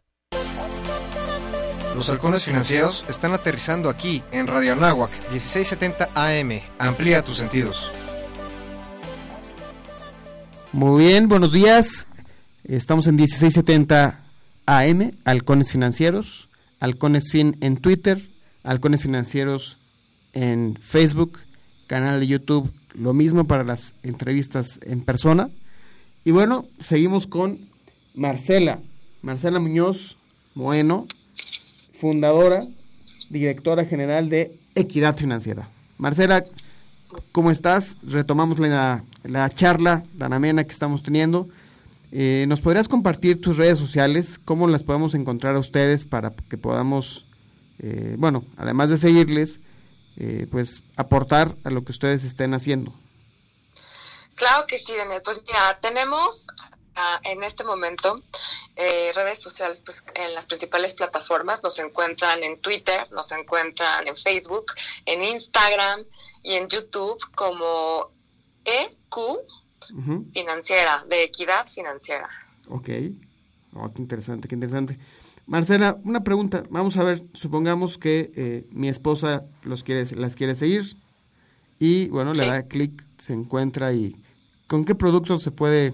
Los 2.01 2.09
halcones 2.09 2.45
financieros 2.45 3.05
están 3.09 3.31
aterrizando 3.31 3.87
aquí, 3.87 4.23
en 4.31 4.47
Radio 4.47 4.73
Anáhuac, 4.73 5.11
1670 5.31 6.09
AM. 6.15 6.59
Amplía 6.79 7.21
tus 7.21 7.37
sentidos. 7.37 7.91
Muy 10.71 11.03
bien, 11.03 11.27
buenos 11.27 11.51
días. 11.51 12.07
Estamos 12.63 13.05
en 13.05 13.17
1670 13.17 14.19
AM, 14.65 15.11
Halcones 15.25 15.71
Financieros, 15.71 16.49
Halcones 16.79 17.31
Fin 17.31 17.55
en 17.61 17.77
Twitter, 17.77 18.31
Halcones 18.63 19.03
Financieros 19.03 19.77
en 20.33 20.79
Facebook, 20.81 21.37
canal 21.85 22.19
de 22.19 22.25
YouTube, 22.25 22.73
lo 22.95 23.13
mismo 23.13 23.45
para 23.45 23.63
las 23.63 23.93
entrevistas 24.01 24.79
en 24.87 25.01
persona. 25.01 25.51
Y 26.25 26.31
bueno, 26.31 26.65
seguimos 26.79 27.27
con 27.27 27.69
Marcela, 28.15 28.79
Marcela 29.21 29.59
Muñoz 29.59 30.17
Bueno, 30.55 31.05
fundadora, 32.01 32.61
directora 33.29 33.85
general 33.85 34.27
de 34.27 34.57
Equidad 34.73 35.15
Financiera. 35.15 35.69
Marcela, 35.99 36.43
¿cómo 37.31 37.51
estás? 37.51 37.95
Retomamos 38.01 38.57
la, 38.57 39.03
la 39.23 39.47
charla 39.51 40.03
tan 40.17 40.33
amena 40.33 40.63
que 40.63 40.71
estamos 40.71 41.03
teniendo. 41.03 41.47
Eh, 42.11 42.45
¿Nos 42.47 42.59
podrías 42.59 42.87
compartir 42.87 43.39
tus 43.39 43.55
redes 43.55 43.77
sociales? 43.77 44.39
¿Cómo 44.43 44.67
las 44.67 44.83
podemos 44.83 45.13
encontrar 45.13 45.55
a 45.55 45.59
ustedes 45.59 46.05
para 46.05 46.33
que 46.49 46.57
podamos, 46.57 47.27
eh, 47.77 48.15
bueno, 48.17 48.43
además 48.57 48.89
de 48.89 48.97
seguirles, 48.97 49.59
eh, 50.17 50.47
pues 50.49 50.81
aportar 50.95 51.55
a 51.63 51.69
lo 51.69 51.83
que 51.83 51.91
ustedes 51.91 52.23
estén 52.23 52.55
haciendo? 52.55 52.95
Claro 54.33 54.65
que 54.67 54.79
sí, 54.79 54.93
Daniel. 54.97 55.21
Pues 55.23 55.39
mira, 55.45 55.77
tenemos 55.79 56.47
ah, 56.95 57.19
en 57.23 57.43
este 57.43 57.63
momento 57.63 58.23
eh, 58.75 59.11
redes 59.13 59.39
sociales 59.39 59.81
pues, 59.85 60.03
en 60.15 60.33
las 60.33 60.45
principales 60.45 60.93
plataformas. 60.93 61.63
Nos 61.63 61.79
encuentran 61.79 62.43
en 62.43 62.59
Twitter, 62.59 63.09
nos 63.11 63.31
encuentran 63.31 64.07
en 64.07 64.15
Facebook, 64.15 64.73
en 65.05 65.23
Instagram 65.23 66.03
y 66.43 66.55
en 66.55 66.67
YouTube 66.67 67.19
como 67.35 68.09
EQ 68.65 69.39
Financiera, 70.33 71.03
de 71.07 71.23
Equidad 71.23 71.67
Financiera. 71.67 72.29
Ok. 72.69 72.89
Oh, 73.73 73.91
qué 73.93 74.01
interesante, 74.01 74.47
qué 74.47 74.55
interesante. 74.55 74.97
Marcela, 75.45 75.97
una 76.03 76.23
pregunta. 76.23 76.63
Vamos 76.69 76.97
a 76.97 77.03
ver, 77.03 77.23
supongamos 77.33 77.97
que 77.97 78.31
eh, 78.35 78.65
mi 78.71 78.87
esposa 78.87 79.45
los 79.63 79.83
quiere, 79.83 80.05
las 80.15 80.35
quiere 80.35 80.55
seguir 80.55 80.95
y, 81.79 82.07
bueno, 82.09 82.33
le 82.33 82.45
da 82.45 82.63
clic, 82.67 83.03
se 83.17 83.33
encuentra 83.33 83.91
y... 83.93 84.15
¿Con 84.67 84.85
qué 84.85 84.95
productos 84.95 85.43
se 85.43 85.51
puede 85.51 85.93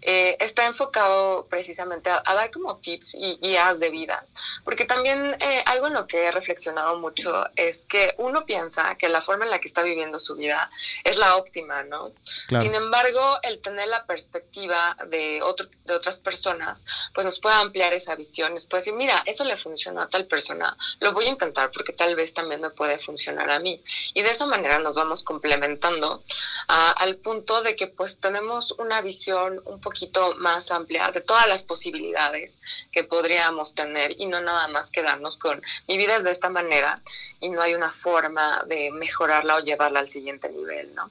eh, 0.00 0.36
está 0.40 0.66
enfocado 0.66 1.46
precisamente 1.46 2.10
a, 2.10 2.22
a, 2.24 2.34
dar 2.34 2.50
como 2.50 2.78
tips 2.78 3.14
y 3.14 3.38
guías 3.40 3.78
de 3.78 3.90
vida, 3.90 4.24
porque 4.64 4.84
también 4.84 5.36
eh, 5.40 5.62
algo 5.66 5.88
en 5.88 5.94
lo 5.94 6.06
que 6.06 6.24
he 6.24 6.32
reflexionado 6.32 6.98
mucho 6.98 7.44
es 7.56 7.84
que 7.84 8.14
uno 8.18 8.46
piensa 8.46 8.94
que 8.96 9.08
la 9.08 9.20
forma 9.20 9.44
en 9.44 9.50
la 9.50 9.60
que 9.60 9.68
está 9.68 9.82
viviendo 9.82 10.18
su 10.18 10.36
vida 10.36 10.70
es 11.04 11.18
la 11.18 11.36
óptima, 11.36 11.82
¿no? 11.82 12.12
Claro. 12.48 12.64
Sin 12.64 12.74
embargo, 12.74 13.38
el 13.42 13.60
tener 13.60 13.88
la 13.88 14.06
perspectiva 14.06 14.96
de, 15.08 15.42
otro, 15.42 15.66
de 15.84 15.94
otras 15.94 16.18
personas, 16.18 16.84
pues 17.14 17.24
nos 17.24 17.38
puede 17.38 17.56
ampliar 17.56 17.92
esa 17.92 18.14
visión, 18.14 18.54
nos 18.54 18.66
puede 18.66 18.82
decir, 18.82 18.94
mira, 18.94 19.22
eso 19.26 19.44
le 19.44 19.56
funcionó 19.56 20.00
a 20.02 20.08
tal 20.08 20.26
persona, 20.26 20.76
lo 21.00 21.12
voy 21.12 21.26
a 21.26 21.30
intentar 21.30 21.70
porque 21.70 21.92
tal 21.92 22.14
vez 22.16 22.32
también 22.32 22.60
me 22.60 22.70
puede 22.70 22.98
funcionar 22.98 23.50
a 23.50 23.58
mí. 23.58 23.82
Y 24.14 24.22
de 24.22 24.30
esa 24.30 24.46
manera 24.46 24.78
nos 24.78 24.94
vamos 24.94 25.22
complementando 25.22 26.22
a, 26.68 26.90
al 26.90 27.16
punto 27.16 27.62
de 27.62 27.76
que 27.76 27.88
pues 27.88 28.18
tenemos 28.18 28.72
una 28.72 29.00
visión 29.00 29.41
un 29.44 29.80
poquito 29.80 30.34
más 30.36 30.70
amplia 30.70 31.10
de 31.10 31.20
todas 31.20 31.46
las 31.46 31.62
posibilidades 31.64 32.58
que 32.90 33.04
podríamos 33.04 33.74
tener 33.74 34.12
y 34.18 34.26
no 34.26 34.40
nada 34.40 34.68
más 34.68 34.90
quedarnos 34.90 35.36
con 35.36 35.62
mi 35.88 35.96
vida 35.96 36.16
es 36.16 36.24
de 36.24 36.30
esta 36.30 36.50
manera 36.50 37.00
y 37.40 37.48
no 37.50 37.60
hay 37.60 37.74
una 37.74 37.90
forma 37.90 38.64
de 38.66 38.90
mejorarla 38.92 39.56
o 39.56 39.60
llevarla 39.60 40.00
al 40.00 40.08
siguiente 40.08 40.48
nivel, 40.48 40.94
¿no? 40.94 41.10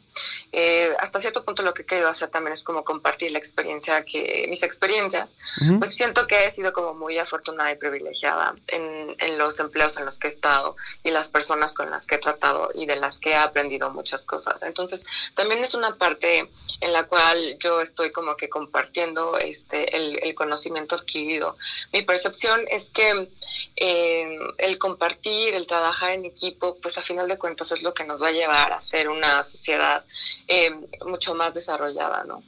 Eh, 0.52 0.94
hasta 1.00 1.20
cierto 1.20 1.46
punto 1.46 1.64
lo 1.64 1.74
que 1.74 1.84
he 1.84 1.86
querido 1.86 2.10
hacer 2.10 2.30
también 2.30 2.54
es 2.54 2.64
como 2.64 2.84
compartir 2.84 3.32
la 3.32 3.40
experiencia 3.40 4.04
que, 4.04 4.46
mis 4.50 4.64
experiencias, 4.64 5.36
uh 5.62 5.64
-huh. 5.64 5.80
pues 5.80 5.96
siento 5.96 6.28
que 6.28 6.46
he 6.46 6.52
sido 6.52 6.74
como 6.74 6.94
muy 6.94 7.18
afortunada 7.18 7.72
y 7.72 7.78
privilegiada 7.78 8.56
en, 8.68 9.16
en 9.18 9.38
los 9.38 9.60
empleos 9.60 9.98
en 9.98 10.06
los 10.06 10.18
que 10.18 10.28
he 10.28 10.32
estado 10.32 10.76
y 11.04 11.12
las 11.12 11.30
personas 11.30 11.74
con 11.74 11.90
las 11.90 12.06
que 12.06 12.16
he 12.16 12.18
tratado 12.20 12.70
y 12.74 12.86
de 12.86 12.98
las 12.98 13.18
que 13.18 13.32
he 13.32 13.36
aprendido 13.36 13.90
muchas 13.92 14.26
cosas. 14.26 14.62
Entonces, 14.64 15.06
también 15.36 15.64
es 15.64 15.74
una 15.74 15.96
parte 15.96 16.50
en 16.82 16.94
la 16.94 17.06
cual 17.06 17.58
yo 17.60 17.82
estoy 17.82 18.12
como 18.12 18.21
que 18.38 18.50
compartiendo 18.50 19.38
este 19.38 19.96
el, 19.96 20.20
el 20.24 20.36
conocimiento 20.36 20.96
adquirido. 20.96 21.58
Mi 21.94 22.02
percepción 22.04 22.62
es 22.70 22.90
que 22.90 23.30
eh, 23.76 24.38
el 24.58 24.78
compartir, 24.78 25.54
el 25.54 25.68
trabajar 25.68 26.12
en 26.12 26.26
equipo, 26.26 26.78
pues 26.82 26.98
a 26.98 27.02
final 27.02 27.28
de 27.28 27.38
cuentas 27.38 27.72
es 27.72 27.84
lo 27.84 27.94
que 27.94 28.06
nos 28.06 28.22
va 28.22 28.28
a 28.28 28.32
llevar 28.32 28.74
a 28.74 28.82
ser 28.82 29.10
una 29.10 29.44
sociedad 29.44 30.04
eh, 30.48 30.72
mucho 31.06 31.36
más 31.36 31.54
desarrollada, 31.54 32.24
¿no? 32.24 32.44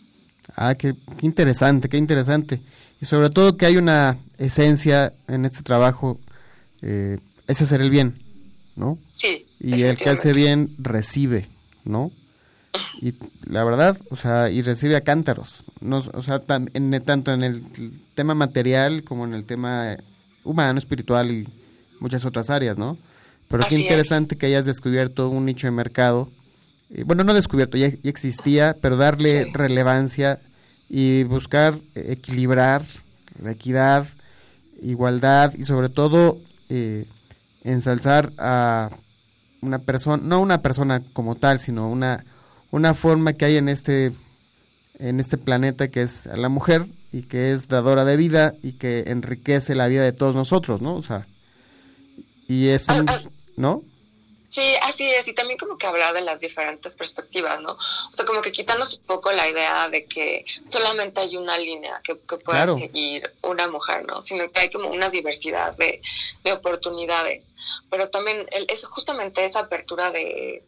Ah, 0.56 0.76
qué, 0.76 0.94
qué, 1.20 1.26
interesante, 1.26 1.90
qué 1.90 1.98
interesante. 1.98 2.62
Y 3.02 3.06
sobre 3.06 3.30
todo 3.30 3.58
que 3.58 3.66
hay 3.66 3.78
una 3.78 4.18
esencia 4.38 5.14
en 5.28 5.46
este 5.46 5.64
trabajo, 5.64 6.20
eh, 6.82 7.18
es 7.48 7.62
hacer 7.62 7.82
el 7.82 7.90
bien, 7.90 8.22
¿no? 8.76 8.98
Sí. 9.12 9.48
Y 9.60 9.84
el 9.84 9.98
que 9.98 10.10
hace 10.10 10.34
bien 10.34 10.76
recibe, 10.78 11.48
¿no? 11.84 12.12
Y 13.02 13.14
la 13.46 13.64
verdad, 13.64 13.98
o 14.10 14.16
sea, 14.16 14.50
y 14.50 14.62
recibe 14.62 14.96
a 14.96 15.02
cántaros. 15.02 15.64
No, 15.82 15.98
o 15.98 16.24
sea, 16.24 16.42
en, 16.74 17.04
tanto 17.04 17.34
en 17.34 17.44
el 17.44 17.64
tema 18.16 18.34
material 18.34 19.04
como 19.04 19.26
en 19.26 19.34
el 19.34 19.46
tema 19.46 19.98
humano, 20.44 20.80
espiritual 20.80 21.32
y 21.32 21.48
muchas 22.00 22.26
otras 22.26 22.50
áreas, 22.50 22.78
¿no? 22.78 22.98
Pero 23.48 23.66
qué 23.70 23.78
interesante 23.78 24.38
que 24.38 24.48
hayas 24.48 24.66
descubierto 24.66 25.30
un 25.30 25.46
nicho 25.46 25.68
de 25.68 25.72
mercado. 25.72 26.30
bueno, 27.06 27.24
no 27.24 27.34
descubierto, 27.34 27.78
ya, 27.78 27.88
existía, 28.04 28.76
pero 28.82 28.98
darle 28.98 29.52
relevancia 29.54 30.40
y 30.90 31.24
buscar 31.24 31.78
equilibrar 31.96 32.84
la 33.42 33.52
equidad, 33.52 34.08
igualdad 34.82 35.54
y 35.56 35.64
sobre 35.64 35.90
todo 35.90 36.40
eh, 36.70 37.06
ensalzar 37.64 38.32
a 38.38 38.90
una 39.62 39.80
persona, 39.80 40.22
no 40.24 40.42
una 40.42 40.62
persona 40.62 41.02
como 41.14 41.36
tal, 41.36 41.60
sino 41.60 41.90
una, 41.90 42.26
una 42.74 42.96
forma 42.96 43.34
que 43.34 43.46
hay 43.46 43.58
en 43.58 43.70
este, 43.70 44.14
en 44.98 45.20
este 45.20 45.38
planeta 45.38 45.92
que 45.92 46.02
es 46.02 46.26
la 46.26 46.50
mujer 46.50 46.88
y 47.12 47.22
que 47.22 47.52
es 47.52 47.68
dadora 47.68 48.04
de 48.04 48.18
vida 48.18 48.56
y 48.64 48.74
que 48.80 49.04
enriquece 49.06 49.76
la 49.76 49.86
vida 49.86 50.02
de 50.02 50.12
todos 50.12 50.36
nosotros, 50.36 50.82
¿no? 50.82 50.96
O 50.96 51.04
sea, 51.04 51.28
y 52.48 52.70
estamos, 52.70 53.06
ah, 53.16 53.22
ah. 53.24 53.30
¿no? 53.58 53.84
Sí, 54.50 54.74
así 54.82 55.06
es, 55.06 55.28
y 55.28 55.34
también 55.34 55.60
como 55.60 55.78
que 55.78 55.86
hablar 55.86 56.16
de 56.16 56.22
las 56.22 56.40
diferentes 56.40 56.96
perspectivas, 56.96 57.62
¿no? 57.62 57.74
O 57.74 58.12
sea, 58.12 58.26
como 58.26 58.42
que 58.42 58.52
quitarnos 58.52 58.98
un 58.98 59.04
poco 59.04 59.32
la 59.32 59.48
idea 59.48 59.88
de 59.90 60.06
que 60.06 60.44
solamente 60.68 61.20
hay 61.20 61.38
una 61.38 61.60
línea 61.60 62.02
que, 62.04 62.20
que 62.28 62.38
pueda 62.38 62.74
seguir 62.74 63.32
una 63.44 63.68
mujer, 63.68 64.04
¿no? 64.08 64.24
Sino 64.24 64.52
que 64.52 64.62
hay 64.62 64.72
como 64.72 64.90
una 64.90 65.12
diversidad 65.12 65.78
de, 65.78 66.02
de 66.44 66.54
oportunidades, 66.54 67.46
pero 67.90 68.10
también 68.10 68.48
es 68.52 68.86
justamente 68.86 69.46
esa 69.46 69.60
apertura 69.60 70.12
de, 70.12 70.64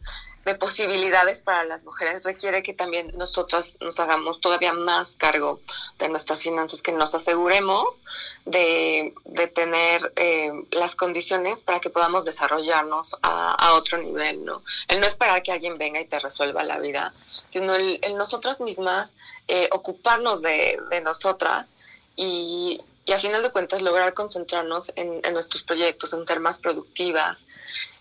de 0.45 0.53
posibilidades 0.55 1.41
para 1.41 1.63
las 1.63 1.83
mujeres 1.83 2.23
requiere 2.23 2.61
que 2.61 2.73
también 2.73 3.11
nosotros 3.17 3.77
nos 3.81 3.99
hagamos 3.99 4.39
todavía 4.39 4.73
más 4.73 5.15
cargo 5.15 5.59
de 5.97 6.07
nuestras 6.07 6.41
finanzas, 6.41 6.83
que 6.83 6.91
nos 6.91 7.15
aseguremos 7.15 8.01
de, 8.45 9.15
de 9.25 9.47
tener 9.47 10.13
eh, 10.15 10.51
las 10.69 10.95
condiciones 10.95 11.63
para 11.63 11.79
que 11.79 11.89
podamos 11.89 12.25
desarrollarnos 12.25 13.15
a, 13.23 13.73
otro 13.73 13.97
nivel, 13.97 14.45
¿no? 14.45 14.61
El 14.87 15.01
no 15.01 15.07
esperar 15.07 15.41
que 15.41 15.51
alguien 15.51 15.77
venga 15.77 15.99
y 15.99 16.07
te 16.07 16.19
resuelva 16.19 16.63
la 16.63 16.77
vida, 16.77 17.13
sino 17.49 17.73
el, 17.73 17.99
nosotras 18.15 18.61
mismas 18.61 19.15
eh, 19.47 19.67
ocuparnos 19.71 20.43
de 20.43 21.01
nosotras 21.03 21.73
y, 22.15 22.79
y 23.05 23.13
a 23.13 23.19
final 23.19 23.43
de 23.43 23.51
cuentas 23.51 23.81
lograr 23.81 24.13
concentrarnos 24.13 24.91
en, 24.95 25.21
en 25.23 25.33
nuestros 25.33 25.63
proyectos, 25.63 26.13
en 26.13 26.25
ser 26.25 26.39
más 26.39 26.59
productivas, 26.59 27.45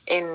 en, 0.07 0.27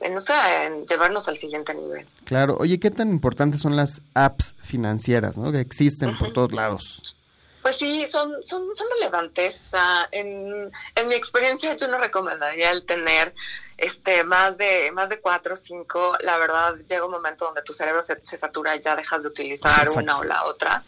en, 0.00 0.16
en 0.16 0.86
llevarnos 0.86 1.28
al 1.28 1.36
siguiente 1.36 1.74
nivel. 1.74 2.06
Claro, 2.24 2.56
oye, 2.60 2.78
¿qué 2.78 2.90
tan 2.90 3.10
importantes 3.10 3.60
son 3.60 3.76
las 3.76 4.02
apps 4.14 4.54
financieras, 4.58 5.38
¿no? 5.38 5.50
Que 5.50 5.60
existen 5.60 6.16
por 6.18 6.32
todos 6.32 6.52
lados. 6.52 7.16
Pues 7.62 7.76
sí, 7.76 8.06
son, 8.10 8.42
son, 8.42 8.64
son 8.74 8.86
relevantes. 8.98 9.72
en, 10.10 10.70
en 10.96 11.08
mi 11.08 11.14
experiencia 11.14 11.76
yo 11.76 11.88
no 11.88 11.96
recomendaría 11.98 12.72
el 12.72 12.84
tener 12.84 13.34
este 13.82 14.22
más 14.22 14.56
de 14.56 14.92
más 14.92 15.08
de 15.08 15.20
cuatro 15.20 15.54
o 15.54 15.56
cinco. 15.56 16.16
La 16.20 16.38
verdad 16.38 16.76
llega 16.88 17.04
un 17.04 17.10
momento 17.10 17.46
donde 17.46 17.62
tu 17.62 17.72
cerebro 17.72 18.00
se, 18.00 18.16
satura 18.22 18.76
y 18.76 18.80
ya 18.80 18.94
dejas 18.94 19.22
de 19.22 19.28
utilizar 19.28 19.88
una 19.90 20.18
o 20.18 20.24
la 20.24 20.44
otra. 20.44 20.84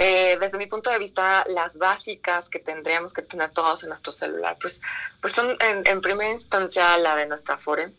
Eh, 0.00 0.38
desde 0.38 0.56
mi 0.56 0.66
punto 0.66 0.88
de 0.90 0.98
vista, 1.00 1.44
las 1.48 1.76
básicas 1.76 2.48
que 2.48 2.60
tendríamos 2.60 3.12
que 3.12 3.22
tener 3.22 3.50
todos 3.50 3.82
en 3.82 3.88
nuestro 3.88 4.12
celular, 4.12 4.56
pues, 4.60 4.80
pues 5.20 5.32
son 5.32 5.56
en, 5.58 5.82
en 5.84 6.00
primera 6.00 6.30
instancia 6.30 6.96
la 6.98 7.16
de 7.16 7.26
nuestra 7.26 7.56
Afore. 7.56 7.90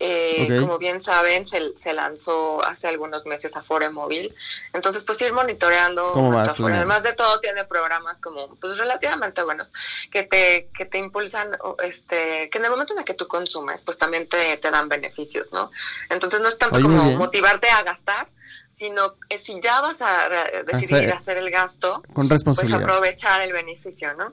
Eh, 0.00 0.48
Como 0.60 0.78
bien 0.78 1.00
saben, 1.00 1.46
se, 1.46 1.76
se 1.76 1.92
lanzó 1.92 2.64
hace 2.64 2.88
algunos 2.88 3.24
meses 3.26 3.54
Afore 3.54 3.90
Móvil. 3.90 4.34
Entonces, 4.72 5.04
pues 5.04 5.20
ir 5.20 5.32
monitoreando 5.32 6.16
nuestra 6.16 6.52
Afore. 6.54 6.74
Además 6.74 7.04
de 7.04 7.12
todo, 7.12 7.38
tiene 7.38 7.64
programas 7.64 8.20
como 8.20 8.56
pues 8.56 8.76
relativamente 8.76 9.44
buenos 9.44 9.70
que 10.10 10.24
te 10.24 10.68
que 10.76 10.84
te 10.86 10.98
impulsan 10.98 11.52
este 11.82 12.50
que 12.50 12.58
en 12.58 12.64
el 12.64 12.70
momento 12.72 12.94
en 12.94 13.00
el 13.00 13.04
que 13.04 13.14
tú 13.14 13.28
consumes 13.28 13.83
pues 13.84 13.98
también 13.98 14.28
te, 14.28 14.56
te 14.56 14.70
dan 14.70 14.88
beneficios 14.88 15.52
no 15.52 15.70
entonces 16.08 16.40
no 16.40 16.48
es 16.48 16.58
tanto 16.58 16.80
como 16.80 17.12
motivarte 17.12 17.68
a 17.68 17.82
gastar 17.82 18.28
sino 18.76 19.14
que 19.28 19.38
si 19.38 19.60
ya 19.60 19.80
vas 19.80 20.02
a 20.02 20.28
decidir 20.66 21.12
hacer, 21.12 21.38
el 21.38 21.50
gasto, 21.50 22.02
con 22.12 22.28
pues 22.28 22.44
aprovechar 22.72 23.40
el 23.42 23.52
beneficio, 23.52 24.14
¿no? 24.14 24.32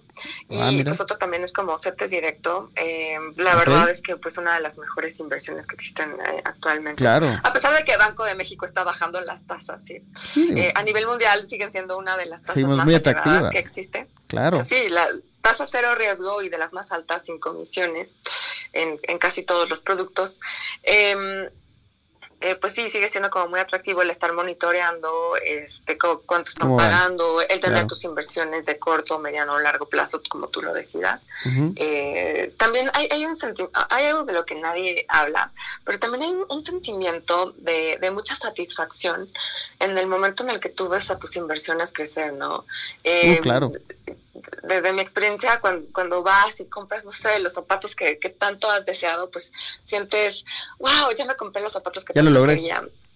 Ah, 0.50 0.72
y 0.72 0.84
pues 0.84 1.00
otro 1.00 1.18
también 1.18 1.44
es 1.44 1.54
como 1.54 1.78
CETES 1.78 2.10
directo. 2.10 2.72
Eh, 2.76 3.18
la 3.38 3.56
verdad 3.56 3.90
es 3.90 4.02
que 4.02 4.18
pues 4.18 4.38
una 4.38 4.56
de 4.56 4.62
las 4.62 4.78
mejores 4.78 5.20
inversiones 5.20 5.68
que 5.68 5.76
existen 5.76 6.12
eh, 6.12 6.42
actualmente. 6.44 7.02
Claro. 7.02 7.28
A 7.44 7.54
pesar 7.54 7.76
de 7.76 7.84
que 7.84 7.96
Banco 7.98 8.24
de 8.24 8.36
México 8.36 8.66
está 8.66 8.84
bajando 8.84 9.22
las 9.22 9.46
tasas, 9.46 9.84
¿sí? 9.86 10.04
Eh, 10.36 10.74
a 10.76 10.84
nivel 10.84 11.06
mundial 11.06 11.48
siguen 11.48 11.72
siendo 11.72 11.98
una 11.98 12.18
de 12.18 12.26
las 12.26 12.42
tasas 12.42 12.64
más 12.64 12.96
atractivas 12.96 13.50
que 13.52 13.60
existe. 13.60 14.08
Claro. 14.28 14.64
Sí, 14.66 14.90
la 14.90 15.08
tasa 15.42 15.66
cero 15.68 15.96
riesgo 15.96 16.42
y 16.42 16.50
de 16.50 16.58
las 16.58 16.74
más 16.74 16.92
altas 16.92 17.26
sin 17.26 17.40
comisiones 17.40 18.16
en, 18.74 19.00
en 19.04 19.18
casi 19.18 19.44
todos 19.44 19.70
los 19.70 19.82
productos. 19.82 20.40
Eh, 20.84 21.50
eh, 22.42 22.56
pues 22.56 22.74
sí, 22.74 22.90
sigue 22.90 23.08
siendo 23.08 23.30
como 23.30 23.50
muy 23.50 23.60
atractivo 23.60 24.02
el 24.02 24.10
estar 24.10 24.34
monitoreando 24.34 25.36
este, 25.46 25.98
cuánto 25.98 26.50
están 26.50 26.76
pagando, 26.76 27.42
el 27.42 27.60
tener 27.60 27.86
tus 27.88 28.04
inversiones 28.04 28.66
de 28.66 28.80
corto, 28.80 29.20
mediano 29.20 29.54
o 29.54 29.60
largo 29.60 29.88
plazo, 29.88 30.22
como 30.28 30.48
tú 30.48 30.62
lo 30.62 30.74
decidas. 30.74 31.22
eh, 31.76 32.54
también 32.58 32.90
hay, 32.94 33.08
hay, 33.12 33.26
un 33.26 33.36
hay 33.90 34.06
algo 34.06 34.24
de 34.24 34.34
lo 34.34 34.46
que 34.46 34.56
nadie 34.56 35.06
habla, 35.08 35.52
pero 35.86 36.00
también 36.00 36.24
hay 36.24 36.36
un, 36.50 36.62
sentimiento 36.62 37.54
de, 37.58 37.98
de, 38.00 38.12
mucha 38.12 38.36
satisfacción 38.36 39.30
en 39.80 39.98
el 39.98 40.08
momento 40.08 40.44
en 40.44 40.50
el 40.50 40.60
que 40.60 40.70
tú 40.70 40.90
ves 40.90 41.10
a 41.12 41.20
tus 41.20 41.36
inversiones 41.36 41.92
crecer, 41.92 42.34
¿no? 42.34 42.66
Eh, 43.04 43.40
claro 43.42 43.72
desde 44.64 44.94
mi 44.94 45.02
experiencia, 45.02 45.60
cuando, 45.60 45.88
cuando 45.92 46.24
vas 46.24 46.60
y 46.60 46.66
compras, 46.68 47.04
no 47.06 47.12
sé, 47.12 47.40
los 47.40 47.54
zapatos 47.54 47.96
que, 47.96 48.20
que 48.20 48.30
tanto 48.30 48.70
has 48.70 48.86
deseado, 48.86 49.30
pues 49.30 49.52
sientes, 49.86 50.46
wow, 50.80 51.12
ya 51.16 51.26
me 51.26 51.36
compré 51.36 51.62
los 51.62 51.72
zapatos 51.72 52.06
que 52.06 52.14
ya 52.14 52.24
lo 52.24 52.32
logré. 52.32 52.58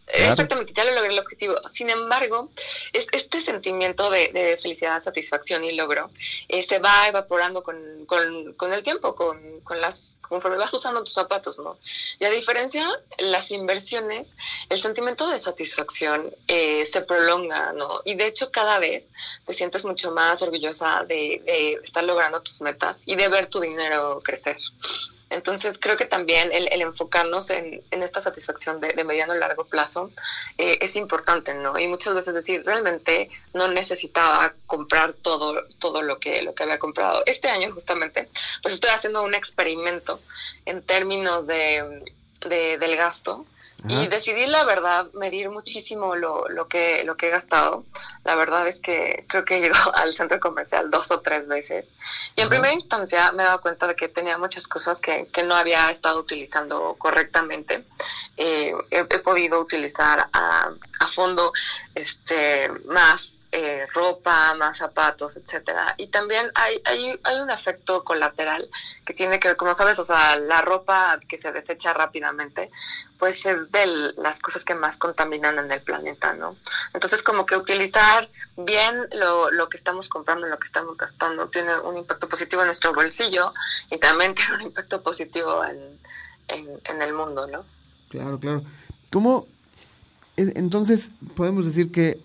Exactamente, 0.08 0.74
ya 0.74 0.84
lo 0.86 0.92
logré 0.94 1.14
el 1.14 1.20
objetivo. 1.20 1.56
Sin 1.68 1.90
embargo, 1.90 2.52
es, 2.94 3.08
este 3.12 3.42
sentimiento 3.42 4.10
de, 4.10 4.58
felicidad, 4.62 5.04
satisfacción 5.04 5.64
y 5.64 5.76
logro 5.76 6.12
eh, 6.48 6.64
se 6.64 6.80
va 6.80 7.08
evaporando 7.08 7.64
con, 7.64 8.06
con, 8.06 8.54
con 8.54 8.72
el 8.72 8.84
tiempo, 8.84 9.16
con, 9.16 9.64
las 9.80 10.16
conforme 10.22 10.58
vas 10.58 10.74
usando 10.74 11.04
tus 11.04 11.14
zapatos, 11.14 11.60
¿no? 11.60 11.78
Y 12.20 12.26
a 12.26 12.32
diferencia, 12.32 12.88
las 13.20 13.52
inversiones, 13.52 14.36
el 14.70 14.80
sentimiento 14.80 15.28
de 15.28 15.38
satisfacción 15.38 16.34
eh, 16.48 16.86
se 16.88 17.02
prolonga, 17.02 17.74
¿no? 17.74 18.02
Y 18.06 18.16
de 18.16 18.28
hecho, 18.28 18.52
cada 18.52 18.80
vez 18.80 19.12
te 19.46 19.54
sientes 19.54 19.86
mucho 19.86 20.12
más 20.12 20.42
orgullosa 20.42 21.04
de, 21.08 21.42
de 21.46 21.74
estar 21.84 22.04
logrando 22.04 22.42
tus 22.42 22.62
metas 22.62 23.02
y 23.06 23.16
de 23.16 23.28
ver 23.28 23.48
tu 23.48 23.60
dinero 23.60 24.20
crecer. 24.24 24.58
Entonces 25.30 25.80
creo 25.80 25.98
que 25.98 26.06
también 26.06 26.52
el, 26.52 26.82
enfocarnos 26.82 27.50
en, 27.50 27.84
esta 27.92 28.22
satisfacción 28.22 28.80
de, 28.80 29.04
mediano 29.04 29.36
y 29.36 29.40
largo 29.40 29.66
plazo 29.66 30.12
eh, 30.58 30.78
es 30.82 30.96
importante, 30.96 31.54
¿no? 31.56 31.78
Y 31.80 31.88
muchas 31.88 32.14
veces 32.14 32.34
decir, 32.34 32.64
realmente 32.66 33.30
no 33.54 33.68
necesitaba 33.68 34.54
comprar 34.68 35.14
todo, 35.14 35.64
todo 35.80 36.02
lo 36.02 36.20
que, 36.20 36.44
lo 36.44 36.54
que 36.54 36.64
había 36.64 36.80
comprado. 36.80 37.24
Este 37.26 37.50
año 37.50 37.74
justamente, 37.74 38.30
pues 38.62 38.74
estoy 38.74 38.92
haciendo 38.92 39.24
un 39.24 39.34
experimento 39.34 40.20
en 40.66 40.84
términos 40.84 41.48
de, 41.48 42.04
de 42.48 42.78
del 42.78 42.96
gasto 42.96 43.46
y 43.88 44.08
decidí, 44.08 44.46
la 44.46 44.64
verdad, 44.64 45.12
medir 45.14 45.50
muchísimo 45.50 46.16
lo, 46.16 46.48
lo, 46.50 46.68
que, 46.68 47.04
lo 47.04 47.16
que 47.18 47.28
he 47.28 47.30
gastado. 47.30 47.84
La 48.24 48.36
verdad 48.36 48.68
es 48.68 48.80
que 48.80 49.26
creo 49.28 49.46
que 49.46 49.58
he 49.58 49.68
ido 49.68 49.76
al 49.96 50.14
centro 50.14 50.40
comercial 50.40 50.90
dos 50.90 51.12
o 51.12 51.22
tres 51.22 51.48
veces. 51.48 51.86
Y 52.36 52.42
en 52.42 52.50
primera 52.50 52.74
instancia 52.74 53.32
me 53.32 53.44
he 53.44 53.46
dado 53.46 53.62
cuenta 53.62 53.88
de 53.88 53.96
que 53.96 54.10
tenía 54.10 54.38
muchas 54.38 54.68
cosas 54.68 55.00
que, 55.00 55.28
que 55.28 55.44
no 55.44 55.56
había 55.56 55.90
estado 55.92 56.20
utilizando 56.20 56.96
correctamente. 56.98 57.86
Eh, 58.38 58.74
he, 58.92 59.00
he, 59.00 59.20
podido 59.20 59.60
utilizar 59.60 60.28
a, 60.34 60.70
a 61.00 61.08
fondo 61.08 61.54
este 61.94 62.70
más 62.86 63.35
eh, 63.58 63.88
ropa, 63.94 64.54
más 64.56 64.80
zapatos, 64.80 65.38
etcétera. 65.38 65.96
Y 65.98 66.08
también 66.08 66.52
hay, 66.56 66.82
hay, 66.84 67.18
hay 67.24 67.40
un 67.40 67.50
efecto 67.50 68.04
colateral 68.04 68.70
que 69.06 69.14
tiene 69.14 69.40
que 69.40 69.48
ver, 69.48 69.56
como 69.56 69.74
sabes, 69.74 69.98
o 69.98 70.04
sea, 70.04 70.36
la 70.36 70.62
ropa 70.62 71.22
que 71.26 71.38
se 71.38 71.54
desecha 71.54 71.94
rápidamente, 71.94 72.70
pues 73.18 73.46
es 73.46 73.72
de 73.72 73.86
las 74.18 74.42
cosas 74.42 74.66
que 74.66 74.76
más 74.76 74.98
contaminan 74.98 75.58
en 75.58 75.72
el 75.72 75.82
planeta, 75.82 76.34
¿no? 76.34 76.58
Entonces, 76.94 77.24
como 77.24 77.46
que 77.46 77.56
utilizar 77.56 78.30
bien 78.58 79.08
lo, 79.14 79.50
lo 79.52 79.70
que 79.70 79.78
estamos 79.78 80.10
comprando, 80.10 80.48
lo 80.48 80.60
que 80.60 80.68
estamos 80.68 80.98
gastando, 80.98 81.48
tiene 81.48 81.80
un 81.80 81.96
impacto 81.96 82.28
positivo 82.28 82.62
en 82.64 82.68
nuestro 82.68 82.94
bolsillo 82.94 83.54
y 83.90 83.98
también 84.00 84.36
tiene 84.36 84.56
un 84.56 84.62
impacto 84.64 85.02
positivo 85.02 85.64
en, 85.64 85.98
en, 86.50 87.02
el 87.02 87.14
mundo, 87.14 87.48
¿no? 87.48 87.66
Claro, 88.10 88.38
claro. 88.38 88.64
¿Cómo? 89.14 89.48
Entonces, 90.36 91.10
podemos 91.38 91.66
decir 91.66 91.94
que 91.94 92.20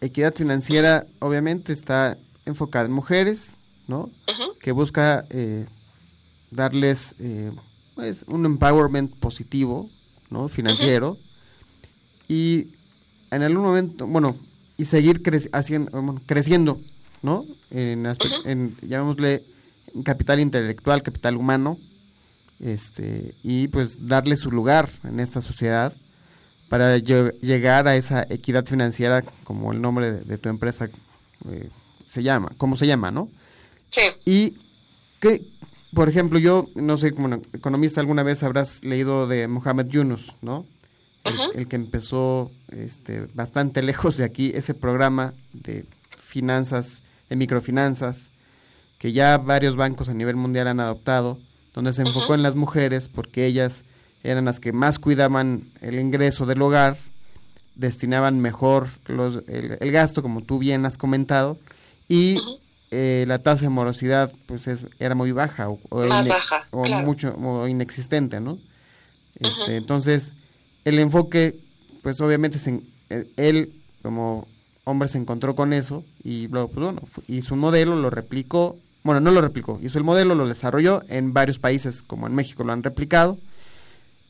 equidad 0.00 0.34
financiera 0.34 1.06
obviamente 1.18 1.72
está 1.72 2.18
enfocada 2.46 2.86
en 2.86 2.92
mujeres, 2.92 3.58
¿no? 3.86 4.10
Que 4.60 4.72
busca 4.72 5.24
eh, 5.30 5.66
darles 6.50 7.14
eh, 7.18 7.52
pues 7.94 8.24
un 8.28 8.44
empowerment 8.46 9.14
positivo, 9.16 9.90
¿no? 10.30 10.48
Financiero. 10.48 11.18
Y 12.28 12.68
en 13.30 13.42
algún 13.42 13.62
momento, 13.62 14.06
bueno, 14.06 14.36
y 14.76 14.84
seguir 14.84 15.22
haciendo, 15.52 16.20
creciendo, 16.26 16.80
¿no? 17.22 17.44
En, 17.70 18.06
en, 18.44 18.76
llamémosle 18.82 19.44
capital 20.04 20.40
intelectual, 20.40 21.02
capital 21.02 21.36
humano, 21.36 21.78
este, 22.60 23.34
y 23.42 23.68
pues 23.68 24.06
darle 24.06 24.36
su 24.36 24.50
lugar 24.50 24.90
en 25.04 25.20
esta 25.20 25.40
sociedad 25.40 25.94
para 26.70 26.98
llegar 26.98 27.88
a 27.88 27.96
esa 27.96 28.24
equidad 28.30 28.64
financiera, 28.64 29.24
como 29.42 29.72
el 29.72 29.82
nombre 29.82 30.12
de, 30.12 30.38
tu 30.38 30.48
empresa 30.48 30.88
eh, 31.50 31.68
se 32.06 32.22
llama, 32.22 32.52
como 32.58 32.76
se 32.76 32.86
llama, 32.86 33.10
¿no? 33.10 33.28
Sí. 33.90 34.02
Y 34.24 34.54
que, 35.18 35.44
por 35.92 36.08
ejemplo, 36.08 36.38
yo, 36.38 36.68
no 36.76 36.96
sé, 36.96 37.10
como 37.10 37.34
economista, 37.52 38.00
alguna 38.00 38.22
vez 38.22 38.44
habrás 38.44 38.84
leído 38.84 39.26
de 39.26 39.48
Mohamed 39.48 39.88
Yunus, 39.88 40.36
¿no? 40.42 40.64
el, 41.24 41.66
que 41.66 41.74
empezó 41.74 42.52
este, 42.68 43.26
bastante 43.34 43.82
lejos 43.82 44.16
de 44.16 44.22
aquí, 44.22 44.52
ese 44.54 44.72
programa 44.72 45.34
de 45.52 45.86
finanzas, 46.18 47.02
de 47.28 47.34
microfinanzas, 47.34 48.30
que 48.98 49.10
ya 49.10 49.38
varios 49.38 49.74
bancos 49.74 50.08
a 50.08 50.14
nivel 50.14 50.36
mundial 50.36 50.68
han 50.68 50.78
adoptado, 50.78 51.40
donde 51.74 51.92
se 51.92 52.02
enfocó 52.02 52.36
en 52.36 52.44
las 52.44 52.54
mujeres 52.54 53.08
porque 53.08 53.44
ellas 53.44 53.82
eran 54.22 54.44
las 54.44 54.60
que 54.60 54.72
más 54.72 54.98
cuidaban 54.98 55.62
el 55.80 55.98
ingreso 55.98 56.46
del 56.46 56.62
hogar, 56.62 56.96
destinaban 57.74 58.40
mejor 58.40 58.88
los, 59.06 59.42
el, 59.48 59.90
gasto, 59.90 60.22
como 60.22 60.42
tú 60.42 60.58
bien 60.58 60.84
has 60.86 60.98
comentado, 60.98 61.58
y 62.08 62.38
eh, 62.90 63.24
la 63.26 63.40
tasa 63.40 63.62
de 63.62 63.70
morosidad 63.70 64.32
pues 64.46 64.66
es, 64.66 64.84
era 64.98 65.14
muy 65.14 65.32
baja 65.32 65.68
o, 65.68 65.80
o, 65.90 66.86
mucho 67.02 67.34
o 67.36 67.68
inexistente, 67.68 68.40
¿no? 68.40 68.58
Este, 69.38 69.76
Entonces, 69.76 70.32
el 70.84 70.98
enfoque, 70.98 71.58
pues 72.02 72.20
obviamente 72.20 72.58
se, 72.58 72.82
eh, 73.08 73.26
él 73.36 73.72
como 74.02 74.46
hombre 74.84 75.08
se 75.08 75.18
encontró 75.18 75.54
con 75.54 75.72
eso 75.72 76.04
y 76.22 76.48
luego, 76.48 76.68
pues 76.68 76.84
bueno, 76.84 77.02
hizo 77.28 77.54
un 77.54 77.60
modelo, 77.60 77.96
lo 77.96 78.10
replicó, 78.10 78.76
bueno, 79.02 79.20
no 79.20 79.30
lo 79.30 79.40
replicó, 79.40 79.78
hizo 79.82 79.98
el 79.98 80.04
modelo, 80.04 80.34
lo 80.34 80.46
desarrolló 80.46 81.02
en 81.08 81.32
varios 81.32 81.58
países, 81.58 82.02
como 82.02 82.26
en 82.26 82.34
México 82.34 82.64
lo 82.64 82.72
han 82.72 82.82
replicado, 82.82 83.38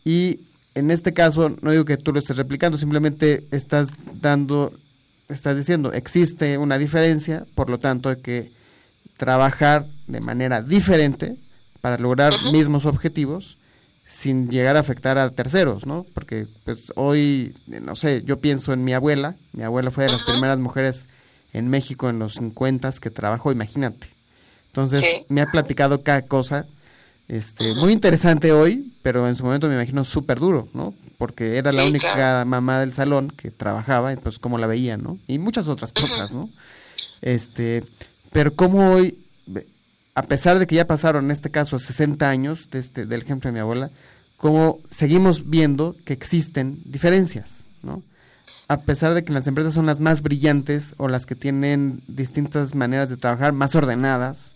y 0.05 0.41
en 0.75 0.91
este 0.91 1.13
caso, 1.13 1.51
no 1.61 1.71
digo 1.71 1.85
que 1.85 1.97
tú 1.97 2.13
lo 2.13 2.19
estés 2.19 2.37
replicando, 2.37 2.79
simplemente 2.79 3.47
estás 3.51 3.89
dando, 4.21 4.73
estás 5.29 5.57
diciendo, 5.57 5.93
existe 5.93 6.59
una 6.59 6.79
diferencia, 6.79 7.45
por 7.55 7.71
lo 7.71 7.79
tanto 7.79 8.09
hay 8.09 8.17
que 8.17 8.53
trabajar 9.17 9.87
de 10.07 10.21
manera 10.21 10.63
diferente 10.63 11.37
para 11.81 11.99
lograr 11.99 12.33
mismos 12.53 12.87
objetivos 12.87 13.57
sin 14.07 14.51
llegar 14.51 14.77
a 14.77 14.81
afectar 14.81 15.19
a 15.19 15.31
terceros, 15.31 15.87
¿no? 15.87 16.05
Porque 16.15 16.47
pues 16.65 16.93
hoy, 16.97 17.55
no 17.67 17.95
sé, 17.95 18.23
yo 18.25 18.41
pienso 18.41 18.73
en 18.73 18.83
mi 18.83 18.93
abuela, 18.93 19.37
mi 19.53 19.63
abuela 19.63 19.91
fue 19.91 20.05
de 20.05 20.11
las 20.11 20.25
primeras 20.25 20.59
mujeres 20.59 21.07
en 21.53 21.69
México 21.69 22.09
en 22.09 22.19
los 22.19 22.35
50 22.35 22.91
que 23.01 23.11
trabajó, 23.11 23.53
imagínate. 23.53 24.09
Entonces, 24.67 25.05
me 25.29 25.41
ha 25.41 25.47
platicado 25.47 26.03
cada 26.03 26.23
cosa, 26.23 26.67
este, 27.31 27.75
muy 27.75 27.93
interesante 27.93 28.53
hoy, 28.53 28.93
pero 29.03 29.29
en 29.29 29.37
su 29.37 29.45
momento 29.45 29.69
me 29.69 29.75
imagino 29.75 30.05
súper 30.05 30.41
duro, 30.41 30.69
¿no? 30.75 30.95
Porque 31.17 31.57
era 31.57 31.71
la 31.71 31.85
única 31.85 32.45
mamá 32.45 32.81
del 32.81 32.93
salón 32.93 33.31
que 33.31 33.51
trabajaba, 33.51 34.15
pues 34.17 34.39
como 34.39 34.59
la 34.59 34.67
veía, 34.67 34.97
¿no? 34.97 35.19
Y 35.27 35.39
muchas 35.39 35.69
otras 35.69 35.93
cosas, 35.93 36.33
¿no? 36.33 36.51
Este, 37.23 37.85
pero 38.33 38.55
como 38.55 38.91
hoy 38.93 39.17
a 40.15 40.23
pesar 40.23 40.59
de 40.59 40.67
que 40.67 40.75
ya 40.75 40.87
pasaron 40.87 41.27
en 41.27 41.31
este 41.31 41.51
caso 41.51 41.79
60 41.79 42.29
años 42.29 42.69
de 42.71 42.81
este, 42.81 43.07
del 43.07 43.23
ejemplo 43.23 43.49
de 43.49 43.55
mi 43.55 43.61
abuela, 43.61 43.91
como 44.37 44.81
seguimos 44.91 45.49
viendo 45.49 45.97
que 46.05 46.13
existen 46.13 46.83
diferencias, 46.85 47.65
¿no? 47.83 48.03
A 48.69 48.79
pesar 48.79 49.15
de 49.15 49.23
que 49.23 49.33
las 49.33 49.47
empresas 49.47 49.75
son 49.75 49.87
las 49.87 50.01
más 50.01 50.23
brillantes 50.23 50.95
o 50.97 51.09
las 51.09 51.27
que 51.27 51.35
tienen 51.35 52.03
distintas 52.07 52.75
maneras 52.75 53.09
de 53.09 53.17
trabajar, 53.17 53.53
más 53.53 53.75
ordenadas, 53.75 54.53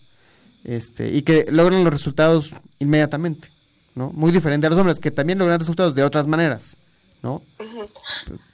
este, 0.65 1.15
y 1.15 1.21
que 1.21 1.45
logran 1.49 1.83
los 1.83 1.93
resultados 1.93 2.51
inmediatamente, 2.79 3.49
¿no? 3.93 4.11
Muy 4.11 4.31
diferente 4.31 4.67
a 4.67 4.69
los 4.69 4.79
hombres, 4.79 4.99
que 4.99 5.11
también 5.11 5.39
logran 5.39 5.59
resultados 5.59 5.95
de 5.95 6.03
otras 6.03 6.27
maneras, 6.27 6.75
¿no? 7.21 7.41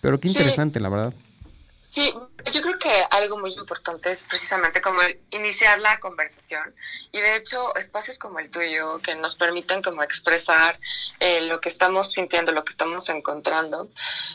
Pero 0.02 0.20
qué 0.20 0.28
interesante, 0.28 0.80
la 0.80 0.90
verdad. 0.90 1.14
Sí, 1.94 2.14
yo 2.54 2.62
creo 2.62 2.80
que 2.80 3.06
algo 3.10 3.38
muy 3.38 3.52
importante 3.52 4.14
es 4.14 4.24
precisamente 4.24 4.82
como 4.82 5.02
iniciar 5.30 5.78
la 5.80 6.00
conversación 6.00 6.74
y 7.12 7.20
de 7.20 7.36
hecho 7.36 7.76
espacios 7.76 8.18
como 8.18 8.40
el 8.40 8.50
tuyo 8.50 9.00
que 9.00 9.14
nos 9.16 9.36
permiten 9.36 9.82
como 9.82 10.02
expresar 10.02 10.80
eh, 11.20 11.42
lo 11.42 11.60
que 11.60 11.68
estamos 11.68 12.14
sintiendo, 12.14 12.54
lo 12.54 12.64
que 12.64 12.72
estamos 12.72 13.10
encontrando, 13.10 13.90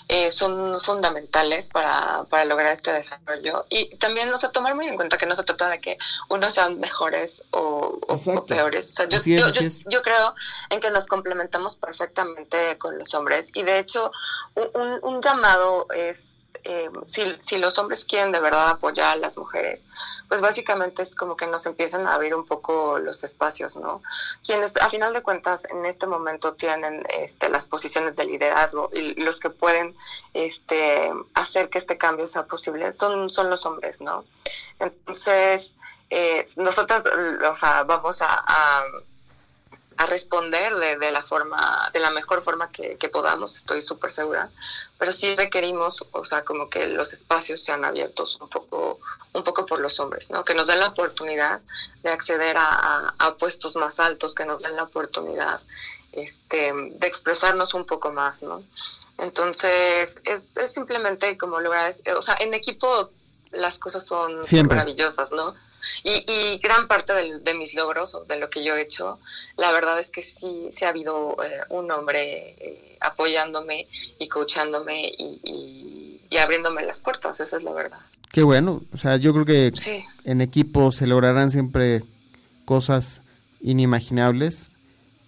eh, 0.07 0.31
son 0.33 0.79
fundamentales 0.83 1.71
para, 1.71 2.25
para 2.25 2.45
lograr 2.45 2.75
este 2.75 2.93
desarrollo 2.93 3.65
y 3.71 3.97
también, 3.97 4.31
o 4.31 4.37
sea, 4.37 4.53
tomar 4.53 4.75
muy 4.75 4.87
en 4.89 4.97
cuenta 4.97 5.17
que 5.17 5.25
no 5.25 5.35
se 5.35 5.43
trata 5.43 5.71
de 5.71 5.81
que 5.81 5.97
unos 6.29 6.53
sean 6.53 6.79
mejores 6.79 7.43
o, 7.53 7.99
peores. 8.47 8.91
O 8.91 8.93
sea, 8.93 9.09
yo, 9.09 9.19
yo, 9.25 9.51
yo, 9.89 10.03
creo 10.03 10.35
en 10.69 10.81
que 10.81 10.91
nos 10.91 11.07
complementamos 11.07 11.77
perfectamente 11.77 12.77
con 12.77 12.99
los 12.99 13.15
hombres 13.15 13.49
y 13.55 13.63
de 13.63 13.79
hecho 13.79 14.13
un, 14.55 14.99
un 15.03 15.23
llamado 15.23 15.87
es 15.95 16.36
eh, 16.65 16.91
si, 17.07 17.25
si, 17.45 17.59
los 17.59 17.79
hombres 17.79 18.05
quieren 18.05 18.33
de 18.33 18.41
verdad 18.41 18.71
apoyar 18.71 19.15
a 19.15 19.17
las 19.17 19.37
mujeres, 19.37 19.87
pues 20.29 20.41
básicamente 20.41 21.03
es 21.03 21.15
como 21.15 21.37
que 21.37 21.47
nos 21.47 21.67
empiezan 21.67 22.07
a 22.07 22.15
abrir 22.15 22.35
un 22.35 22.45
poco 22.45 22.99
los 22.99 23.25
espacios, 23.25 23.77
¿no? 23.77 24.03
Quienes 24.45 24.77
a 24.77 24.91
final 24.91 25.13
de 25.13 25.23
cuentas 25.23 25.65
en 25.67 25.85
este 25.87 26.07
momento 26.07 26.55
tienen 26.55 27.05
este, 27.09 27.49
las 27.49 27.67
posiciones 27.67 28.17
de 28.17 28.25
liderazgo 28.25 28.91
y 28.93 29.21
los 29.21 29.41
que 29.41 29.51
pueden 29.51 29.97
este, 30.35 31.13
hacer 31.35 31.71
que 31.71 31.79
este 31.79 31.99
cambio 31.99 32.27
sea 32.27 32.47
posible 32.47 32.93
son, 32.93 33.31
son 33.31 33.51
los 33.51 33.67
hombres, 33.67 34.01
¿no? 34.01 34.25
Entonces, 34.79 35.75
eh, 36.11 36.45
nosotros, 36.57 37.03
o 37.51 37.57
sea, 37.57 37.83
vamos 37.85 38.23
a 38.23 38.27
a 38.47 38.85
responder 40.05 40.77
de, 40.77 40.99
de, 40.99 41.11
la 41.11 41.23
forma, 41.23 41.89
de 41.93 42.01
la 42.01 42.11
mejor 42.11 42.43
forma 42.43 42.71
que, 42.71 42.99
podamos, 43.09 43.57
estoy 43.57 43.81
súper 43.81 44.13
segura, 44.13 44.51
pero 44.99 45.13
sí 45.13 45.35
requerimos, 45.35 46.05
o 46.13 46.25
sea, 46.25 46.45
como 46.45 46.69
que 46.69 46.89
los 46.89 47.15
espacios 47.15 47.63
sean 47.63 47.85
abiertos 47.85 48.39
un 48.41 48.51
poco, 48.51 49.01
un 49.33 49.43
poco 49.43 49.65
por 49.65 49.81
los 49.81 49.99
hombres, 49.99 50.31
¿no? 50.31 50.45
Que 50.45 50.55
nos 50.55 50.67
den 50.67 50.81
la 50.81 50.89
oportunidad 50.89 51.61
de 52.03 52.11
acceder 52.11 52.57
a, 52.59 53.15
puestos 53.39 53.77
más 53.77 53.99
altos, 53.99 54.35
que 54.35 54.45
nos 54.45 54.63
den 54.63 54.77
la 54.77 54.83
oportunidad, 54.83 55.63
este, 56.13 56.73
de 56.75 57.07
expresarnos 57.07 57.73
un 57.73 57.87
poco 57.87 58.13
más, 58.13 58.43
¿no? 58.43 58.63
Entonces, 59.17 60.21
es, 60.25 60.53
es 60.57 60.73
simplemente 60.73 61.39
como 61.39 61.61
lograr, 61.61 61.95
o 62.15 62.21
sea, 62.21 62.37
en 62.39 62.53
equipo 62.53 63.11
las 63.53 63.79
cosas 63.79 64.05
son 64.05 64.43
maravillosas, 64.67 65.31
¿no? 65.31 65.55
Y, 66.03 66.59
gran 66.59 66.89
parte 66.89 67.13
de, 67.13 67.55
mis 67.55 67.75
logros 67.75 68.15
o 68.15 68.25
de 68.25 68.39
lo 68.39 68.51
que 68.51 68.65
yo 68.65 68.75
he 68.77 68.83
hecho, 68.83 69.19
la 69.57 69.73
verdad 69.73 69.99
es 69.99 70.11
que 70.11 70.23
sí, 70.23 70.71
se 70.73 70.87
ha 70.87 70.91
habido 70.91 71.37
eh, 71.43 71.61
un 71.71 71.91
hombre 71.91 72.55
eh, 72.59 72.99
apoyándome 73.01 73.87
y 74.19 74.29
coachándome 74.29 75.13
y, 75.17 76.21
abriéndome 76.39 76.85
las 76.85 77.01
puertas, 77.01 77.41
esa 77.41 77.57
es 77.57 77.63
la 77.63 77.73
verdad. 77.73 77.99
Qué 78.31 78.43
bueno, 78.43 78.83
o 78.93 78.99
sea, 78.99 79.17
yo 79.17 79.33
creo 79.33 79.47
que 79.47 79.73
en 80.25 80.41
equipo 80.43 80.93
se 80.93 81.07
lograrán 81.07 81.51
siempre 81.51 82.03
cosas 82.67 83.23
inimaginables. 83.63 84.71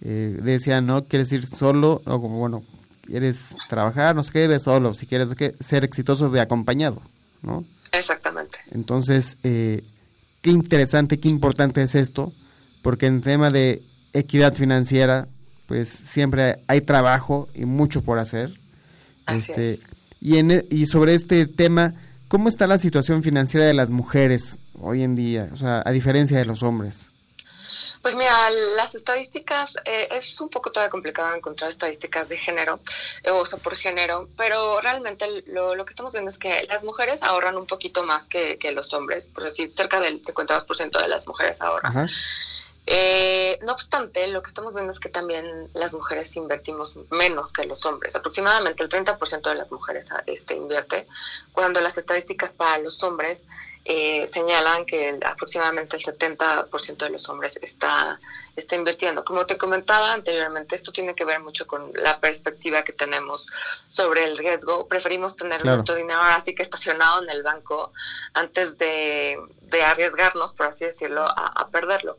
Eh, 0.01 0.37
decía, 0.41 0.81
no 0.81 1.05
quieres 1.05 1.31
ir 1.31 1.45
solo, 1.45 2.01
o 2.05 2.21
como, 2.21 2.37
bueno, 2.37 2.63
quieres 3.05 3.55
trabajar, 3.67 4.15
no 4.15 4.23
sé 4.23 4.31
qué, 4.31 4.47
ve 4.47 4.59
solo, 4.59 4.93
si 4.93 5.07
quieres 5.07 5.29
ser 5.59 5.83
exitoso, 5.83 6.29
ve 6.29 6.39
acompañado, 6.39 7.01
¿no? 7.41 7.65
Exactamente. 7.91 8.59
Entonces, 8.71 9.37
eh, 9.43 9.83
qué 10.41 10.51
interesante, 10.51 11.19
qué 11.19 11.29
importante 11.29 11.81
es 11.81 11.95
esto, 11.95 12.33
porque 12.81 13.05
en 13.05 13.21
tema 13.21 13.51
de 13.51 13.83
equidad 14.13 14.53
financiera, 14.53 15.27
pues 15.67 15.89
siempre 15.89 16.59
hay 16.67 16.81
trabajo 16.81 17.47
y 17.53 17.65
mucho 17.65 18.01
por 18.01 18.19
hacer. 18.19 18.59
este, 19.27 19.79
y, 20.19 20.37
en, 20.37 20.51
e, 20.51 20.65
y 20.69 20.85
sobre 20.85 21.13
este 21.13 21.45
tema, 21.45 21.93
¿cómo 22.27 22.49
está 22.49 22.67
la 22.67 22.77
situación 22.77 23.23
financiera 23.23 23.65
de 23.65 23.73
las 23.73 23.89
mujeres 23.89 24.59
hoy 24.79 25.03
en 25.03 25.15
día? 25.15 25.49
O 25.53 25.57
sea, 25.57 25.83
a 25.85 25.91
diferencia 25.91 26.37
de 26.37 26.45
los 26.45 26.63
hombres. 26.63 27.08
Pues 28.01 28.15
mira, 28.15 28.49
las 28.77 28.95
estadísticas, 28.95 29.75
eh, 29.83 30.07
es 30.11 30.39
un 30.39 30.49
poco 30.49 30.71
todavía 30.71 30.89
complicado 30.89 31.35
encontrar 31.35 31.69
estadísticas 31.69 32.29
de 32.29 32.37
género, 32.37 32.79
eh, 33.23 33.31
o 33.31 33.45
sea, 33.45 33.59
por 33.59 33.75
género, 33.75 34.29
pero 34.37 34.79
realmente 34.79 35.43
lo, 35.47 35.75
lo, 35.75 35.85
que 35.85 35.91
estamos 35.91 36.13
viendo 36.13 36.31
es 36.31 36.39
que 36.39 36.65
las 36.69 36.83
mujeres 36.83 37.21
ahorran 37.23 37.57
un 37.57 37.65
poquito 37.65 38.03
más 38.03 38.27
que, 38.27 38.57
que 38.57 38.71
los 38.71 38.93
hombres, 38.93 39.27
por 39.27 39.43
decir, 39.43 39.73
cerca 39.75 39.99
del 39.99 40.23
52% 40.23 41.01
de 41.01 41.07
las 41.09 41.27
mujeres 41.27 41.59
ahorran. 41.61 42.09
Eh, 42.91 43.59
no 43.61 43.73
obstante, 43.73 44.25
lo 44.25 44.41
que 44.41 44.47
estamos 44.47 44.73
viendo 44.73 44.91
es 44.91 44.99
que 44.99 45.09
también 45.09 45.69
las 45.75 45.93
mujeres 45.93 46.35
invertimos 46.35 46.95
menos 47.11 47.53
que 47.53 47.63
los 47.65 47.85
hombres. 47.85 48.15
Aproximadamente 48.15 48.81
el 48.81 48.89
30% 48.89 49.47
de 49.47 49.53
las 49.53 49.71
mujeres 49.71 50.09
este, 50.25 50.55
invierte, 50.55 51.05
cuando 51.51 51.81
las 51.81 51.99
estadísticas 51.99 52.51
para 52.51 52.79
los 52.79 53.03
hombres 53.03 53.45
eh, 53.85 54.25
señalan 54.25 54.87
que 54.87 55.19
aproximadamente 55.23 55.97
el 55.97 56.03
70% 56.03 56.97
de 56.97 57.09
los 57.11 57.29
hombres 57.29 57.59
está, 57.61 58.19
está 58.55 58.75
invirtiendo. 58.75 59.23
Como 59.23 59.45
te 59.45 59.55
comentaba 59.55 60.11
anteriormente, 60.11 60.73
esto 60.73 60.91
tiene 60.91 61.13
que 61.13 61.25
ver 61.25 61.41
mucho 61.41 61.67
con 61.67 61.91
la 61.93 62.19
perspectiva 62.19 62.81
que 62.81 62.93
tenemos 62.93 63.45
sobre 63.91 64.23
el 64.23 64.35
riesgo. 64.35 64.87
Preferimos 64.87 65.35
tener 65.35 65.63
nuestro 65.63 65.93
dinero 65.93 66.19
ahora 66.19 66.41
sí 66.41 66.55
que 66.55 66.63
estacionado 66.63 67.21
en 67.21 67.29
el 67.29 67.43
banco 67.43 67.93
antes 68.33 68.79
de, 68.79 69.37
arriesgarnos, 69.85 70.53
por 70.53 70.65
así 70.65 70.85
decirlo, 70.85 71.23
a 71.23 71.67
perderlo. 71.71 72.17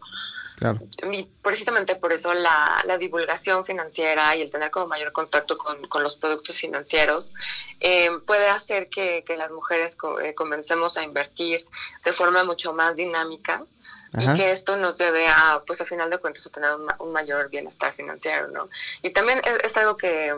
Y 1.10 1.22
precisamente 1.42 1.96
por 1.96 2.12
eso 2.12 2.34
la, 2.34 2.84
divulgación 2.98 3.64
financiera 3.64 4.36
y 4.36 4.42
el 4.42 4.50
tener 4.50 4.70
como 4.70 4.88
mayor 4.88 5.12
contacto 5.12 5.56
con, 5.56 6.02
los 6.02 6.16
productos 6.16 6.56
financieros 6.56 7.32
eh, 7.80 8.10
puede 8.26 8.48
hacer 8.48 8.88
que, 8.88 9.24
las 9.38 9.50
mujeres 9.50 9.96
eh, 10.22 10.34
comencemos 10.34 10.96
a 10.96 11.02
invertir 11.02 11.66
de 12.04 12.12
forma 12.12 12.44
mucho 12.44 12.74
más 12.74 12.94
dinámica 12.96 13.64
y 14.18 14.34
que 14.34 14.50
esto 14.50 14.76
nos 14.76 14.98
lleve 14.98 15.28
a, 15.28 15.62
pues 15.66 15.80
a 15.80 15.84
final 15.84 16.10
de 16.10 16.18
cuentas, 16.18 16.44
a 16.46 16.50
tener 16.50 16.70
un, 16.98 17.12
mayor 17.12 17.48
bienestar 17.48 17.94
financiero, 17.94 18.48
¿no? 18.48 18.68
Y 19.02 19.10
también 19.10 19.40
es 19.62 19.76
algo 19.76 19.96
que 19.96 20.34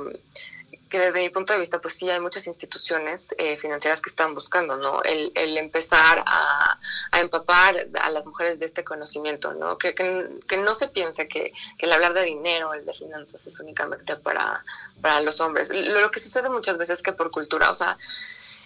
que 0.93 0.99
desde 0.99 1.21
mi 1.21 1.31
punto 1.31 1.55
de 1.55 1.59
vista, 1.59 1.81
pues 1.81 1.95
sí 1.95 2.11
hay 2.11 2.21
muchas 2.21 2.47
instituciones 2.47 3.35
eh, 3.39 3.57
financieras 3.57 4.03
que 4.03 4.11
están 4.11 4.35
buscando, 4.35 4.77
¿no? 4.77 5.03
El, 5.03 5.33
el 5.35 5.57
empezar 5.57 6.23
a, 6.27 6.79
a, 7.11 7.21
empapar 7.21 7.77
a 7.99 8.11
las 8.11 8.27
mujeres 8.27 8.59
de 8.59 8.67
este 8.67 8.85
conocimiento, 8.85 9.55
¿no? 9.55 9.79
Que, 9.79 9.95
que, 9.95 10.57
no 10.59 10.75
se 10.75 10.89
piense 10.89 11.29
que, 11.29 11.55
que, 11.79 11.87
el 11.87 11.93
hablar 11.95 12.13
de 12.13 12.25
dinero, 12.25 12.75
el 12.75 12.85
de 12.85 12.93
finanzas 12.93 13.47
es 13.47 13.59
únicamente 13.59 14.17
para, 14.17 14.63
para 15.01 15.23
los 15.23 15.41
hombres. 15.41 15.71
Lo, 15.71 16.03
lo 16.03 16.11
que 16.11 16.21
sucede 16.21 16.51
muchas 16.51 16.77
veces 16.77 16.99
es 16.99 17.03
que 17.03 17.15
por 17.15 17.31
cultura, 17.31 17.71
o 17.71 17.75
sea, 17.75 17.97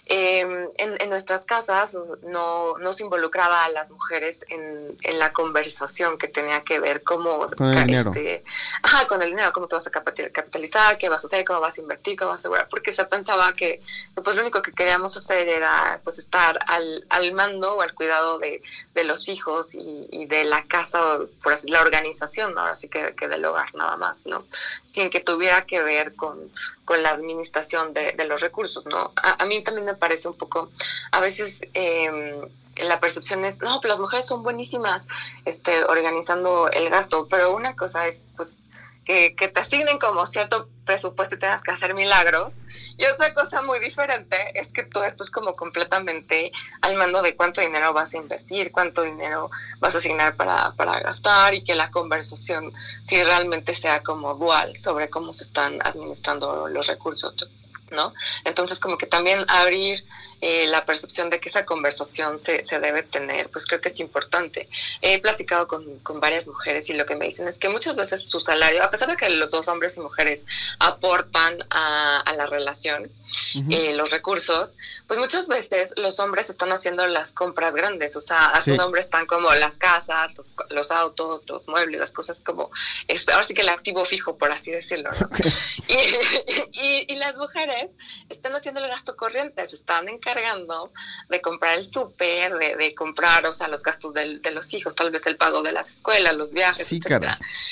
eh, 0.08 0.70
en, 0.76 1.10
nuestras 1.10 1.44
casas 1.44 1.96
no, 2.22 2.78
no 2.78 2.92
se 2.92 3.02
involucraba 3.02 3.64
a 3.64 3.68
las 3.70 3.90
mujeres 3.90 4.44
en, 4.48 4.96
en 5.02 5.18
la 5.18 5.32
conversación 5.32 6.16
que 6.16 6.28
tenía 6.28 6.62
que 6.62 6.78
ver 6.78 7.02
cómo... 7.02 7.38
Con 7.56 7.76
el 7.76 7.86
dinero. 7.86 8.12
Este, 8.14 8.44
ajá, 8.82 9.08
con 9.08 9.20
el 9.20 9.30
dinero, 9.30 9.52
cómo 9.52 9.66
te 9.66 9.74
vas 9.74 9.86
a 9.86 9.90
capitalizar, 9.90 10.96
qué 10.96 11.08
vas 11.08 11.24
a 11.24 11.26
hacer, 11.26 11.44
cómo 11.44 11.58
vas 11.58 11.76
a 11.76 11.80
invertir, 11.80 12.16
cómo 12.16 12.30
vas 12.30 12.38
a 12.38 12.42
asegurar, 12.42 12.68
porque 12.68 12.92
se 12.92 13.04
pensaba 13.06 13.52
que 13.54 13.82
pues 14.22 14.36
lo 14.36 14.42
único 14.42 14.62
que 14.62 14.70
queríamos 14.70 15.16
hacer 15.16 15.48
era 15.48 16.00
pues 16.04 16.18
estar 16.20 16.56
al, 16.68 17.04
al 17.08 17.32
mando 17.32 17.74
o 17.74 17.82
al 17.82 17.94
cuidado 17.94 18.38
de, 18.38 18.62
de 18.94 19.04
los 19.04 19.28
hijos 19.28 19.74
y, 19.74 20.06
y, 20.12 20.26
de 20.26 20.44
la 20.44 20.64
casa, 20.66 21.18
por 21.42 21.54
así 21.54 21.68
la 21.68 21.80
organización, 21.80 22.54
¿no? 22.54 22.60
así 22.60 22.88
que, 22.88 23.16
que 23.16 23.26
del 23.26 23.44
hogar 23.44 23.74
nada 23.74 23.96
más, 23.96 24.24
¿no? 24.26 24.44
Sin 24.92 25.10
que 25.10 25.20
tuviera 25.20 25.66
que 25.66 25.82
ver 25.82 26.14
con, 26.14 26.50
con 26.84 27.02
la 27.02 27.10
administración 27.10 27.92
de, 27.92 28.12
de 28.12 28.24
los 28.24 28.40
recursos, 28.40 28.86
¿no? 28.86 29.12
A, 29.16 29.42
a 29.42 29.46
mí 29.46 29.62
también 29.64 29.86
me 29.86 29.95
parece 29.96 30.28
un 30.28 30.36
poco, 30.36 30.70
a 31.10 31.20
veces 31.20 31.62
eh, 31.74 32.40
la 32.76 33.00
percepción 33.00 33.44
es, 33.44 33.58
no, 33.58 33.80
pues 33.80 33.90
las 33.90 34.00
mujeres 34.00 34.26
son 34.26 34.42
buenísimas 34.42 35.06
este, 35.44 35.84
organizando 35.84 36.70
el 36.70 36.90
gasto, 36.90 37.26
pero 37.28 37.54
una 37.54 37.74
cosa 37.74 38.06
es, 38.06 38.24
pues, 38.36 38.58
que, 39.06 39.30
te 39.30 39.60
asignen 39.60 39.98
como 39.98 40.26
cierto 40.26 40.68
presupuesto 40.84 41.36
y 41.36 41.38
tengas 41.38 41.62
que 41.62 41.70
hacer 41.70 41.94
milagros. 41.94 42.56
Y 42.98 43.06
otra 43.06 43.32
cosa 43.34 43.62
muy 43.62 43.78
diferente 43.78 44.36
es 44.54 44.72
que 44.72 44.84
tú 44.84 45.00
estás 45.02 45.30
como 45.30 45.54
completamente 45.54 46.50
al 46.82 46.96
mando 46.96 47.22
de 47.22 47.36
cuánto 47.36 47.60
dinero 47.60 47.92
vas 47.92 48.14
a 48.14 48.16
invertir, 48.16 48.72
cuánto 48.72 49.02
dinero 49.02 49.48
vas 49.78 49.94
a 49.94 49.98
asignar 49.98 50.34
para, 50.34 50.72
para 50.72 50.98
gastar 51.00 51.54
y 51.54 51.62
que 51.62 51.76
la 51.76 51.90
conversación 51.90 52.72
si 53.04 53.22
realmente 53.22 53.74
sea 53.74 54.02
como 54.02 54.34
dual 54.34 54.76
sobre 54.76 55.08
cómo 55.08 55.32
se 55.32 55.44
están 55.44 55.78
administrando 55.84 56.68
los 56.68 56.88
recursos. 56.88 57.34
¿No? 57.90 58.12
Entonces, 58.44 58.78
como 58.78 58.98
que 58.98 59.06
también 59.06 59.44
abrir 59.48 60.04
eh, 60.40 60.66
la 60.68 60.84
percepción 60.84 61.30
de 61.30 61.40
que 61.40 61.48
esa 61.48 61.64
conversación 61.64 62.38
se, 62.38 62.64
se 62.64 62.78
debe 62.78 63.02
tener, 63.02 63.48
pues 63.50 63.66
creo 63.66 63.80
que 63.80 63.88
es 63.88 64.00
importante. 64.00 64.68
He 65.00 65.20
platicado 65.20 65.66
con, 65.66 65.98
con 66.00 66.20
varias 66.20 66.46
mujeres 66.46 66.88
y 66.90 66.94
lo 66.94 67.06
que 67.06 67.16
me 67.16 67.26
dicen 67.26 67.48
es 67.48 67.58
que 67.58 67.68
muchas 67.68 67.96
veces 67.96 68.28
su 68.28 68.40
salario, 68.40 68.82
a 68.82 68.90
pesar 68.90 69.08
de 69.08 69.16
que 69.16 69.30
los 69.30 69.50
dos 69.50 69.68
hombres 69.68 69.96
y 69.96 70.00
mujeres 70.00 70.44
aportan 70.78 71.64
a, 71.70 72.20
a 72.20 72.32
la 72.34 72.46
relación, 72.46 73.10
eh, 73.70 73.94
los 73.94 74.10
recursos, 74.10 74.76
pues 75.06 75.18
muchas 75.18 75.48
veces 75.48 75.92
los 75.96 76.20
hombres 76.20 76.48
están 76.48 76.72
haciendo 76.72 77.06
las 77.06 77.32
compras 77.32 77.74
grandes, 77.74 78.14
o 78.16 78.20
sea, 78.20 78.46
a 78.46 78.60
su 78.60 78.74
nombre 78.76 79.00
están 79.00 79.26
como 79.26 79.52
las 79.54 79.78
casas, 79.78 80.30
los, 80.70 80.90
autos, 80.90 81.42
los 81.46 81.66
muebles, 81.66 82.00
las 82.00 82.12
cosas 82.12 82.40
como, 82.40 82.70
este, 83.08 83.32
ahora 83.32 83.44
sí 83.44 83.52
que 83.52 83.62
el 83.62 83.68
activo 83.68 84.04
fijo, 84.04 84.38
por 84.38 84.52
así 84.52 84.70
decirlo, 84.70 85.10
¿no? 85.12 85.28
Y, 86.72 87.12
y, 87.12 87.16
las 87.16 87.36
mujeres 87.36 87.90
están 88.28 88.54
haciendo 88.54 88.80
el 88.80 88.88
gasto 88.88 89.16
corriente, 89.16 89.66
se 89.66 89.76
están 89.76 90.08
encargando 90.26 90.92
de 91.28 91.40
comprar 91.40 91.78
el 91.78 91.90
súper, 91.90 92.54
de, 92.54 92.76
de, 92.76 92.94
comprar, 92.94 93.46
o 93.46 93.52
sea, 93.52 93.68
los 93.68 93.82
gastos 93.82 94.12
de, 94.12 94.40
de, 94.40 94.50
los 94.50 94.72
hijos, 94.74 94.94
tal 94.94 95.10
vez 95.10 95.26
el 95.26 95.36
pago 95.36 95.62
de 95.62 95.72
las 95.72 95.90
escuelas, 95.90 96.34
los 96.34 96.52
viajes, 96.52 96.86
sí, 96.86 97.00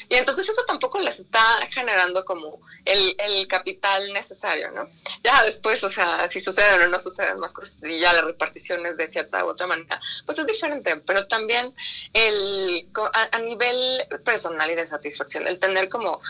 Y 0.09 0.15
entonces 0.15 0.49
eso 0.49 0.63
tampoco 0.67 0.99
les 1.01 1.19
está 1.19 1.43
generando 1.71 2.25
como 2.25 2.61
el, 2.85 3.17
el 3.19 3.49
capital 3.49 4.13
necesario, 4.13 4.71
¿no? 4.71 4.89
Ya 5.23 5.43
después, 5.43 5.83
o 5.83 5.89
sea, 5.89 6.29
si 6.29 6.41
suceden 6.41 6.83
o 6.83 6.87
no 6.87 7.01
suceden 7.01 7.39
más 7.39 7.53
cosas 7.53 7.77
y 7.83 7.99
ya 7.99 8.13
la 8.13 8.23
repartición 8.23 8.85
es 8.87 8.97
de 8.97 9.09
cierta 9.09 9.45
u 9.45 9.49
otra 9.49 9.67
manera, 9.67 10.01
pues 10.27 10.39
es 10.39 10.47
diferente, 10.47 10.97
pero 10.99 11.27
también 11.27 11.75
el 12.13 12.89
a, 13.13 13.39
nivel 13.39 14.07
personal 14.25 14.71
y 14.71 14.75
de 14.75 14.87
satisfacción, 14.87 15.47
el 15.47 15.59
tener 15.59 15.89
como 15.89 16.21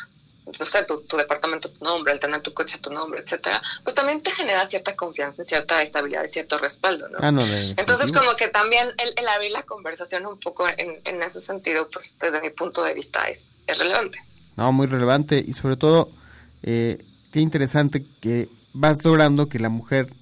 no 0.47 0.65
sé, 0.65 0.85
tu, 0.85 1.17
departamento 1.17 1.71
tu 1.71 1.85
nombre, 1.85 2.13
el 2.13 2.21
tener 2.21 2.43
tu 2.43 2.53
coche 2.53 2.77
a 2.77 2.81
tu 2.81 2.93
nombre, 2.93 3.21
etcétera, 3.21 3.63
pues 3.83 3.95
también 3.95 4.23
te 4.23 4.31
genera 4.31 4.69
cierta 4.69 4.95
confianza, 4.95 5.45
cierta 5.45 5.83
estabilidad 5.83 6.25
y 6.25 6.29
cierto 6.29 6.59
respaldo, 6.59 7.09
¿no? 7.09 7.19
Ah, 7.21 7.33
Entonces, 7.77 8.13
como 8.13 8.35
que 8.37 8.49
también 8.49 8.89
el, 8.99 9.29
abrir 9.29 9.53
la 9.53 9.63
conversación 9.63 10.27
un 10.27 10.39
poco 10.39 10.67
en, 10.77 11.01
en, 11.05 11.23
ese 11.23 11.41
sentido, 11.41 11.89
pues 11.91 12.17
desde 12.21 12.41
mi 12.43 12.51
punto 12.51 12.83
de 12.83 12.95
vista 12.95 13.29
es, 13.29 13.55
es 13.67 13.79
relevante. 13.79 14.19
No, 14.57 14.71
muy 14.73 14.87
relevante 14.87 15.43
y 15.45 15.53
sobre 15.55 15.77
todo, 15.77 16.11
eh, 16.63 16.99
qué 17.33 17.41
interesante 17.41 18.05
que 18.21 18.49
vas 18.75 19.03
logrando 19.05 19.49
que 19.49 19.59
la 19.59 19.71
mujer 19.71 20.13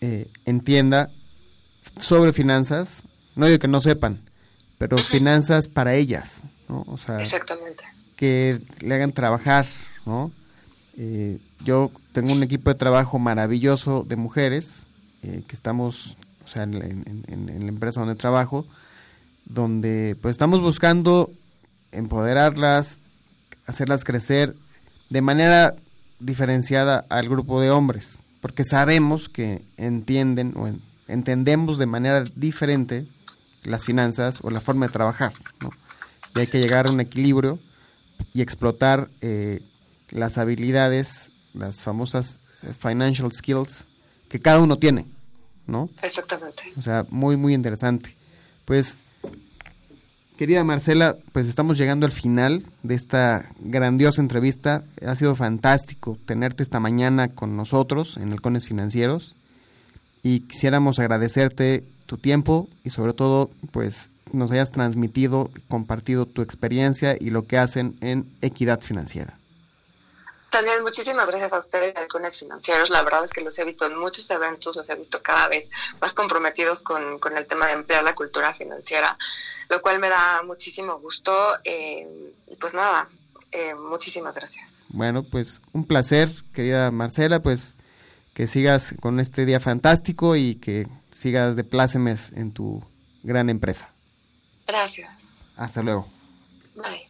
eh, 0.00 0.28
entienda 0.46 1.10
sobre 2.00 2.32
finanzas, 2.32 3.02
no 3.36 3.46
digo 3.46 3.58
que 3.58 3.68
no 3.68 3.80
sepan, 3.80 4.28
pero 4.78 4.96
finanzas 4.98 5.68
para 5.68 5.94
ellas, 5.94 6.42
¿no? 6.68 6.84
O 6.88 6.98
sea, 6.98 7.20
Exactamente. 7.20 7.84
Que 8.16 8.60
le 8.80 8.94
hagan 8.94 9.12
trabajar, 9.12 9.66
¿no? 10.06 10.30
Eh, 10.96 11.38
yo 11.64 11.90
tengo 12.12 12.32
un 12.32 12.42
equipo 12.42 12.70
de 12.70 12.76
trabajo 12.76 13.18
maravilloso 13.18 14.04
de 14.06 14.16
mujeres 14.16 14.86
eh, 15.22 15.42
que 15.46 15.56
estamos, 15.56 16.16
o 16.44 16.48
sea, 16.48 16.62
en, 16.62 16.76
la 16.76 17.68
empresa 17.68 18.00
donde 18.00 18.14
trabajo, 18.14 18.66
donde 19.44 20.16
pues 20.20 20.32
estamos 20.32 20.60
buscando 20.60 21.30
empoderarlas, 21.90 22.98
hacerlas 23.66 24.04
crecer 24.04 24.54
de 25.10 25.22
manera 25.22 25.74
diferenciada 26.20 27.04
al 27.08 27.28
grupo 27.28 27.60
de 27.60 27.70
hombres, 27.70 28.22
porque 28.40 28.64
sabemos 28.64 29.28
que 29.28 29.62
entienden 29.76 30.54
o 30.56 30.68
entendemos 31.08 31.78
de 31.78 31.86
manera 31.86 32.24
diferente 32.36 33.06
las 33.64 33.84
finanzas 33.84 34.40
o 34.42 34.50
la 34.50 34.60
forma 34.60 34.86
de 34.86 34.92
trabajar, 34.92 35.32
Y 36.34 36.40
hay 36.40 36.46
que 36.46 36.60
llegar 36.60 36.86
a 36.86 36.90
un 36.90 37.00
equilibrio 37.00 37.58
y 38.32 38.42
explotar 38.42 39.08
eh, 39.20 39.60
las 40.10 40.38
habilidades, 40.38 41.30
las 41.52 41.82
famosas 41.82 42.38
eh, 42.62 42.72
financial 42.78 43.30
skills 43.32 43.86
que 44.28 44.40
cada 44.40 44.60
uno 44.60 44.78
tiene, 44.78 45.06
¿no? 45.66 45.90
Exactamente. 46.02 46.62
O 46.76 46.82
sea, 46.82 47.06
muy, 47.10 47.36
muy 47.36 47.54
interesante. 47.54 48.16
Pues 48.64 48.96
Querida 50.36 50.64
Marcela, 50.64 51.16
pues 51.32 51.46
estamos 51.46 51.78
llegando 51.78 52.06
al 52.06 52.12
final 52.12 52.64
de 52.82 52.96
esta 52.96 53.52
grandiosa 53.60 54.20
entrevista. 54.20 54.82
Ha 55.06 55.14
sido 55.14 55.36
fantástico 55.36 56.18
tenerte 56.26 56.64
esta 56.64 56.80
mañana 56.80 57.28
con 57.28 57.56
nosotros 57.56 58.16
en 58.16 58.32
Halcones 58.32 58.66
Financieros 58.66 59.36
y 60.24 60.40
quisiéramos 60.40 60.98
agradecerte 60.98 61.84
tu 62.06 62.18
tiempo 62.18 62.68
y 62.84 62.90
sobre 62.90 63.12
todo 63.12 63.50
pues 63.70 64.10
nos 64.32 64.50
hayas 64.50 64.72
transmitido, 64.72 65.50
compartido 65.68 66.26
tu 66.26 66.42
experiencia 66.42 67.16
y 67.18 67.30
lo 67.30 67.42
que 67.42 67.58
hacen 67.58 67.96
en 68.00 68.30
Equidad 68.40 68.80
Financiera. 68.80 69.38
Daniel, 70.54 70.82
muchísimas 70.82 71.26
gracias 71.26 71.52
a 71.52 71.58
ustedes, 71.58 71.96
Halcones 71.96 72.38
Financieros. 72.38 72.88
La 72.88 73.02
verdad 73.02 73.24
es 73.24 73.32
que 73.32 73.40
los 73.40 73.58
he 73.58 73.64
visto 73.64 73.86
en 73.86 73.98
muchos 73.98 74.30
eventos, 74.30 74.76
los 74.76 74.88
he 74.88 74.94
visto 74.94 75.20
cada 75.20 75.48
vez 75.48 75.68
más 76.00 76.12
comprometidos 76.12 76.80
con, 76.82 77.18
con 77.18 77.36
el 77.36 77.46
tema 77.46 77.66
de 77.66 77.72
emplear 77.72 78.04
la 78.04 78.14
cultura 78.14 78.54
financiera, 78.54 79.18
lo 79.68 79.82
cual 79.82 79.98
me 79.98 80.08
da 80.08 80.42
muchísimo 80.44 81.00
gusto. 81.00 81.32
Eh, 81.64 82.06
y 82.46 82.54
pues 82.54 82.72
nada, 82.72 83.08
eh, 83.50 83.74
muchísimas 83.74 84.36
gracias. 84.36 84.64
Bueno, 84.90 85.24
pues 85.24 85.60
un 85.72 85.88
placer, 85.88 86.30
querida 86.52 86.92
Marcela, 86.92 87.42
pues 87.42 87.74
que 88.34 88.48
sigas 88.48 88.94
con 89.00 89.20
este 89.20 89.46
día 89.46 89.60
fantástico 89.60 90.36
y 90.36 90.56
que 90.56 90.88
sigas 91.10 91.56
de 91.56 91.64
plácemes 91.64 92.32
en 92.32 92.52
tu 92.52 92.82
gran 93.22 93.48
empresa. 93.48 93.90
Gracias. 94.66 95.10
Hasta 95.56 95.82
luego. 95.82 96.08
Bye. 96.74 97.08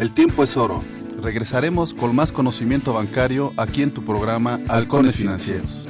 El 0.00 0.12
tiempo 0.12 0.44
es 0.44 0.56
oro. 0.56 0.84
Regresaremos 1.20 1.92
con 1.92 2.14
más 2.14 2.32
conocimiento 2.32 2.92
bancario 2.92 3.52
aquí 3.56 3.82
en 3.82 3.92
tu 3.92 4.04
programa 4.04 4.60
Halcones 4.68 5.16
Financieros. 5.16 5.89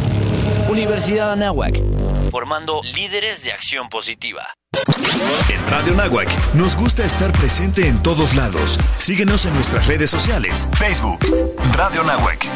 Universidad 0.71 1.33
Anáhuac, 1.33 1.75
formando 2.31 2.81
líderes 2.95 3.43
de 3.43 3.51
acción 3.51 3.89
positiva. 3.89 4.53
En 5.49 5.69
Radio 5.69 5.93
Nahuac 5.93 6.29
nos 6.53 6.77
gusta 6.77 7.03
estar 7.03 7.29
presente 7.33 7.87
en 7.87 8.01
todos 8.01 8.35
lados. 8.35 8.79
Síguenos 8.95 9.45
en 9.45 9.53
nuestras 9.53 9.85
redes 9.87 10.09
sociales. 10.09 10.69
Facebook, 10.77 11.19
Radio 11.73 12.05
Nahuac. 12.05 12.47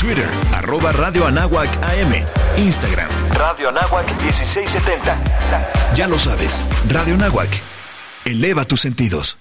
Twitter, 0.00 0.28
arroba 0.54 0.92
Radio 0.92 1.26
Anáhuac 1.26 1.68
AM. 1.82 2.24
Instagram, 2.56 3.08
Radio 3.32 3.70
Anáhuac 3.70 4.06
1670. 4.22 5.18
Ya 5.94 6.06
lo 6.06 6.20
sabes, 6.20 6.64
Radio 6.88 7.16
Nahuac. 7.16 7.50
Eleva 8.26 8.64
tus 8.64 8.80
sentidos. 8.80 9.36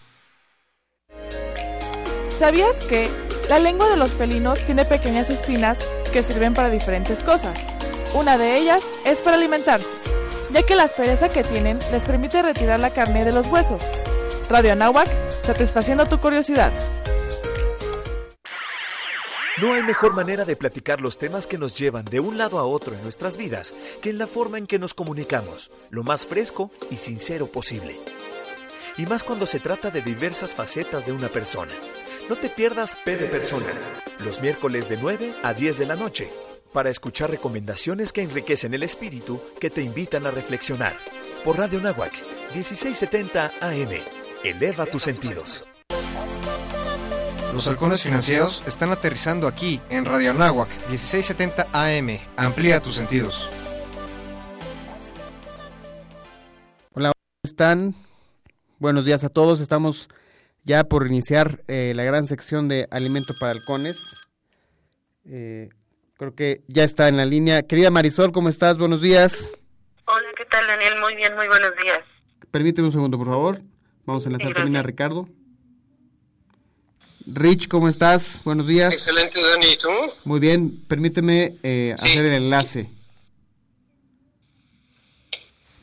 ¿Sabías 2.39 2.75
que 2.85 3.07
la 3.49 3.59
lengua 3.59 3.87
de 3.87 3.97
los 3.97 4.15
felinos 4.15 4.57
tiene 4.65 4.83
pequeñas 4.83 5.29
espinas 5.29 5.77
que 6.11 6.23
sirven 6.23 6.55
para 6.55 6.71
diferentes 6.71 7.21
cosas? 7.21 7.78
Una 8.13 8.37
de 8.37 8.57
ellas 8.57 8.83
es 9.05 9.19
para 9.19 9.37
alimentarse 9.37 9.87
ya 10.51 10.63
que 10.63 10.75
la 10.75 10.83
aspereza 10.83 11.29
que 11.29 11.43
tienen 11.43 11.79
les 11.91 12.03
permite 12.03 12.41
retirar 12.41 12.79
la 12.79 12.91
carne 12.91 13.25
de 13.25 13.31
los 13.31 13.47
huesos. 13.47 13.81
Radio 14.49 14.71
Anáhuac, 14.71 15.09
satisfaciendo 15.43 16.05
tu 16.05 16.19
curiosidad. 16.19 16.71
No 19.61 19.73
hay 19.73 19.83
mejor 19.83 20.13
manera 20.15 20.45
de 20.45 20.55
platicar 20.55 21.01
los 21.01 21.17
temas 21.17 21.45
que 21.45 21.57
nos 21.57 21.77
llevan 21.77 22.05
de 22.05 22.21
un 22.21 22.37
lado 22.37 22.59
a 22.59 22.63
otro 22.63 22.95
en 22.95 23.03
nuestras 23.03 23.35
vidas 23.35 23.75
que 24.01 24.09
en 24.09 24.17
la 24.17 24.25
forma 24.25 24.57
en 24.57 24.67
que 24.67 24.79
nos 24.79 24.93
comunicamos, 24.93 25.69
lo 25.89 26.03
más 26.03 26.25
fresco 26.25 26.71
y 26.89 26.95
sincero 26.95 27.47
posible. 27.47 27.97
Y 28.97 29.05
más 29.05 29.23
cuando 29.23 29.45
se 29.45 29.59
trata 29.59 29.91
de 29.91 30.01
diversas 30.01 30.55
facetas 30.55 31.05
de 31.05 31.11
una 31.11 31.27
persona. 31.27 31.73
No 32.29 32.35
te 32.35 32.49
pierdas 32.49 32.95
P 33.03 33.17
de 33.17 33.25
Persona, 33.25 33.65
los 34.19 34.39
miércoles 34.39 34.87
de 34.87 34.97
9 34.97 35.33
a 35.43 35.53
10 35.53 35.79
de 35.79 35.85
la 35.85 35.95
noche, 35.95 36.29
para 36.73 36.89
escuchar 36.89 37.31
recomendaciones 37.31 38.13
que 38.13 38.21
enriquecen 38.21 38.73
el 38.73 38.83
espíritu, 38.83 39.41
que 39.59 39.69
te 39.69 39.81
invitan 39.81 40.25
a 40.25 40.31
reflexionar. 40.31 40.97
Por 41.43 41.57
Radio 41.57 41.81
Nahuac, 41.81 42.13
1670 42.53 43.51
AM. 43.61 43.89
Eleva 44.43 44.85
tus 44.85 45.03
sentidos. 45.03 45.65
Los 47.53 47.67
halcones 47.67 48.03
financieros 48.03 48.63
están 48.67 48.91
aterrizando 48.91 49.47
aquí 49.47 49.81
en 49.89 50.05
Radio 50.05 50.33
Nahuac, 50.33 50.69
1670 50.89 51.67
AM. 51.73 52.19
Amplía 52.37 52.79
tus 52.79 52.95
sentidos. 52.95 53.49
Hola, 56.93 57.11
¿cómo 57.11 57.41
están? 57.43 57.95
Buenos 58.77 59.05
días 59.05 59.23
a 59.23 59.29
todos. 59.29 59.61
Estamos 59.61 60.09
ya 60.63 60.83
por 60.83 61.07
iniciar 61.07 61.63
eh, 61.67 61.93
la 61.95 62.03
gran 62.03 62.27
sección 62.27 62.67
de 62.67 62.87
alimento 62.91 63.33
para 63.39 63.53
halcones. 63.53 63.97
Eh, 65.25 65.69
Creo 66.19 66.35
que 66.35 66.63
ya 66.67 66.83
está 66.83 67.07
en 67.07 67.15
la 67.15 67.23
línea. 67.23 67.63
Querida 67.63 67.91
Marisol, 67.91 68.33
¿cómo 68.33 68.49
estás? 68.49 68.77
Buenos 68.77 68.99
días. 68.99 69.53
Hola, 70.03 70.27
¿qué 70.35 70.43
tal, 70.43 70.67
Daniel? 70.67 70.99
Muy 70.99 71.15
bien, 71.15 71.33
muy 71.33 71.47
buenos 71.47 71.69
días. 71.81 71.99
Permíteme 72.51 72.87
un 72.87 72.91
segundo, 72.91 73.17
por 73.17 73.27
favor. 73.27 73.61
Vamos 74.05 74.25
a 74.25 74.27
enlazar 74.27 74.53
también 74.53 74.75
a 74.75 74.83
Ricardo. 74.83 75.29
Rich, 77.25 77.69
¿cómo 77.69 77.87
estás? 77.87 78.41
Buenos 78.43 78.67
días. 78.67 78.91
Excelente, 78.91 79.39
Dani. 79.41 79.65
¿Y 79.71 79.77
tú? 79.77 79.87
Muy 80.25 80.41
bien. 80.41 80.83
Permíteme 80.89 81.55
eh, 81.63 81.95
hacer 81.97 82.25
el 82.25 82.33
enlace. 82.33 82.89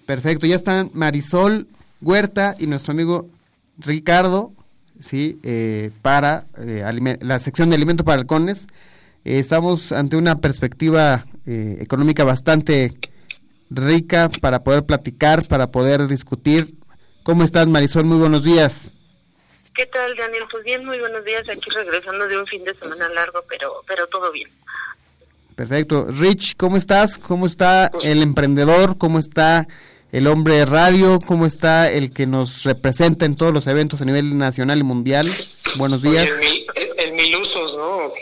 Perfecto. 0.05 0.47
Ya 0.47 0.57
están 0.57 0.91
Marisol 0.93 1.67
Huerta 2.03 2.57
y 2.59 2.67
nuestro 2.67 2.93
amigo 2.93 3.31
Ricardo, 3.79 4.53
sí, 5.01 5.41
eh, 5.45 5.93
para 6.03 6.45
eh, 6.59 7.19
la 7.23 7.39
sección 7.39 7.71
de 7.71 7.77
alimento 7.77 8.05
para 8.05 8.21
halcones. 8.21 8.67
Eh, 9.27 9.41
estamos 9.41 9.91
ante 9.91 10.17
una 10.17 10.37
perspectiva 10.37 11.27
eh, 11.47 11.79
económica 11.81 12.23
bastante 12.23 12.93
rica 13.71 14.29
para 14.41 14.63
poder 14.63 14.85
platicar, 14.85 15.49
para 15.49 15.73
poder 15.73 16.07
discutir. 16.07 16.77
¿Cómo 17.25 17.43
estás, 17.43 17.67
Marisol? 17.67 18.05
Muy 18.05 18.19
buenos 18.19 18.45
días. 18.45 18.93
¿Qué 19.75 19.85
tal, 19.87 20.15
Daniel? 20.17 20.45
Pues 20.49 20.63
bien, 20.63 20.87
muy 20.87 21.01
buenos 21.01 21.25
días. 21.25 21.45
Aquí 21.49 21.69
regresando 21.75 22.29
de 22.29 22.39
un 22.39 22.47
fin 22.47 22.63
de 22.63 22.73
semana 22.77 23.09
largo, 23.09 23.43
pero, 23.49 23.83
pero 23.89 24.07
todo 24.07 24.31
bien. 24.31 24.49
Perfecto. 25.57 26.07
Rich, 26.09 26.55
¿cómo 26.57 26.77
estás? 26.77 27.19
¿Cómo 27.19 27.47
está 27.47 27.91
el 28.05 28.23
emprendedor? 28.23 28.97
¿Cómo 28.97 29.19
está 29.19 29.67
el 30.13 30.29
hombre 30.29 30.55
de 30.55 30.67
radio? 30.67 31.19
¿Cómo 31.19 31.47
está 31.47 31.91
el 31.91 32.13
que 32.13 32.29
nos 32.29 32.63
representa 32.63 33.25
en 33.25 33.35
todos 33.35 33.53
los 33.53 33.67
eventos 33.67 34.01
a 34.01 34.05
nivel 34.05 34.39
nacional 34.39 34.79
y 34.79 34.85
mundial? 34.85 35.27
Buenos 35.79 36.03
días. 36.03 36.29
El, 36.99 37.13
Milusos, 37.13 37.77
¿no? 37.77 38.13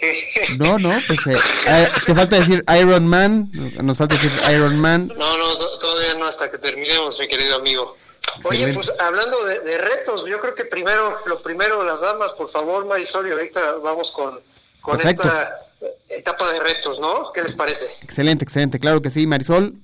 No, 0.58 0.78
no, 0.78 1.00
pues 1.06 1.26
eh, 1.26 1.40
eh, 1.66 1.88
te 2.06 2.14
falta 2.14 2.36
decir 2.36 2.64
Iron 2.80 3.06
Man, 3.06 3.50
nos 3.82 3.98
falta 3.98 4.14
decir 4.14 4.32
Iron 4.52 4.78
Man. 4.78 5.08
No, 5.08 5.36
no, 5.36 5.56
todavía 5.78 6.14
no, 6.14 6.26
hasta 6.26 6.50
que 6.50 6.58
terminemos, 6.58 7.18
mi 7.18 7.28
querido 7.28 7.56
amigo. 7.56 7.96
Oye, 8.44 8.72
pues 8.72 8.92
hablando 8.98 9.44
de, 9.44 9.78
retos, 9.78 10.24
yo 10.26 10.40
creo 10.40 10.54
que 10.54 10.64
primero, 10.64 11.18
lo 11.26 11.40
primero, 11.40 11.84
las 11.84 12.00
damas, 12.00 12.32
por 12.32 12.50
favor, 12.50 12.84
Marisol, 12.86 13.28
y 13.28 13.32
ahorita 13.32 13.76
vamos 13.82 14.12
con, 14.12 14.40
con 14.80 15.00
esta 15.00 15.60
etapa 16.08 16.52
de 16.52 16.60
retos, 16.60 16.98
¿no? 16.98 17.32
¿Qué 17.32 17.42
les 17.42 17.52
parece? 17.52 17.86
Excelente, 18.02 18.44
excelente, 18.44 18.78
claro 18.78 19.02
que 19.02 19.10
sí, 19.10 19.26
Marisol. 19.26 19.74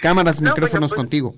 Cámaras, 0.00 0.40
micrófonos 0.40 0.90
pues, 0.90 0.96
contigo 0.96 1.34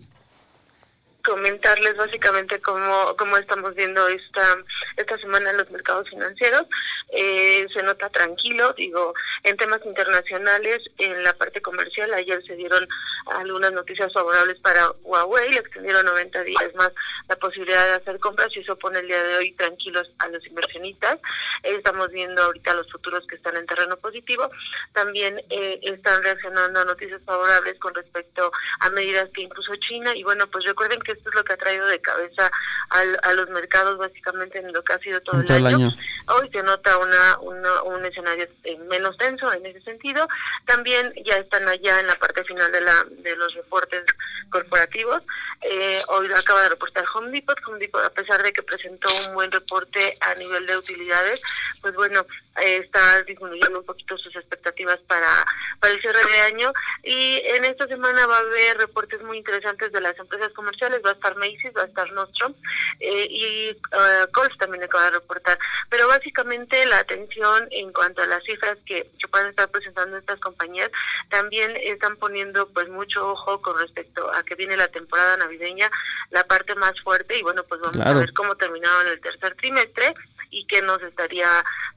comentarles 1.24 1.96
básicamente 1.96 2.60
cómo, 2.60 3.16
cómo 3.16 3.36
estamos 3.36 3.74
viendo 3.74 4.06
esta 4.08 4.56
esta 4.96 5.18
semana 5.18 5.50
en 5.50 5.56
los 5.56 5.70
mercados 5.70 6.08
financieros. 6.08 6.62
Eh, 7.10 7.66
se 7.72 7.82
nota 7.82 8.08
tranquilo, 8.10 8.72
digo, 8.76 9.14
en 9.42 9.56
temas 9.56 9.80
internacionales, 9.84 10.82
en 10.98 11.22
la 11.24 11.32
parte 11.32 11.60
comercial, 11.60 12.12
ayer 12.14 12.42
se 12.44 12.56
dieron 12.56 12.86
algunas 13.26 13.72
noticias 13.72 14.12
favorables 14.12 14.58
para 14.60 14.90
Huawei, 15.02 15.52
le 15.52 15.60
extendieron 15.60 16.04
90 16.06 16.42
días 16.42 16.74
más 16.74 16.90
la 17.28 17.36
posibilidad 17.36 17.84
de 17.86 17.94
hacer 17.94 18.18
compras 18.18 18.48
y 18.54 18.60
eso 18.60 18.76
pone 18.76 18.98
el 18.98 19.06
día 19.06 19.22
de 19.22 19.36
hoy 19.36 19.52
tranquilos 19.52 20.10
a 20.18 20.28
los 20.28 20.46
inversionistas. 20.46 21.18
estamos 21.62 22.10
viendo 22.10 22.42
ahorita 22.42 22.74
los 22.74 22.90
futuros 22.90 23.26
que 23.26 23.36
están 23.36 23.56
en 23.56 23.66
terreno 23.66 23.96
positivo. 23.96 24.50
También 24.92 25.40
eh, 25.50 25.80
están 25.82 26.22
reaccionando 26.22 26.80
a 26.80 26.84
noticias 26.84 27.22
favorables 27.24 27.78
con 27.78 27.94
respecto 27.94 28.52
a 28.80 28.90
medidas 28.90 29.30
que 29.30 29.42
impuso 29.42 29.74
China 29.76 30.14
y 30.14 30.22
bueno, 30.22 30.46
pues 30.48 30.64
recuerden 30.64 31.00
que 31.00 31.12
esto 31.12 31.28
es 31.28 31.34
lo 31.34 31.44
que 31.44 31.54
ha 31.54 31.56
traído 31.56 31.86
de 31.86 32.00
cabeza 32.00 32.50
a 32.90 33.32
los 33.32 33.48
mercados 33.50 33.98
básicamente 33.98 34.58
en 34.58 34.72
lo 34.72 34.82
que 34.84 34.92
ha 34.92 34.98
sido 34.98 35.20
todo, 35.22 35.40
el, 35.40 35.66
año. 35.66 35.92
Hoy 36.28 36.48
se 36.50 36.62
nota 36.62 36.98
una, 36.98 37.38
un 37.40 38.04
escenario 38.04 38.46
eh, 38.64 38.78
menos 38.88 39.16
tenso 39.16 39.52
en 39.52 39.66
ese 39.66 39.80
sentido. 39.82 40.26
También 40.66 41.12
ya 41.24 41.36
están 41.36 41.68
allá 41.68 42.00
en 42.00 42.06
la 42.06 42.14
parte 42.16 42.44
final 42.44 42.70
de, 42.70 42.80
la, 42.80 43.04
de 43.22 43.36
los 43.36 43.54
reportes 43.54 44.04
corporativos. 44.50 45.22
Eh, 45.62 46.02
hoy 46.08 46.30
acaba 46.32 46.62
de 46.62 46.70
reportar 46.70 47.04
Home 47.14 47.30
Depot. 47.30 47.58
Home 47.66 47.78
Depot, 47.78 48.04
a 48.04 48.10
pesar 48.10 48.42
de 48.42 48.52
que 48.52 48.62
presentó 48.62 49.08
un 49.26 49.34
buen 49.34 49.50
reporte 49.50 50.16
a 50.20 50.34
nivel 50.34 50.66
de 50.66 50.76
utilidades, 50.76 51.40
pues 51.80 51.94
bueno, 51.94 52.26
eh, 52.62 52.76
está 52.84 53.22
disminuyendo 53.24 53.80
un 53.80 53.84
poquito 53.84 54.16
sus 54.16 54.34
expectativas 54.36 55.00
para, 55.08 55.44
para 55.80 55.92
el 55.92 56.00
cierre 56.00 56.20
de 56.30 56.40
año 56.42 56.72
y 57.02 57.42
en 57.44 57.64
esta 57.64 57.88
semana 57.88 58.26
va 58.28 58.36
a 58.36 58.40
haber 58.40 58.78
reportes 58.78 59.20
muy 59.22 59.38
interesantes 59.38 59.90
de 59.90 60.00
las 60.00 60.16
empresas 60.18 60.52
comerciales, 60.52 61.02
va 61.04 61.10
a 61.10 61.14
estar 61.14 61.36
Macy's, 61.36 61.72
va 61.76 61.82
a 61.82 61.86
estar 61.86 62.12
Nordstrom 62.12 62.54
eh, 63.00 63.26
y 63.28 63.70
uh, 63.70 64.30
Kohl's 64.32 64.56
también 64.58 64.84
acaba 64.84 65.06
de 65.06 65.10
reportar, 65.12 65.58
pero 65.90 66.06
básicamente 66.06 66.86
la 66.86 66.98
atención 66.98 67.66
en 67.72 67.92
cuanto 67.92 68.22
a 68.22 68.26
las 68.26 68.44
cifras 68.44 68.78
que, 68.86 69.10
que 69.18 69.28
pueden 69.28 69.48
estar 69.48 69.68
presentando 69.68 70.16
estas 70.16 70.38
compañías 70.38 70.92
también 71.30 71.76
están 71.76 72.16
poniendo 72.18 72.68
pues 72.68 72.88
mucho 73.04 73.28
ojo 73.28 73.60
con 73.60 73.78
respecto 73.78 74.32
a 74.32 74.42
que 74.42 74.54
viene 74.54 74.76
la 74.76 74.88
temporada 74.88 75.36
navideña, 75.36 75.90
la 76.30 76.44
parte 76.44 76.74
más 76.74 76.92
fuerte 77.02 77.38
y 77.38 77.42
bueno 77.42 77.62
pues 77.64 77.80
vamos 77.80 78.04
a 78.04 78.12
ver 78.14 78.32
cómo 78.32 78.56
terminaron 78.56 79.08
el 79.08 79.20
tercer 79.20 79.54
trimestre 79.56 80.14
y 80.50 80.66
qué 80.66 80.80
nos 80.82 81.02
estaría 81.02 81.48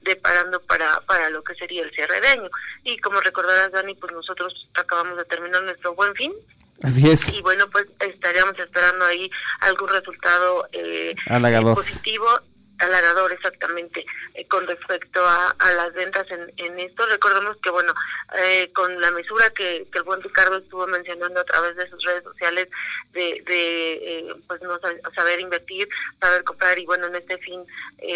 deparando 0.02 0.60
para, 0.60 1.00
para 1.02 1.30
lo 1.30 1.42
que 1.42 1.54
sería 1.54 1.82
el 1.82 1.92
cierre 1.92 2.20
de 2.20 2.28
año. 2.28 2.50
Y 2.82 2.98
como 2.98 3.20
recordarás, 3.20 3.72
Dani, 3.72 3.94
pues 3.94 4.12
nosotros 4.12 4.68
acabamos 4.74 5.16
de 5.16 5.24
terminar 5.24 5.62
nuestro 5.62 5.94
buen 5.94 6.12
fin. 6.14 6.32
Así 6.82 7.08
es. 7.08 7.32
Y 7.32 7.42
bueno, 7.42 7.68
pues 7.70 7.86
estaríamos 8.00 8.58
esperando 8.58 9.04
ahí 9.04 9.30
algún 9.60 9.88
resultado 9.88 10.68
eh, 10.72 11.14
positivo 11.74 12.26
halagador 12.78 13.32
exactamente 13.32 14.04
eh, 14.34 14.46
con 14.46 14.66
respecto 14.66 15.24
a, 15.24 15.54
las 15.72 15.92
ventas 15.94 16.26
en, 16.30 16.52
en, 16.56 16.78
esto. 16.78 17.06
Recordemos 17.06 17.56
que, 17.58 17.70
bueno, 17.70 17.92
eh, 18.38 18.70
con 18.74 19.00
la 19.00 19.10
mesura 19.10 19.50
que, 19.50 19.86
el 19.92 20.02
buen 20.04 20.22
Ricardo 20.22 20.58
estuvo 20.58 20.86
mencionando 20.86 21.40
a 21.40 21.44
través 21.44 21.76
de 21.76 21.88
sus 21.90 22.02
redes 22.04 22.22
sociales 22.22 22.68
de, 23.12 23.42
de 23.46 23.92
eh, 23.94 24.34
pues 24.46 24.62
no 24.62 24.78
saber 25.14 25.40
invertir, 25.40 25.88
saber 26.20 26.44
comprar 26.44 26.78
y 26.78 26.86
bueno, 26.86 27.08
en 27.08 27.16
este 27.16 27.38
fin, 27.38 27.64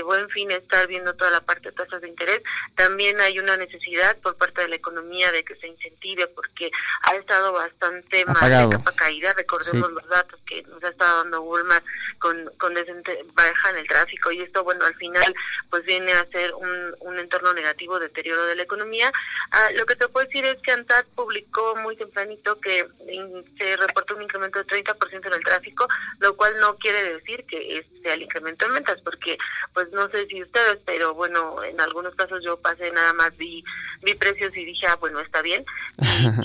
buen 0.05 0.29
fin, 0.31 0.51
estar 0.53 0.87
viendo 0.87 1.15
toda 1.15 1.31
la 1.31 1.41
parte 1.41 1.71
de 1.71 1.77
tasas 1.77 2.01
de 2.01 2.09
interés, 2.09 2.43
también 2.77 3.21
hay 3.21 3.39
una 3.39 3.57
necesidad 3.57 4.17
por 4.19 4.37
parte 4.37 4.63
de 4.63 4.69
la 4.69 4.77
economía 4.77 5.33
de 5.33 5.45
que 5.45 5.57
se 5.57 5.67
incentive 5.67 6.29
porque 6.29 6.71
ha 7.03 7.17
estado 7.17 7.53
bastante 7.53 8.25
mal 8.27 8.71
de 8.71 8.77
capa 8.77 8.93
caída. 8.93 9.33
Recordemos 9.35 9.91
los 9.93 10.09
datos 10.09 10.39
que 10.47 10.63
nos 10.63 10.83
ha 10.85 10.89
estado 10.89 11.19
dando 11.19 11.43
Walmart 11.43 11.85
con, 12.19 12.51
con 12.59 12.75
baja 13.35 13.71
en 13.71 13.77
el 13.77 13.89
tráfico 13.89 14.31
y 14.31 14.43
bueno, 14.61 14.85
al 14.85 14.95
final 14.95 15.35
pues 15.71 15.85
viene 15.85 16.13
a 16.13 16.27
ser 16.27 16.53
un, 16.55 17.19
entorno 17.19 17.53
negativo, 17.53 18.01
deterioro 18.01 18.47
de 18.47 18.57
la 18.57 18.63
economía. 18.65 19.13
Ah, 19.53 19.69
lo 19.75 19.87
que 19.87 19.97
te 19.97 20.09
puedo 20.09 20.27
decir 20.27 20.45
es 20.45 20.61
que 20.63 20.73
ANTAD 20.73 21.05
publicó 21.15 21.77
muy 21.77 21.97
tempranito 21.97 22.59
que 22.61 22.87
se 23.57 23.77
reportó 23.77 24.17
un 24.17 24.23
incremento 24.23 24.59
de 24.59 24.67
30% 24.67 25.27
en 25.27 25.33
el 25.33 25.45
tráfico, 25.45 25.87
lo 26.19 26.37
cual 26.37 26.59
no 26.59 26.77
quiere 26.77 27.15
decir 27.15 27.45
que 27.45 27.87
sea 28.03 28.15
el 28.15 28.23
incremento 28.23 28.67
en 28.67 28.75
ventas, 28.75 29.01
porque 29.03 29.39
pues 29.73 29.91
no 29.93 30.09
sé 30.09 30.27
si 30.27 30.43
ustedes, 30.43 30.79
pero 30.85 31.15
bueno, 31.15 31.63
en 31.63 31.81
algunos 31.81 32.15
casos 32.15 32.43
yo 32.45 32.59
pasé 32.59 32.91
nada 32.91 33.13
más, 33.13 33.37
vi, 33.37 33.65
vi 34.03 34.15
precios 34.15 34.55
y 34.57 34.65
dije, 34.65 34.87
ah, 34.89 34.97
bueno, 34.97 35.21
está 35.21 35.43
bien, 35.43 35.65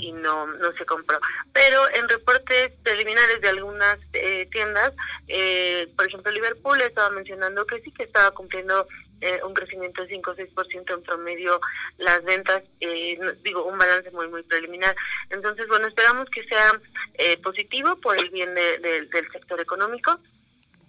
y, 0.00 0.12
no, 0.12 0.46
no 0.46 0.72
se 0.72 0.84
compró. 0.86 1.18
Pero 1.52 1.88
en 1.90 2.08
reportes 2.08 2.72
preliminares 2.82 3.40
de 3.40 3.48
algunas 3.48 3.98
eh, 4.12 4.48
tiendas, 4.50 4.92
eh, 5.26 5.88
por 5.96 6.06
ejemplo, 6.06 6.30
Liverpool 6.30 6.80
estaba 6.80 7.10
mencionando 7.10 7.66
que 7.66 7.80
sí 7.80 7.90
que 7.98 8.04
estaba 8.04 8.30
cumpliendo 8.30 8.86
eh, 9.20 9.40
un 9.44 9.52
crecimiento 9.52 10.02
de 10.02 10.08
5 10.08 10.30
o 10.30 10.34
6% 10.36 10.94
en 10.94 11.02
promedio 11.02 11.60
las 11.98 12.22
ventas, 12.24 12.62
eh, 12.80 13.18
digo, 13.42 13.64
un 13.64 13.76
balance 13.76 14.10
muy, 14.12 14.28
muy 14.28 14.44
preliminar. 14.44 14.94
Entonces, 15.30 15.66
bueno, 15.68 15.88
esperamos 15.88 16.28
que 16.30 16.44
sea 16.44 16.70
eh, 17.14 17.36
positivo 17.42 17.96
por 17.96 18.16
el 18.16 18.30
bien 18.30 18.54
del 18.54 19.28
sector 19.32 19.60
económico. 19.60 20.20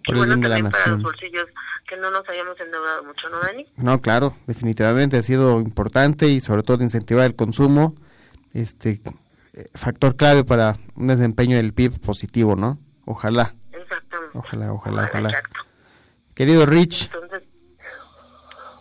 Por 0.04 0.14
y 0.14 0.18
bueno, 0.18 0.40
también 0.40 0.70
para 0.70 0.92
los 0.92 1.02
bolsillos, 1.02 1.46
que 1.88 1.96
no 1.96 2.10
nos 2.10 2.26
hayamos 2.28 2.58
endeudado 2.60 3.02
mucho, 3.02 3.28
¿no, 3.28 3.40
Dani? 3.40 3.66
No, 3.76 4.00
claro, 4.00 4.36
definitivamente 4.46 5.16
ha 5.18 5.22
sido 5.22 5.60
importante 5.60 6.28
y 6.28 6.40
sobre 6.40 6.62
todo 6.62 6.82
incentivar 6.82 7.26
el 7.26 7.34
consumo, 7.34 7.96
este 8.54 9.00
factor 9.74 10.16
clave 10.16 10.44
para 10.44 10.76
un 10.94 11.08
desempeño 11.08 11.56
del 11.56 11.74
PIB 11.74 12.00
positivo, 12.00 12.54
¿no? 12.54 12.78
Ojalá. 13.04 13.54
Exactamente. 13.72 14.38
Ojalá, 14.38 14.72
ojalá, 14.72 15.10
ojalá. 15.12 15.42
Querido 16.40 16.64
Rich. 16.64 17.10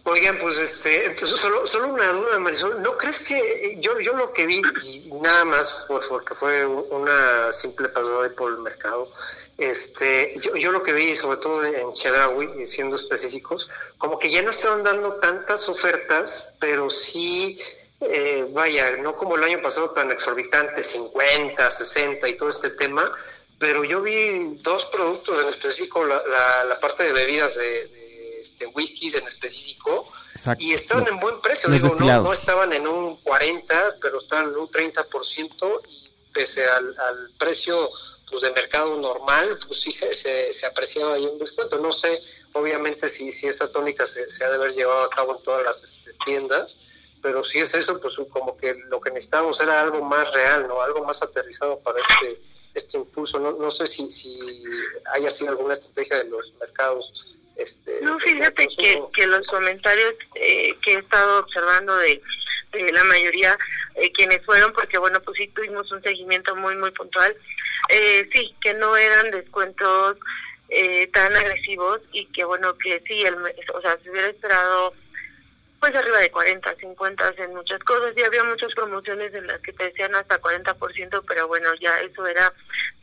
Oigan, 0.06 0.38
pues 0.38 0.58
este, 0.60 1.14
pues, 1.20 1.30
solo, 1.32 1.68
solo 1.68 1.90
una 1.90 2.10
duda, 2.14 2.40
Marisol. 2.40 2.82
¿No 2.82 2.98
crees 2.98 3.26
que 3.26 3.78
yo, 3.82 4.00
yo 4.00 4.14
lo 4.14 4.32
que 4.32 4.46
vi, 4.46 4.62
y 4.82 5.12
nada 5.22 5.44
más 5.44 5.84
pues, 5.90 6.06
porque 6.08 6.36
fue 6.36 6.66
una 6.66 7.52
simple 7.52 7.90
pasada 7.90 8.30
por 8.30 8.54
el 8.54 8.60
mercado, 8.60 9.12
este, 9.58 10.40
yo, 10.40 10.56
yo 10.56 10.72
lo 10.72 10.82
que 10.82 10.94
vi, 10.94 11.14
sobre 11.14 11.40
todo 11.40 11.66
en 11.66 11.92
Chedraui, 11.92 12.66
siendo 12.66 12.96
específicos, 12.96 13.70
como 13.98 14.18
que 14.18 14.32
ya 14.32 14.42
no 14.42 14.52
estaban 14.52 14.82
dando 14.82 15.16
tantas 15.16 15.68
ofertas, 15.68 16.54
pero 16.62 16.90
sí, 16.90 17.60
eh, 18.00 18.48
vaya, 18.52 18.92
no 18.92 19.18
como 19.18 19.36
el 19.36 19.44
año 19.44 19.62
pasado 19.62 19.90
tan 19.90 20.10
exorbitante, 20.12 20.82
50, 20.82 21.70
60 21.70 22.26
y 22.26 22.38
todo 22.38 22.48
este 22.48 22.70
tema, 22.70 23.14
pero 23.60 23.84
yo 23.84 24.02
vi 24.02 24.56
dos 24.62 24.86
productos 24.86 25.44
en 25.44 25.50
específico, 25.50 26.06
la, 26.06 26.64
la, 26.64 26.80
parte 26.80 27.04
de 27.04 27.14
bebidas 27.14 27.56
de, 27.56 27.88
de 27.88 28.42
este, 28.42 28.66
whiskies 28.68 29.16
en 29.16 29.28
específico, 29.28 30.10
y 30.58 30.74
estaban 30.74 31.06
en 31.08 31.20
buen 31.20 31.42
precio, 31.42 31.70
digo, 31.70 31.94
no, 32.00 32.24
no, 32.24 32.34
estaban 32.34 32.72
en 32.72 32.88
un 32.88 33.18
40, 33.18 33.98
pero 34.02 34.20
estaban 34.22 34.52
en 34.52 34.56
un 34.56 34.70
30% 34.70 35.82
y 35.90 36.10
pese 36.34 36.66
al, 36.66 36.98
al 36.98 37.32
precio 37.38 37.90
pues, 38.30 38.44
de 38.44 38.52
mercado 38.52 38.96
normal, 38.96 39.60
pues 39.68 39.82
sí 39.82 39.92
se, 39.92 40.14
se, 40.14 40.66
apreciaba 40.66 41.16
ahí 41.16 41.26
un 41.26 41.40
descuento. 41.40 41.78
No 41.80 41.92
sé, 41.92 42.22
obviamente, 42.54 43.10
si, 43.10 43.34
si 43.34 43.48
esa 43.48 43.70
tónica 43.70 44.06
se, 44.06 44.30
se 44.30 44.46
ha 44.46 44.50
de 44.50 44.56
haber 44.56 44.72
llevado 44.72 45.04
a 45.04 45.10
cabo 45.10 45.36
en 45.36 45.44
todas 45.44 45.64
las 45.64 45.84
este, 45.84 46.14
tiendas, 46.26 46.78
pero 47.22 47.44
si 47.44 47.60
es 47.60 47.74
eso, 47.74 48.00
pues 48.00 48.16
como 48.30 48.56
que 48.56 48.76
lo 48.88 49.02
que 49.02 49.10
necesitábamos 49.10 49.60
era 49.60 49.82
algo 49.82 50.02
más 50.02 50.32
real, 50.32 50.68
¿no? 50.70 50.82
Algo 50.82 51.04
más 51.04 51.22
aterrizado 51.22 51.80
para 51.80 52.00
este 52.00 52.42
este 52.74 52.98
impulso. 52.98 53.40
No, 53.40 53.52
no 53.54 53.72
sé 53.72 53.88
si, 53.88 54.10
si 54.12 54.40
haya 55.14 55.30
sido 55.30 55.52
alguna 55.52 55.74
estrategia 55.74 56.24
de 56.24 56.30
los 56.30 56.54
mercados. 56.60 57.26
Este, 57.56 58.00
no, 58.02 58.18
fíjate 58.20 58.68
que, 58.68 59.04
que 59.14 59.28
los 59.28 59.48
comentarios 59.48 60.14
eh, 60.36 60.76
que 60.82 60.94
he 60.94 61.00
estado 61.00 61.40
observando 61.40 61.96
de, 61.98 62.22
la 62.94 63.04
mayoría 63.04 63.58
eh, 63.96 64.12
quienes 64.14 64.46
fueron, 64.46 64.72
porque 64.74 64.98
bueno, 64.98 65.20
pues 65.22 65.38
sí 65.38 65.48
tuvimos 65.50 65.92
un 65.92 66.02
seguimiento 66.02 66.56
muy, 66.56 66.76
muy 66.78 66.92
puntual, 66.92 67.36
eh, 67.90 68.30
sí, 68.34 68.56
que 68.62 68.74
no 68.76 68.96
eran 68.96 69.32
descuentos 69.32 70.18
eh, 70.70 71.08
tan 71.08 71.36
agresivos 71.36 72.00
y 72.14 72.28
que 72.28 72.44
bueno, 72.44 72.78
que 72.78 73.02
sí, 73.08 73.24
el, 73.24 73.36
o 73.74 73.82
sea, 73.82 73.98
se 74.04 74.10
hubiera 74.12 74.28
esperado 74.28 74.94
pues 75.80 75.96
arriba 75.96 76.20
de 76.20 76.32
40, 76.32 76.76
50 76.76 77.34
en 77.38 77.56
muchas 77.56 77.80
cosas. 77.84 78.14
Y 78.16 78.24
había 78.24 78.44
muchas 78.44 78.74
promociones 78.74 79.34
en 79.34 79.48
las 79.48 79.60
que 79.62 79.74
te 79.74 79.86
decían 79.86 80.14
hasta 80.16 80.42
40%, 80.42 81.24
pero 81.28 81.48
bueno, 81.48 81.70
ya 81.80 82.00
eso 82.02 82.28
era 82.28 82.52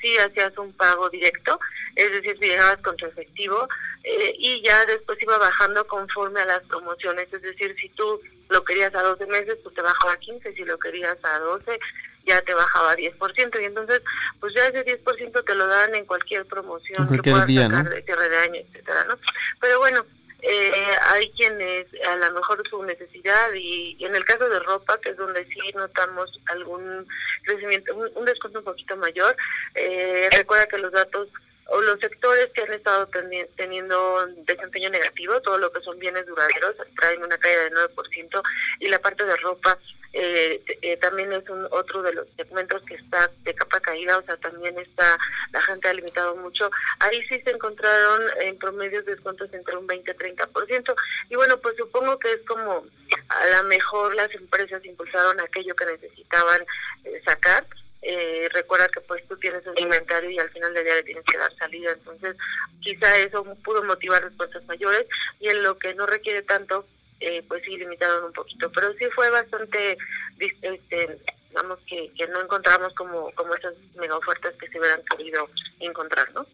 si 0.01 0.17
hacías 0.19 0.57
un 0.59 0.73
pago 0.75 1.09
directo, 1.09 1.59
es 1.95 2.13
decir, 2.13 2.39
si 2.39 2.47
llegabas 2.47 2.79
con 2.83 2.97
tu 2.97 3.07
efectivo 3.07 3.69
eh, 4.05 4.35
y 4.39 4.63
ya 4.63 4.85
después 4.85 5.21
iba 5.23 5.39
bajando 5.39 5.87
conforme 5.87 6.41
a 6.41 6.45
las 6.45 6.63
promociones, 6.65 7.33
es 7.33 7.43
decir, 7.43 7.75
si 7.81 7.89
tú 7.91 8.21
lo 8.49 8.65
querías 8.65 8.95
a 8.95 9.03
12 9.03 9.27
meses, 9.27 9.59
pues 9.63 9.75
te 9.75 9.83
bajaba 9.83 10.13
a 10.13 10.19
15, 10.19 10.53
si 10.53 10.65
lo 10.65 10.79
querías 10.79 11.17
a 11.25 11.39
12, 11.39 11.79
ya 12.27 12.43
te 12.43 12.55
bajaba 12.55 12.93
a 12.93 12.97
10%, 12.97 13.63
y 13.63 13.65
entonces, 13.65 14.03
pues 14.41 14.55
ya 14.55 14.67
ese 14.67 14.85
10% 14.85 15.45
te 15.45 15.55
lo 15.55 15.67
dan 15.67 15.95
en 15.95 16.05
cualquier 16.05 16.45
promoción 16.47 17.09
que 17.09 17.31
puedas 17.31 17.53
sacar 17.53 17.89
de 17.89 18.03
cierre 18.03 18.29
de 18.29 18.37
año, 18.37 18.61
etcétera, 18.61 19.05
¿no? 19.05 19.19
Pero 19.61 19.79
bueno, 19.79 20.05
eh, 20.49 20.97
hay 21.09 21.31
quienes 21.33 21.87
a 22.07 22.17
lo 22.17 22.35
mejor 22.35 22.63
su 22.69 22.83
necesidad 22.85 23.53
y, 23.53 23.97
en 24.05 24.15
el 24.15 24.25
caso 24.25 24.49
de 24.49 24.61
ropa, 24.61 24.99
que 25.01 25.11
es 25.11 25.17
donde 25.17 25.45
sí 25.47 25.59
notamos 25.75 26.31
algún 26.47 27.07
crecimiento, 27.43 27.95
un, 27.97 28.25
descuento 28.25 28.61
un 28.61 28.65
poquito 28.65 28.97
mayor, 28.97 29.35
eh, 29.75 30.29
recuerda 30.31 30.67
que 30.67 30.79
los 30.79 30.93
datos 30.93 31.29
o 31.69 31.81
los 31.81 31.99
sectores 32.01 32.51
que 32.53 32.63
han 32.63 32.73
estado 32.73 33.09
teniendo 33.57 34.27
desempeño 34.47 34.91
negativo, 34.91 35.41
todo 35.41 35.59
lo 35.59 35.73
que 35.73 35.81
son 35.81 35.99
bienes 35.99 36.27
duraderos, 36.27 36.77
traen 36.97 37.23
una 37.23 37.39
caída 37.39 37.65
del 37.65 37.75
9% 37.75 38.43
y 38.81 38.89
la 38.89 38.99
parte 39.01 39.25
de 39.25 39.37
ropa 39.37 39.79
eh, 40.19 40.63
eh, 40.81 40.97
también 40.97 41.31
es 41.35 41.47
un 41.51 41.67
otro 41.71 42.03
de 42.03 42.15
los 42.15 42.27
segmentos 42.37 42.83
que 42.85 42.95
está 42.95 43.31
de 43.45 43.55
capa 43.55 43.81
caída, 43.81 44.17
o 44.17 44.23
sea, 44.23 44.37
también 44.39 44.79
está, 44.79 45.19
la 45.53 45.61
gente 45.61 45.89
ha 45.89 45.93
limitado 45.93 46.35
mucho. 46.37 46.71
Ahí 47.01 47.21
sí 47.29 47.39
se 47.41 47.51
encontraron 47.51 48.23
en 48.41 48.57
promedios 48.57 49.05
descuentos 49.05 49.53
entre 49.53 49.77
un 49.77 49.87
20 49.87 50.11
y 50.11 50.15
30%. 50.15 50.95
Y 51.29 51.37
bueno, 51.37 51.59
pues 51.59 51.77
supongo 51.77 52.19
que 52.19 52.33
es 52.33 52.41
como 52.47 52.87
a 53.29 53.47
lo 53.59 53.65
mejor 53.65 54.15
las 54.15 54.33
empresas 54.35 54.83
impulsaron 54.87 55.39
aquello 55.39 55.77
que 55.77 55.85
necesitaban 55.85 56.63
eh, 57.05 57.23
sacar. 57.27 57.67
Eh, 58.09 58.49
recuerda 58.53 58.87
que 58.87 59.01
pues 59.01 59.27
tú 59.27 59.37
tienes 59.37 59.67
un 59.67 59.77
inventario 59.77 60.31
y 60.31 60.39
al 60.39 60.49
final 60.51 60.73
del 60.73 60.85
día 60.85 60.95
le 60.95 61.03
tienes 61.03 61.25
que 61.25 61.39
dar 61.39 61.53
salida, 61.57 61.91
entonces 61.91 62.37
quizá 62.81 63.19
eso 63.19 63.45
pudo 63.65 63.83
motivar 63.83 64.23
respuestas 64.23 64.65
mayores 64.67 65.09
y 65.41 65.49
en 65.49 65.65
lo 65.65 65.77
que 65.77 65.93
no 65.95 66.07
requiere 66.07 66.43
tanto 66.43 66.87
eh, 67.19 67.43
pues 67.49 67.65
sí 67.65 67.77
limitaron 67.77 68.27
un 68.27 68.33
poquito, 68.33 68.71
pero 68.71 68.93
sí 68.93 69.07
fue 69.13 69.29
bastante, 69.31 69.99
este, 70.39 71.19
digamos 71.49 71.81
que, 71.89 72.13
que 72.17 72.29
no 72.29 72.43
encontramos 72.43 72.95
como, 72.95 73.33
como 73.33 73.57
esas 73.57 73.75
mega 73.97 74.17
ofertas 74.17 74.55
que 74.55 74.69
se 74.69 74.79
hubieran 74.79 75.03
querido 75.11 75.49
encontrar, 75.81 76.33
¿no? 76.33 76.47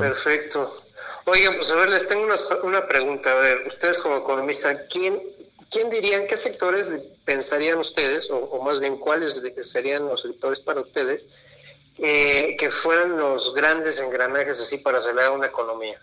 Perfecto. 0.00 0.74
Oigan, 1.26 1.54
pues 1.56 1.70
a 1.70 1.76
ver, 1.76 1.90
les 1.90 2.08
tengo 2.08 2.24
una, 2.24 2.36
una 2.62 2.88
pregunta. 2.88 3.32
A 3.32 3.40
ver, 3.40 3.66
ustedes 3.66 3.98
como 3.98 4.16
economistas, 4.16 4.86
¿quién, 4.90 5.20
¿quién 5.70 5.88
dirían, 5.88 6.26
qué 6.26 6.36
sectores 6.36 6.92
pensarían 7.24 7.78
ustedes, 7.78 8.28
o, 8.30 8.62
más 8.62 8.80
bien 8.80 8.98
cuáles 8.98 9.42
serían 9.62 10.06
los 10.06 10.22
sectores 10.22 10.60
para 10.60 10.80
ustedes, 10.80 11.28
eh, 11.98 12.56
que 12.58 12.70
fueran 12.70 13.16
los 13.16 13.54
grandes 13.54 14.00
engranajes 14.00 14.60
así 14.60 14.78
para 14.78 14.98
acelerar 14.98 15.32
una 15.32 15.46
economía? 15.46 16.00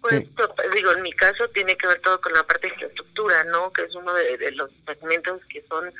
Pues 0.00 0.26
digo, 0.74 0.92
en 0.92 1.02
mi 1.02 1.12
caso 1.12 1.48
tiene 1.48 1.76
que 1.76 1.86
ver 1.86 2.00
todo 2.00 2.20
con 2.20 2.32
la 2.32 2.42
parte 2.44 2.66
de 2.66 2.72
infraestructura, 2.72 3.44
¿no? 3.44 3.70
Que 3.72 3.82
es 3.82 3.94
uno 3.94 4.14
de, 4.14 4.50
los 4.52 4.70
segmentos 4.86 5.42
que 5.46 5.62
son, 5.68 5.92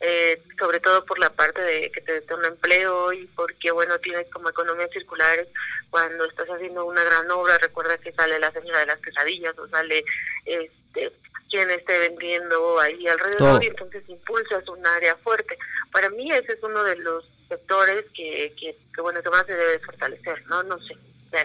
eh, 0.00 0.42
sobre 0.58 0.78
todo 0.80 1.04
por 1.06 1.18
la 1.18 1.30
parte 1.30 1.62
de 1.62 1.90
que 1.90 2.02
te 2.02 2.20
da 2.20 2.36
un 2.36 2.44
empleo 2.44 3.12
y 3.12 3.26
porque, 3.28 3.70
bueno, 3.70 3.98
tienes 4.00 4.30
como 4.30 4.50
economías 4.50 4.90
circulares 4.90 5.48
cuando 5.88 6.26
estás 6.26 6.48
haciendo 6.48 6.84
una 6.84 7.02
gran 7.02 7.30
obra, 7.30 7.56
recuerda 7.56 7.96
que 7.96 8.12
sale 8.12 8.38
la 8.38 8.52
señora 8.52 8.80
de 8.80 8.86
las 8.86 9.00
quesadillas 9.00 9.58
o 9.58 9.66
sale 9.68 10.04
este 10.44 11.12
quien 11.48 11.70
esté 11.70 11.98
vendiendo 11.98 12.80
ahí 12.80 13.06
alrededor 13.06 13.62
y 13.62 13.68
entonces 13.68 14.02
impulsas 14.08 14.68
un 14.68 14.84
área 14.86 15.14
fuerte. 15.16 15.56
Para 15.92 16.10
mí 16.10 16.30
ese 16.32 16.52
es 16.52 16.62
uno 16.62 16.82
de 16.82 16.96
los 16.96 17.24
sectores 17.48 18.04
que, 18.14 18.52
que, 18.58 19.00
bueno, 19.00 19.22
que 19.22 19.30
más 19.30 19.46
se 19.46 19.54
debe 19.54 19.78
fortalecer, 19.78 20.44
¿no? 20.46 20.62
No 20.64 20.78
sé. 20.80 20.96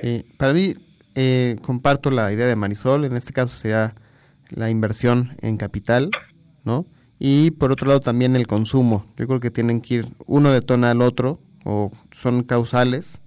Sí, 0.02 0.26
para 0.38 0.54
mí 0.54 0.76
eh, 1.16 1.58
comparto 1.62 2.12
la 2.12 2.32
idea 2.32 2.48
de 2.48 2.56
Marisol, 2.56 3.06
en 3.06 3.16
este 3.16 3.34
caso 3.34 3.58
sería 3.58 3.96
la 4.50 4.70
inversión 4.70 5.36
en 5.42 5.58
capital, 5.58 6.12
¿no? 6.64 6.86
Y 7.20 7.52
por 7.52 7.72
otro 7.72 7.88
lado 7.88 8.00
también 8.00 8.36
el 8.36 8.48
consumo. 8.48 9.06
Yo 9.18 9.28
creo 9.28 9.40
que 9.40 9.52
tienen 9.52 9.82
que 9.82 9.96
ir, 9.96 10.10
uno 10.26 10.52
detona 10.52 10.92
al 10.92 11.02
otro, 11.02 11.40
o 11.64 11.92
son 12.12 12.44
causales, 12.44 13.22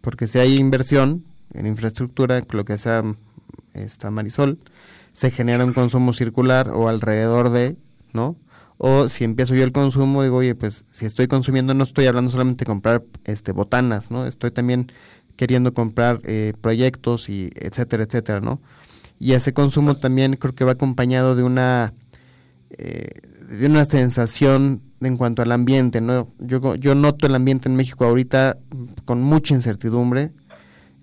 porque 0.00 0.26
si 0.26 0.38
hay 0.38 0.56
inversión 0.56 1.24
en 1.52 1.66
infraestructura, 1.66 2.44
lo 2.50 2.64
que 2.64 2.78
sea 2.78 3.02
esta 3.74 4.10
Marisol, 4.10 4.58
se 5.12 5.30
genera 5.30 5.64
un 5.64 5.72
consumo 5.72 6.12
circular 6.12 6.68
o 6.70 6.88
alrededor 6.88 7.50
de, 7.50 7.76
¿no? 8.12 8.36
O 8.78 9.08
si 9.10 9.24
empiezo 9.24 9.54
yo 9.54 9.64
el 9.64 9.72
consumo, 9.72 10.22
digo, 10.22 10.38
oye, 10.38 10.54
pues 10.54 10.84
si 10.90 11.04
estoy 11.04 11.26
consumiendo 11.28 11.74
no 11.74 11.84
estoy 11.84 12.06
hablando 12.06 12.30
solamente 12.30 12.64
de 12.64 12.66
comprar 12.66 13.02
este 13.24 13.52
botanas, 13.52 14.10
¿no? 14.10 14.24
Estoy 14.24 14.52
también 14.52 14.90
queriendo 15.40 15.72
comprar 15.72 16.20
eh, 16.24 16.52
proyectos 16.60 17.30
y 17.30 17.48
etcétera, 17.54 18.04
etcétera, 18.04 18.40
¿no? 18.40 18.60
Y 19.18 19.32
ese 19.32 19.54
consumo 19.54 19.94
también 19.96 20.36
creo 20.36 20.54
que 20.54 20.64
va 20.64 20.72
acompañado 20.72 21.34
de 21.34 21.42
una 21.42 21.94
eh, 22.68 23.08
de 23.48 23.64
una 23.64 23.86
sensación 23.86 24.82
en 25.00 25.16
cuanto 25.16 25.40
al 25.40 25.50
ambiente, 25.52 26.02
¿no? 26.02 26.26
Yo, 26.40 26.74
yo 26.74 26.94
noto 26.94 27.26
el 27.26 27.34
ambiente 27.34 27.70
en 27.70 27.76
México 27.76 28.04
ahorita 28.04 28.58
con 29.06 29.22
mucha 29.22 29.54
incertidumbre, 29.54 30.32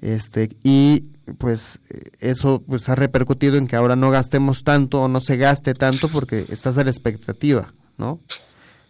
este, 0.02 0.56
y 0.64 1.10
pues 1.40 1.80
eso 2.20 2.62
pues 2.62 2.90
ha 2.90 2.96
repercutido 2.96 3.58
en 3.58 3.66
que 3.66 3.76
ahora 3.76 3.96
no 3.96 4.12
gastemos 4.12 4.64
tanto 4.64 5.02
o 5.02 5.08
no 5.08 5.20
se 5.20 5.36
gaste 5.38 5.74
tanto 5.74 6.10
porque 6.10 6.46
estás 6.50 6.78
a 6.78 6.84
la 6.84 6.92
expectativa, 6.92 7.74
¿no? 7.98 8.20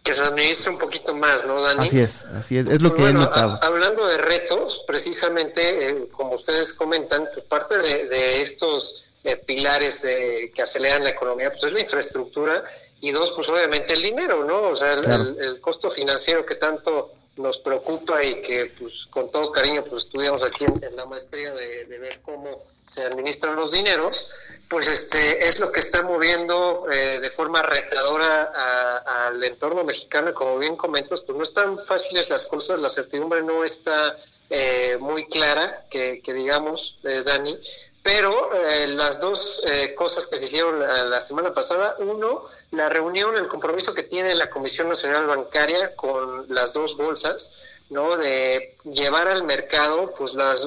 Que 0.02 0.14
se 0.14 0.22
administre 0.22 0.70
un 0.70 0.78
poquito 0.78 1.14
más, 1.14 1.44
¿no, 1.44 1.60
Dani? 1.60 1.86
Así 1.86 2.00
es, 2.00 2.24
así 2.24 2.58
es, 2.58 2.66
es 2.66 2.80
lo 2.80 2.94
que 2.94 3.02
he 3.02 3.12
notado. 3.12 3.58
hablando 3.62 4.06
de 4.06 4.18
retos, 4.18 4.84
precisamente, 4.86 5.88
eh, 5.88 6.08
como 6.10 6.34
ustedes 6.34 6.72
comentan, 6.72 7.28
pues 7.32 7.44
parte 7.46 7.76
de, 7.78 8.40
estos 8.40 9.04
eh, 9.24 9.36
pilares 9.36 10.00
que 10.00 10.62
aceleran 10.62 11.04
la 11.04 11.10
economía, 11.10 11.50
pues 11.50 11.64
es 11.64 11.72
la 11.72 11.80
infraestructura 11.80 12.64
y 13.00 13.12
dos, 13.12 13.32
pues 13.32 13.48
obviamente 13.48 13.92
el 13.92 14.02
dinero, 14.02 14.44
¿no? 14.44 14.68
O 14.70 14.76
sea, 14.76 14.94
el, 14.94 15.60
costo 15.60 15.90
financiero 15.90 16.44
que 16.44 16.56
tanto 16.56 17.12
nos 17.36 17.58
preocupa 17.58 18.24
y 18.24 18.40
que, 18.40 18.72
pues, 18.78 19.06
con 19.10 19.30
todo 19.30 19.52
cariño, 19.52 19.84
pues 19.84 20.04
estudiamos 20.04 20.42
aquí 20.42 20.64
en, 20.64 20.96
la 20.96 21.06
maestría 21.06 21.52
de, 21.52 21.84
de 21.84 21.98
ver 21.98 22.20
cómo 22.22 22.64
se 22.84 23.02
administran 23.02 23.54
los 23.54 23.70
dineros 23.72 24.26
pues 24.68 24.86
este 24.88 25.48
es 25.48 25.60
lo 25.60 25.72
que 25.72 25.80
está 25.80 26.02
moviendo 26.02 26.86
eh, 26.92 27.20
de 27.20 27.30
forma 27.30 27.62
retadora 27.62 29.26
al 29.26 29.42
entorno 29.42 29.82
mexicano 29.82 30.34
como 30.34 30.58
bien 30.58 30.76
comentas, 30.76 31.22
pues 31.22 31.36
no 31.36 31.42
están 31.42 31.78
fáciles 31.78 32.28
las 32.28 32.44
cosas, 32.44 32.78
la 32.78 32.90
certidumbre 32.90 33.42
no 33.42 33.64
está 33.64 34.16
eh, 34.50 34.98
muy 35.00 35.26
clara, 35.26 35.86
que, 35.90 36.20
digamos, 36.26 36.98
eh, 37.04 37.22
Dani, 37.24 37.58
pero 38.02 38.50
las 38.88 39.20
dos 39.20 39.62
cosas 39.94 40.24
que 40.26 40.36
se 40.36 40.44
hicieron 40.44 40.80
la, 40.80 41.20
semana 41.20 41.52
pasada, 41.52 41.96
uno, 41.98 42.44
la 42.70 42.88
reunión, 42.88 43.36
el 43.36 43.48
compromiso 43.48 43.92
que 43.92 44.02
tiene 44.02 44.34
la 44.34 44.48
Comisión 44.48 44.88
Nacional 44.88 45.26
Bancaria 45.26 45.94
con 45.94 46.46
las 46.48 46.72
dos 46.72 46.96
bolsas, 46.96 47.52
¿no? 47.90 48.16
De 48.16 48.76
llevar 48.84 49.28
al 49.28 49.44
mercado, 49.44 50.14
pues 50.16 50.32
las, 50.32 50.66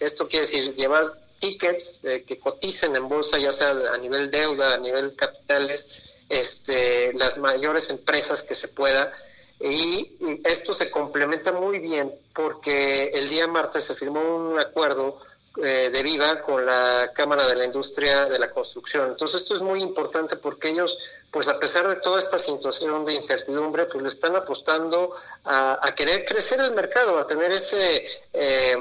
esto 0.00 0.28
quiere 0.28 0.44
decir, 0.44 0.74
llevar 0.74 1.14
tickets 1.46 2.04
eh, 2.04 2.24
que 2.26 2.38
coticen 2.38 2.96
en 2.96 3.08
bolsa, 3.08 3.38
ya 3.38 3.52
sea 3.52 3.70
a 3.92 3.98
nivel 3.98 4.30
deuda, 4.30 4.74
a 4.74 4.78
nivel 4.78 5.14
capitales, 5.14 6.02
este, 6.28 7.12
las 7.14 7.38
mayores 7.38 7.88
empresas 7.90 8.42
que 8.42 8.54
se 8.54 8.68
pueda. 8.68 9.12
Y, 9.60 10.16
esto 10.44 10.72
se 10.72 10.90
complementa 10.90 11.52
muy 11.52 11.78
bien 11.78 12.12
porque 12.34 13.10
el 13.14 13.28
día 13.28 13.46
martes 13.46 13.84
se 13.84 13.94
firmó 13.94 14.20
un 14.20 14.58
acuerdo 14.58 15.18
eh, 15.62 15.88
de 15.90 16.02
Viva 16.02 16.42
con 16.42 16.66
la 16.66 17.10
Cámara 17.14 17.46
de 17.46 17.54
la 17.54 17.64
Industria 17.64 18.26
de 18.26 18.38
la 18.38 18.50
Construcción. 18.50 19.08
Entonces 19.08 19.40
esto 19.40 19.54
es 19.54 19.62
muy 19.62 19.80
importante 19.80 20.36
porque 20.36 20.68
ellos, 20.68 20.98
pues 21.30 21.48
a 21.48 21.58
pesar 21.58 21.88
de 21.88 21.96
toda 21.96 22.18
esta 22.18 22.36
situación 22.36 23.06
de 23.06 23.14
incertidumbre, 23.14 23.86
pues 23.86 24.02
le 24.02 24.08
están 24.08 24.36
apostando 24.36 25.14
a, 25.44 25.94
querer 25.96 26.26
crecer 26.26 26.60
el 26.60 26.72
mercado, 26.72 27.16
a 27.16 27.26
tener 27.26 27.52
ese... 27.52 28.04
Eh, 28.32 28.76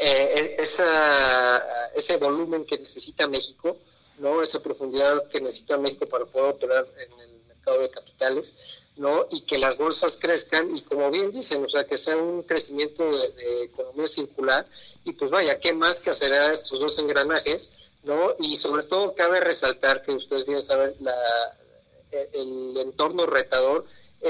eh, 0.00 0.56
esa, 0.58 1.90
ese 1.94 2.16
volumen 2.16 2.64
que 2.64 2.78
necesita 2.78 3.26
México, 3.26 3.76
no 4.18 4.42
esa 4.42 4.62
profundidad 4.62 5.28
que 5.28 5.40
necesita 5.40 5.76
México 5.76 6.06
para 6.06 6.24
poder 6.24 6.50
operar 6.50 6.86
en 6.96 7.20
el 7.20 7.38
mercado 7.48 7.80
de 7.80 7.90
capitales, 7.90 8.56
¿no? 8.96 9.26
y 9.30 9.42
que 9.42 9.58
las 9.58 9.76
bolsas 9.76 10.16
crezcan 10.16 10.74
y 10.74 10.80
como 10.82 11.10
bien 11.10 11.30
dicen, 11.30 11.64
o 11.64 11.68
sea, 11.68 11.84
que 11.84 11.98
sea 11.98 12.16
un 12.16 12.42
crecimiento 12.42 13.04
de, 13.04 13.64
economía 13.64 14.08
circular 14.08 14.66
y 15.04 15.12
pues 15.12 15.30
vaya, 15.30 15.58
¿qué 15.58 15.72
más 15.72 16.00
que 16.00 16.10
acelerar 16.10 16.50
estos 16.50 16.80
dos 16.80 16.98
engranajes? 16.98 17.72
¿no? 18.04 18.34
Y 18.38 18.56
sobre 18.56 18.84
todo 18.84 19.14
cabe 19.14 19.40
resaltar 19.40 20.02
que 20.02 20.12
ustedes 20.12 20.46
bien 20.46 20.60
saben 20.60 20.94
la, 21.00 21.14
el 22.32 22.76
entorno 22.78 23.26
retador 23.26 23.84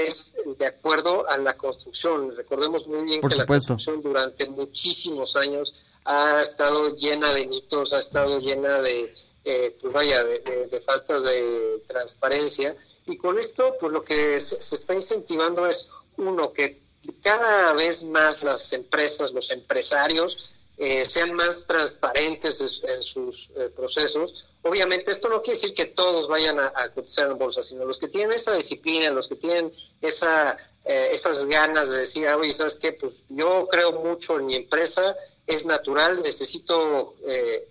es 0.05 0.35
de 0.57 0.65
acuerdo 0.65 1.29
a 1.29 1.37
la 1.37 1.55
construcción. 1.57 2.35
Recordemos 2.35 2.87
muy 2.87 3.03
bien 3.05 3.21
que 3.21 3.35
la 3.35 3.45
construcción 3.45 4.01
durante 4.01 4.47
muchísimos 4.49 5.35
años 5.35 5.73
ha 6.05 6.39
estado 6.41 6.95
llena 6.95 7.31
de 7.33 7.47
mitos, 7.47 7.93
ha 7.93 7.99
estado 7.99 8.39
llena 8.39 8.81
de, 8.81 9.13
eh, 9.43 9.77
pues 9.81 9.93
vaya, 9.93 10.23
de, 10.23 10.67
de, 10.69 10.81
faltas 10.81 11.23
de 11.23 11.83
transparencia. 11.87 12.75
Y 13.05 13.17
con 13.17 13.37
esto, 13.37 13.75
pues 13.79 13.91
lo 13.91 14.03
que 14.03 14.39
se, 14.39 14.57
está 14.57 14.93
incentivando 14.93 15.67
es, 15.67 15.89
uno, 16.17 16.51
que 16.53 16.81
cada 17.21 17.73
vez 17.73 18.03
más 18.03 18.43
las 18.43 18.73
empresas, 18.73 19.31
los 19.31 19.51
empresarios, 19.51 20.51
eh, 20.77 21.05
sean 21.05 21.33
más 21.33 21.65
transparentes 21.65 22.81
en, 22.83 23.01
sus 23.01 23.49
eh, 23.55 23.69
procesos. 23.75 24.47
Obviamente 24.61 25.09
esto 25.11 25.27
no 25.27 25.41
quiere 25.41 25.59
decir 25.59 25.75
que 25.75 25.87
todos 25.87 26.27
vayan 26.27 26.59
a, 26.59 26.91
cotizar 26.93 27.31
en 27.31 27.37
bolsa, 27.37 27.63
sino 27.63 27.83
los 27.83 27.97
que 27.97 28.07
tienen 28.07 28.33
esa 28.33 28.53
disciplina, 28.53 29.09
los 29.09 29.27
que 29.27 29.35
tienen 29.35 29.73
esa, 30.01 30.57
eh, 30.85 31.09
esas 31.11 31.45
ganas 31.45 31.89
de 31.89 31.99
decir, 31.99 32.27
ah, 32.27 32.37
oye, 32.37 32.53
¿sabes 32.53 32.75
qué? 32.75 32.93
Pues 32.93 33.13
yo 33.29 33.67
creo 33.71 33.91
mucho 33.93 34.37
en 34.37 34.45
mi 34.45 34.55
empresa, 34.55 35.15
es 35.47 35.65
natural, 35.65 36.21
necesito 36.21 37.15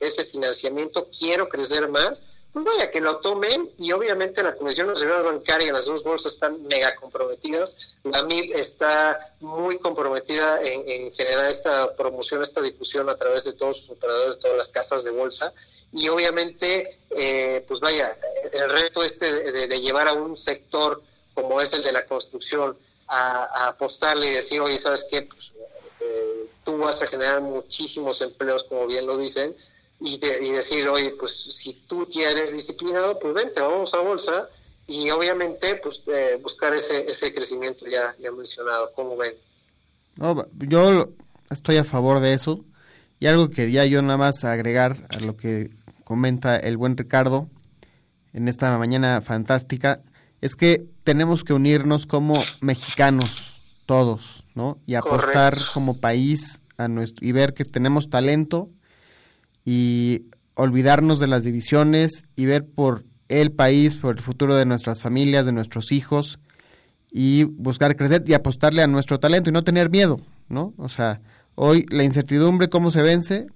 ese 0.00 0.24
financiamiento, 0.24 1.10
quiero 1.10 1.46
crecer 1.46 1.88
más 1.88 2.22
pues 2.56 2.64
vaya, 2.64 2.90
que 2.90 3.02
lo 3.02 3.18
tomen 3.18 3.70
y 3.76 3.92
obviamente 3.92 4.42
la 4.42 4.56
Comisión 4.56 4.86
Nacional 4.86 5.24
Bancaria 5.24 5.68
y 5.68 5.72
las 5.72 5.84
dos 5.84 6.02
bolsas 6.02 6.32
están 6.32 6.62
mega 6.62 6.96
comprometidas. 6.96 7.98
La 8.02 8.22
MIB 8.22 8.54
está 8.54 9.34
muy 9.40 9.78
comprometida 9.78 10.62
en, 10.62 11.12
generar 11.12 11.50
esta 11.50 11.94
promoción, 11.94 12.40
esta 12.40 12.62
difusión 12.62 13.10
a 13.10 13.16
través 13.16 13.44
de 13.44 13.52
todos 13.52 13.80
sus 13.80 13.90
operadores, 13.90 14.36
de 14.36 14.40
todas 14.40 14.56
las 14.56 14.68
casas 14.68 15.04
de 15.04 15.10
bolsa. 15.10 15.52
Y 15.92 16.08
obviamente, 16.08 16.98
eh, 17.10 17.62
pues 17.68 17.80
vaya, 17.80 18.16
el 18.50 18.70
reto 18.70 19.04
este 19.04 19.52
de, 19.52 19.78
llevar 19.78 20.08
a 20.08 20.14
un 20.14 20.34
sector 20.34 21.02
como 21.34 21.60
es 21.60 21.74
el 21.74 21.82
de 21.82 21.92
la 21.92 22.06
construcción 22.06 22.74
a, 23.06 23.68
apostarle 23.68 24.28
y 24.28 24.30
decir, 24.30 24.62
oye, 24.62 24.78
¿sabes 24.78 25.06
qué? 25.10 25.20
Pues, 25.20 25.52
eh, 26.00 26.46
tú 26.64 26.78
vas 26.78 27.02
a 27.02 27.06
generar 27.06 27.42
muchísimos 27.42 28.22
empleos, 28.22 28.64
como 28.64 28.86
bien 28.86 29.06
lo 29.06 29.18
dicen 29.18 29.54
y, 30.00 30.18
decir, 30.18 30.88
oye, 30.88 31.14
pues 31.18 31.32
si 31.32 31.72
tú 31.86 32.06
ya 32.08 32.30
eres 32.30 32.52
disciplinado, 32.52 33.18
pues 33.18 33.34
vente, 33.34 33.60
vamos 33.60 33.94
a 33.94 34.00
bolsa 34.00 34.48
y 34.86 35.10
obviamente 35.10 35.80
pues 35.82 36.02
eh, 36.06 36.38
buscar 36.42 36.74
ese, 36.74 37.06
ese 37.08 37.32
crecimiento 37.34 37.86
ya, 37.86 38.14
ya 38.18 38.30
mencionado, 38.30 38.92
¿cómo 38.94 39.16
ven? 39.16 39.34
No, 40.16 40.46
yo 40.58 41.10
estoy 41.50 41.78
a 41.78 41.84
favor 41.84 42.20
de 42.20 42.34
eso 42.34 42.64
y 43.18 43.26
algo 43.26 43.48
que 43.48 43.56
quería 43.56 43.86
yo 43.86 44.02
nada 44.02 44.18
más 44.18 44.44
agregar 44.44 45.06
a 45.10 45.20
lo 45.20 45.36
que 45.36 45.70
comenta 46.04 46.56
el 46.56 46.76
buen 46.76 46.96
Ricardo 46.96 47.48
en 48.32 48.48
esta 48.48 48.76
mañana 48.78 49.22
fantástica 49.22 50.02
es 50.40 50.56
que 50.56 50.86
tenemos 51.04 51.42
que 51.42 51.54
unirnos 51.54 52.06
como 52.06 52.34
mexicanos 52.60 53.60
todos, 53.86 54.44
¿no? 54.54 54.78
Y 54.86 54.94
aportar 54.94 55.54
como 55.72 55.98
país 55.98 56.60
a 56.76 56.88
nuestro 56.88 57.26
y 57.26 57.32
ver 57.32 57.54
que 57.54 57.64
tenemos 57.64 58.10
talento 58.10 58.68
y 59.66 60.22
olvidarnos 60.54 61.20
de 61.20 61.26
las 61.26 61.42
divisiones 61.44 62.24
y 62.36 62.46
ver 62.46 62.64
por 62.64 63.04
el 63.28 63.52
país, 63.52 63.96
por 63.96 64.16
el 64.16 64.22
futuro 64.22 64.56
de 64.56 64.64
nuestras 64.64 65.02
familias, 65.02 65.44
de 65.44 65.52
nuestros 65.52 65.92
hijos 65.92 66.38
y 67.10 67.44
buscar 67.44 67.96
crecer 67.96 68.22
y 68.26 68.32
apostarle 68.32 68.82
a 68.82 68.86
nuestro 68.86 69.18
talento 69.20 69.50
y 69.50 69.52
no 69.52 69.64
tener 69.64 69.90
miedo, 69.90 70.18
¿no? 70.48 70.72
O 70.78 70.88
sea, 70.88 71.20
hoy 71.56 71.84
la 71.90 72.04
incertidumbre, 72.04 72.70
¿cómo 72.70 72.90
se 72.90 73.02
vence? 73.02 73.48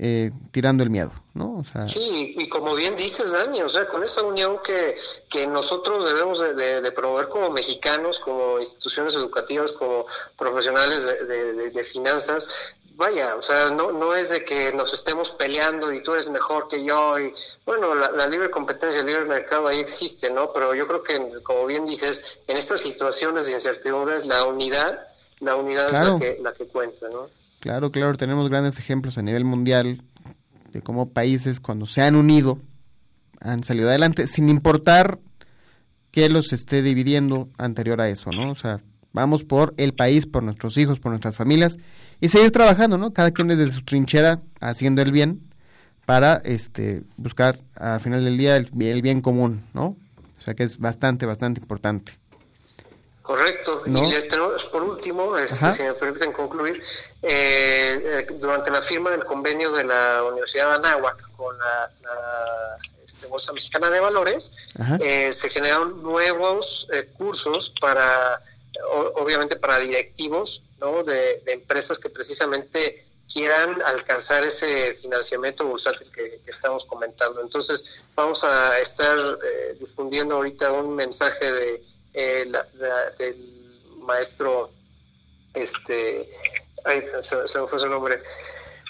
eh, 0.00 0.30
tirando 0.52 0.82
el 0.82 0.90
miedo, 0.90 1.12
¿no? 1.34 1.62
sí, 1.88 2.34
y 2.38 2.48
como 2.48 2.74
bien 2.74 2.96
dices, 2.96 3.32
Dani, 3.32 3.60
o 3.62 3.68
sea, 3.68 3.86
con 3.88 4.02
esa 4.04 4.22
unión 4.22 4.58
que, 4.64 4.96
que 5.28 5.46
nosotros 5.46 6.06
debemos 6.06 6.40
de, 6.40 6.92
promover 6.92 7.28
como 7.28 7.50
mexicanos, 7.50 8.18
como 8.20 8.60
instituciones 8.60 9.14
educativas, 9.16 9.72
como 9.72 10.06
profesionales 10.36 11.06
de, 11.26 11.70
de, 11.70 11.84
finanzas, 11.84 12.48
vaya, 12.98 13.36
o 13.36 13.42
sea, 13.42 13.70
no, 13.70 13.92
no 13.92 14.12
es 14.16 14.30
de 14.30 14.44
que 14.44 14.72
nos 14.74 14.92
estemos 14.92 15.30
peleando 15.30 15.92
y 15.92 16.02
tú 16.02 16.14
eres 16.14 16.28
mejor 16.30 16.66
que 16.66 16.84
yo 16.84 17.16
y 17.16 17.32
bueno, 17.64 17.94
la, 17.94 18.26
libre 18.26 18.50
competencia, 18.50 19.00
el 19.00 19.06
libre 19.06 19.24
mercado 19.24 19.68
ahí 19.68 19.78
existe, 19.78 20.32
¿no? 20.32 20.52
Pero 20.52 20.74
yo 20.74 20.84
creo 20.88 21.04
que, 21.04 21.40
como 21.44 21.64
bien 21.66 21.86
dices, 21.86 22.40
en 22.48 22.56
estas 22.56 22.80
situaciones 22.80 23.46
de 23.46 23.52
incertidumbre, 23.52 24.16
la 24.26 24.44
unidad, 24.44 25.06
la 25.38 25.54
unidad 25.54 25.86
es 25.86 26.08
la 26.08 26.18
que, 26.18 26.38
la 26.42 26.52
que 26.52 26.66
cuenta, 26.66 27.08
¿no? 27.08 27.28
Claro, 27.60 27.92
claro, 27.92 28.16
tenemos 28.16 28.50
grandes 28.50 28.80
ejemplos 28.80 29.16
a 29.16 29.22
nivel 29.22 29.44
mundial 29.44 30.02
de 30.72 30.82
cómo 30.82 31.10
países 31.10 31.60
cuando 31.60 31.86
se 31.86 32.02
han 32.02 32.16
unido 32.16 32.58
han 33.40 33.62
salido 33.62 33.88
adelante 33.88 34.26
sin 34.26 34.48
importar 34.48 35.20
que 36.10 36.28
los 36.28 36.52
esté 36.52 36.82
dividiendo 36.82 37.48
anterior 37.58 38.00
a 38.00 38.08
eso, 38.08 38.30
¿no? 38.32 38.50
O 38.50 38.56
sea, 38.56 38.80
vamos 39.18 39.42
por 39.42 39.74
el 39.78 39.94
país, 39.94 40.26
por 40.26 40.42
nuestros 40.44 40.76
hijos, 40.76 41.00
por 41.00 41.10
nuestras 41.10 41.36
familias 41.36 41.76
y 42.20 42.28
seguir 42.28 42.52
trabajando, 42.52 42.98
¿no? 42.98 43.12
Cada 43.12 43.32
quien 43.32 43.48
desde 43.48 43.68
su 43.68 43.82
trinchera 43.82 44.40
haciendo 44.60 45.02
el 45.02 45.10
bien 45.10 45.40
para 46.06 46.40
este 46.44 47.02
buscar 47.16 47.58
al 47.74 48.00
final 48.00 48.24
del 48.24 48.38
día 48.38 48.56
el, 48.56 48.70
el 48.80 49.02
bien 49.02 49.20
común, 49.20 49.64
¿no? 49.74 49.96
O 50.38 50.42
sea 50.44 50.54
que 50.54 50.62
es 50.62 50.78
bastante, 50.78 51.26
bastante 51.26 51.60
importante. 51.60 52.12
Correcto. 53.22 53.82
Y 53.84 53.90
les 53.90 54.26
tenemos, 54.28 54.64
por 54.66 54.82
último, 54.82 55.36
este, 55.36 55.70
si 55.72 55.82
me 55.82 55.92
permiten 55.94 56.32
concluir, 56.32 56.82
eh, 57.20 58.24
eh, 58.26 58.26
durante 58.40 58.70
la 58.70 58.80
firma 58.80 59.10
del 59.10 59.24
convenio 59.24 59.70
de 59.72 59.84
la 59.84 60.22
Universidad 60.24 60.68
de 60.70 60.74
Anáhuac 60.76 61.30
con 61.36 61.58
la, 61.58 61.90
este, 63.04 63.26
Bolsa 63.26 63.52
Mexicana 63.52 63.90
de 63.90 64.00
Valores, 64.00 64.54
eh, 65.00 65.30
se 65.30 65.50
generaron 65.50 66.02
nuevos 66.02 66.88
cursos 67.18 67.74
para, 67.78 68.40
obviamente, 69.14 69.56
para 69.56 69.78
directivos 69.78 70.62
¿no? 70.80 71.02
de, 71.02 71.42
empresas 71.46 71.98
que 71.98 72.10
precisamente 72.10 73.04
quieran 73.32 73.82
alcanzar 73.82 74.42
ese 74.44 74.94
financiamiento 74.94 75.66
bursátil 75.66 76.10
que, 76.12 76.40
estamos 76.46 76.84
comentando. 76.86 77.40
Entonces, 77.42 77.84
vamos 78.14 78.42
a 78.44 78.78
estar 78.78 79.18
difundiendo 79.78 80.36
ahorita 80.36 80.72
un 80.72 80.94
mensaje 80.94 81.52
de 81.52 81.82
eh, 82.14 82.50
del 83.18 83.36
maestro, 84.02 84.70
este, 85.54 86.28
ay, 86.84 87.04
se, 87.22 87.36
me 87.36 87.66
fue 87.68 87.78
su 87.78 87.86
nombre, 87.86 88.20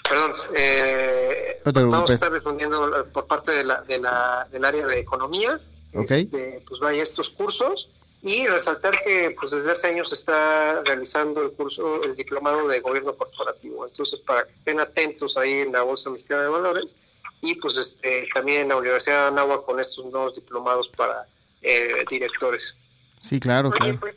perdón, 0.07 0.31
eh, 0.55 1.61
vamos 1.63 2.09
a 2.09 2.13
estar 2.13 2.31
respondiendo 2.31 3.07
por 3.13 3.27
parte 3.27 3.51
de 3.51 3.63
la, 3.65 3.81
de 3.81 3.99
la, 3.99 4.47
del 4.51 4.65
área 4.65 4.87
de 4.87 4.99
economía, 4.99 5.59
este, 5.93 6.63
pues 6.67 6.79
vaya 6.79 7.03
estos 7.03 7.29
cursos 7.29 7.89
y 8.21 8.45
resaltar 8.47 9.01
que 9.03 9.35
pues 9.39 9.51
desde 9.51 9.71
hace 9.71 9.87
años 9.87 10.09
se 10.09 10.15
está 10.15 10.81
realizando 10.83 11.41
el 11.41 11.51
curso, 11.51 12.03
el 12.03 12.15
diplomado 12.15 12.67
de 12.67 12.81
gobierno 12.81 13.15
corporativo, 13.15 13.87
entonces 13.87 14.19
para 14.19 14.45
que 14.45 14.51
estén 14.51 14.79
atentos 14.79 15.37
ahí 15.37 15.59
en 15.59 15.71
la 15.71 15.83
Bolsa 15.83 16.09
Mexicana 16.09 16.43
de 16.43 16.49
Valores 16.49 16.97
y 17.41 17.55
pues 17.55 17.77
este 17.77 18.27
también 18.33 18.63
en 18.63 18.69
la 18.69 18.77
Universidad 18.77 19.21
de 19.21 19.27
Anáhuac 19.27 19.63
con 19.63 19.79
estos 19.79 20.05
nuevos 20.05 20.35
diplomados 20.35 20.89
para 20.89 21.25
eh, 21.61 22.03
directores. 22.09 22.75
Sí, 23.21 23.39
claro, 23.39 23.71
claro. 23.71 23.97
Pues, 23.99 24.15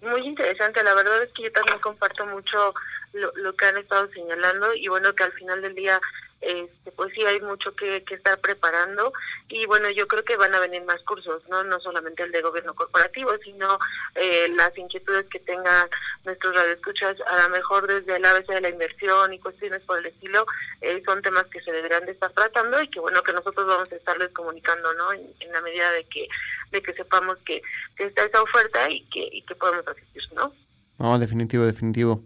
muy 0.00 0.26
interesante, 0.26 0.82
la 0.82 0.94
verdad 0.94 1.22
es 1.24 1.32
que 1.32 1.42
yo 1.42 1.52
también 1.52 1.80
comparto 1.80 2.24
mucho 2.26 2.72
lo, 3.12 3.32
lo 3.34 3.54
que 3.54 3.66
han 3.66 3.76
estado 3.76 4.08
señalando 4.12 4.72
y 4.74 4.88
bueno 4.88 5.14
que 5.14 5.24
al 5.24 5.32
final 5.32 5.60
del 5.60 5.74
día 5.74 6.00
este, 6.42 6.90
pues 6.92 7.12
sí 7.14 7.24
hay 7.24 7.40
mucho 7.40 7.74
que, 7.76 8.04
estar 8.10 8.38
preparando 8.40 9.12
y 9.48 9.64
bueno 9.66 9.88
yo 9.90 10.08
creo 10.08 10.24
que 10.24 10.36
van 10.36 10.54
a 10.54 10.58
venir 10.58 10.82
más 10.84 11.00
cursos 11.04 11.42
no 11.48 11.62
no 11.62 11.78
solamente 11.80 12.24
el 12.24 12.32
de 12.32 12.42
gobierno 12.42 12.74
corporativo 12.74 13.30
sino 13.44 13.78
eh, 14.16 14.48
las 14.56 14.76
inquietudes 14.76 15.26
que 15.30 15.38
tengan 15.38 15.88
nuestros 16.24 16.54
radioescuchas 16.54 17.16
a 17.26 17.42
lo 17.42 17.48
mejor 17.50 17.86
desde 17.86 18.16
el 18.16 18.24
ABC 18.24 18.48
de 18.48 18.60
la 18.60 18.68
inversión 18.68 19.32
y 19.32 19.38
cuestiones 19.38 19.82
por 19.82 19.98
el 19.98 20.06
estilo 20.06 20.44
eh, 20.80 21.00
son 21.06 21.22
temas 21.22 21.44
que 21.44 21.60
se 21.60 21.72
deberán 21.72 22.06
de 22.06 22.12
estar 22.12 22.32
tratando 22.32 22.82
y 22.82 22.88
que 22.88 22.98
bueno 22.98 23.22
que 23.22 23.32
nosotros 23.32 23.64
vamos 23.66 23.90
a 23.92 23.96
estarles 23.96 24.30
comunicando 24.32 24.92
no 24.94 25.12
en, 25.12 25.32
la 25.52 25.60
medida 25.60 25.92
de 25.92 26.04
que 26.04 26.26
de 26.72 26.82
que 26.82 26.92
sepamos 26.94 27.38
que, 27.46 27.62
está 27.98 28.24
esa 28.24 28.42
oferta 28.42 28.90
y 28.90 29.04
que 29.06 29.28
y 29.32 29.42
que 29.42 29.54
podemos 29.54 29.86
asistir 29.86 30.22
no 30.34 30.52
no 30.98 31.18
definitivo 31.18 31.64
definitivo. 31.64 32.22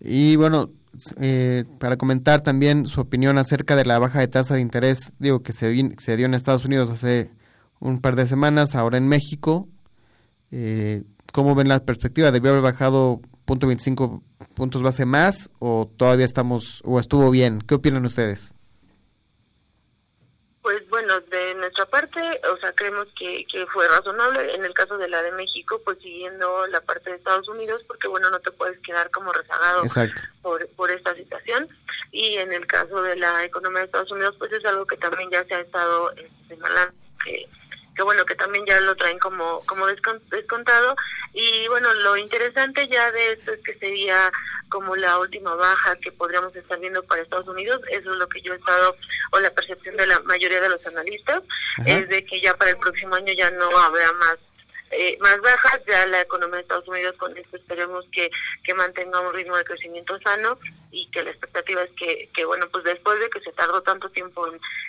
Y 0.00 0.36
bueno 0.36 0.70
eh, 1.20 1.64
para 1.78 1.96
comentar 1.96 2.42
también 2.42 2.86
su 2.86 3.00
opinión 3.00 3.38
acerca 3.38 3.76
de 3.76 3.84
la 3.84 3.98
baja 3.98 4.20
de 4.20 4.28
tasa 4.28 4.54
de 4.54 4.60
interés, 4.60 5.12
digo 5.18 5.42
que 5.42 5.52
se, 5.52 5.70
dio 5.70 6.26
en 6.26 6.34
Estados 6.34 6.64
Unidos 6.64 6.90
hace 6.90 7.30
un 7.80 8.00
par 8.00 8.16
de 8.16 8.26
semanas, 8.26 8.74
ahora 8.74 8.98
en 8.98 9.08
México. 9.08 9.68
Eh, 10.50 11.04
¿Cómo 11.32 11.54
ven 11.54 11.68
la 11.68 11.78
perspectiva? 11.80 12.32
¿Debió 12.32 12.50
haber 12.50 12.62
bajado 12.62 13.20
punto 13.44 13.66
25 13.66 14.22
puntos 14.54 14.82
base 14.82 15.04
más 15.04 15.50
o 15.58 15.90
todavía 15.96 16.24
estamos 16.24 16.82
o 16.84 16.98
estuvo 16.98 17.30
bien? 17.30 17.60
¿Qué 17.60 17.74
opinan 17.74 18.04
ustedes? 18.06 18.54
Pues 20.68 20.86
bueno, 20.90 21.18
de 21.18 21.54
nuestra 21.54 21.86
parte, 21.86 22.20
o 22.52 22.58
sea, 22.58 22.74
creemos 22.74 23.08
que, 23.18 23.46
que 23.50 23.64
fue 23.68 23.88
razonable. 23.88 24.54
En 24.54 24.66
el 24.66 24.74
caso 24.74 24.98
de 24.98 25.08
la 25.08 25.22
de 25.22 25.32
México, 25.32 25.80
pues 25.82 25.96
siguiendo 26.02 26.66
la 26.66 26.82
parte 26.82 27.08
de 27.08 27.16
Estados 27.16 27.48
Unidos, 27.48 27.82
porque 27.88 28.06
bueno, 28.06 28.28
no 28.28 28.38
te 28.40 28.50
puedes 28.50 28.78
quedar 28.80 29.10
como 29.10 29.32
rezagado 29.32 29.84
por, 30.42 30.68
por 30.76 30.90
esta 30.90 31.14
situación. 31.14 31.66
Y 32.12 32.34
en 32.34 32.52
el 32.52 32.66
caso 32.66 33.00
de 33.00 33.16
la 33.16 33.46
economía 33.46 33.78
de 33.78 33.86
Estados 33.86 34.12
Unidos, 34.12 34.34
pues 34.38 34.52
es 34.52 34.62
algo 34.66 34.86
que 34.86 34.98
también 34.98 35.30
ya 35.30 35.42
se 35.46 35.54
ha 35.54 35.60
estado 35.60 36.10
este, 36.10 36.30
señalando, 36.48 36.92
que 37.24 37.48
que 37.98 38.04
bueno, 38.04 38.24
que 38.24 38.36
también 38.36 38.64
ya 38.64 38.80
lo 38.80 38.94
traen 38.94 39.18
como, 39.18 39.60
como 39.66 39.88
descontado. 39.88 40.94
Y 41.32 41.66
bueno, 41.66 41.92
lo 41.94 42.16
interesante 42.16 42.86
ya 42.86 43.10
de 43.10 43.32
esto 43.32 43.52
es 43.52 43.60
que 43.64 43.74
sería 43.74 44.30
como 44.68 44.94
la 44.94 45.18
última 45.18 45.56
baja 45.56 45.96
que 45.96 46.12
podríamos 46.12 46.54
estar 46.54 46.78
viendo 46.78 47.02
para 47.02 47.22
Estados 47.22 47.48
Unidos. 47.48 47.82
Eso 47.90 48.12
es 48.12 48.18
lo 48.18 48.28
que 48.28 48.40
yo 48.40 48.52
he 48.52 48.56
estado, 48.56 48.94
o 49.32 49.40
la 49.40 49.50
percepción 49.50 49.96
de 49.96 50.06
la 50.06 50.20
mayoría 50.20 50.60
de 50.60 50.68
los 50.68 50.86
analistas, 50.86 51.42
es 51.86 52.08
de 52.08 52.24
que 52.24 52.40
ya 52.40 52.54
para 52.54 52.70
el 52.70 52.76
próximo 52.76 53.16
año 53.16 53.32
ya 53.32 53.50
no 53.50 53.76
habrá 53.76 54.12
más 54.12 54.36
eh, 54.90 55.18
más 55.20 55.40
bajas, 55.40 55.80
ya 55.86 56.06
la 56.06 56.22
economía 56.22 56.56
de 56.56 56.62
Estados 56.62 56.88
Unidos 56.88 57.16
con 57.16 57.36
esto 57.36 57.56
esperemos 57.56 58.06
que, 58.12 58.30
que 58.64 58.74
mantenga 58.74 59.20
un 59.20 59.34
ritmo 59.34 59.56
de 59.56 59.64
crecimiento 59.64 60.18
sano 60.20 60.58
y 60.90 61.10
que 61.10 61.22
la 61.22 61.30
expectativa 61.30 61.82
es 61.82 61.90
que, 61.92 62.30
que 62.34 62.44
bueno, 62.44 62.68
pues 62.70 62.84
después 62.84 63.20
de 63.20 63.28
que 63.30 63.40
se 63.40 63.52
tardó 63.52 63.82
tanto 63.82 64.08
tiempo 64.10 64.46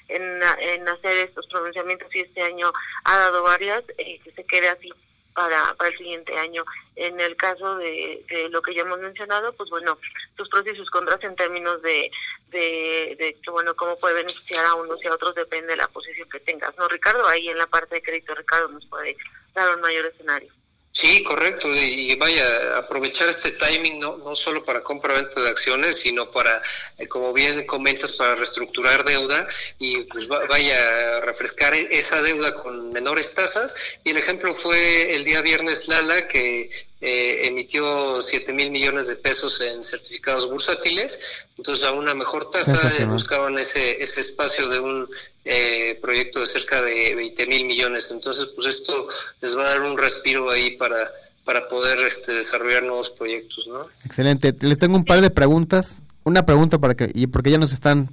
en, 0.07 0.41
en, 0.59 0.87
hacer 0.87 1.17
estos 1.17 1.47
pronunciamientos 1.47 2.13
y 2.15 2.21
este 2.21 2.41
año 2.41 2.71
ha 3.03 3.17
dado 3.17 3.43
varias, 3.43 3.83
eh, 3.97 4.19
que 4.23 4.31
se 4.31 4.45
quede 4.45 4.69
así 4.69 4.91
para, 5.39 5.73
para 5.75 5.89
el 5.89 5.97
siguiente 5.97 6.37
año. 6.37 6.65
En 6.97 7.17
el 7.17 7.37
caso 7.37 7.77
de, 7.77 8.25
de, 8.27 8.49
lo 8.49 8.61
que 8.61 8.75
ya 8.75 8.81
hemos 8.81 8.99
mencionado, 8.99 9.53
pues 9.53 9.69
bueno, 9.69 9.97
sus 10.35 10.49
pros 10.49 10.67
y 10.67 10.75
sus 10.75 10.89
contras 10.91 11.23
en 11.23 11.33
términos 11.37 11.81
de, 11.81 12.11
de, 12.49 13.37
bueno, 13.49 13.73
cómo 13.73 13.97
puede 13.97 14.15
beneficiar 14.15 14.65
a 14.65 14.75
unos 14.75 15.01
y 15.01 15.07
a 15.07 15.13
otros 15.13 15.33
depende 15.35 15.67
de 15.67 15.77
la 15.77 15.87
posición 15.87 16.27
que 16.29 16.41
tengas. 16.41 16.77
¿No, 16.77 16.89
Ricardo? 16.89 17.25
Ahí 17.25 17.47
en 17.47 17.57
la 17.57 17.67
parte 17.67 17.95
de 17.95 18.01
crédito, 18.01 18.35
Ricardo 18.35 18.67
nos 18.67 18.85
puede 18.87 19.15
dar 19.53 19.73
un 19.73 19.79
mayor 19.79 20.07
escenario. 20.07 20.51
Sí, 20.91 21.23
correcto. 21.23 21.69
Y 21.73 22.15
vaya, 22.15 22.77
aprovechar 22.77 23.29
este 23.29 23.51
timing 23.51 23.99
no, 23.99 24.17
no 24.17 24.35
solo 24.35 24.65
para 24.65 24.81
compra-venta 24.83 25.39
de 25.41 25.49
acciones, 25.49 25.95
sino 25.97 26.31
para, 26.31 26.61
eh, 26.97 27.07
como 27.07 27.31
bien 27.31 27.65
comentas, 27.65 28.13
para 28.13 28.35
reestructurar 28.35 29.05
deuda 29.05 29.47
y 29.77 29.97
pues, 30.03 30.27
vaya, 30.27 31.21
refrescar 31.21 31.73
e-, 31.73 31.87
esa 31.91 32.21
deuda 32.21 32.55
con 32.55 32.91
menores 32.91 33.33
tasas. 33.33 33.75
Y 34.03 34.09
el 34.09 34.17
ejemplo 34.17 34.55
fue 34.55 35.15
el 35.15 35.23
día 35.23 35.41
viernes 35.41 35.87
Lala, 35.87 36.27
que 36.27 36.71
eh, 37.01 37.47
emitió 37.47 38.21
7 38.21 38.51
mil 38.51 38.71
millones 38.71 39.07
de 39.07 39.15
pesos 39.15 39.61
en 39.61 39.83
certificados 39.83 40.49
bursátiles. 40.49 41.19
Entonces, 41.55 41.87
a 41.87 41.93
una 41.93 42.13
mejor 42.15 42.49
tasa 42.51 42.91
eh, 42.99 43.05
buscaban 43.05 43.57
ese, 43.59 44.03
ese 44.03 44.21
espacio 44.21 44.67
de 44.67 44.79
un 44.79 45.09
eh, 45.51 45.97
proyecto 46.01 46.39
de 46.39 46.45
cerca 46.45 46.81
de 46.81 47.15
20 47.15 47.47
mil 47.47 47.65
millones. 47.65 48.09
Entonces, 48.11 48.47
pues 48.55 48.67
esto 48.67 49.07
les 49.41 49.57
va 49.57 49.63
a 49.63 49.69
dar 49.69 49.81
un 49.81 49.97
respiro 49.97 50.49
ahí 50.49 50.77
para, 50.77 51.09
para 51.43 51.67
poder 51.67 51.99
este, 52.05 52.33
desarrollar 52.33 52.83
nuevos 52.83 53.09
proyectos, 53.09 53.67
¿no? 53.67 53.87
Excelente. 54.05 54.53
Les 54.61 54.77
tengo 54.77 54.95
un 54.95 55.05
par 55.05 55.21
de 55.21 55.31
preguntas. 55.31 56.01
Una 56.23 56.45
pregunta 56.45 56.77
para 56.77 56.95
que, 56.95 57.09
y 57.13 57.27
porque 57.27 57.49
ya 57.49 57.57
nos 57.57 57.73
están 57.73 58.09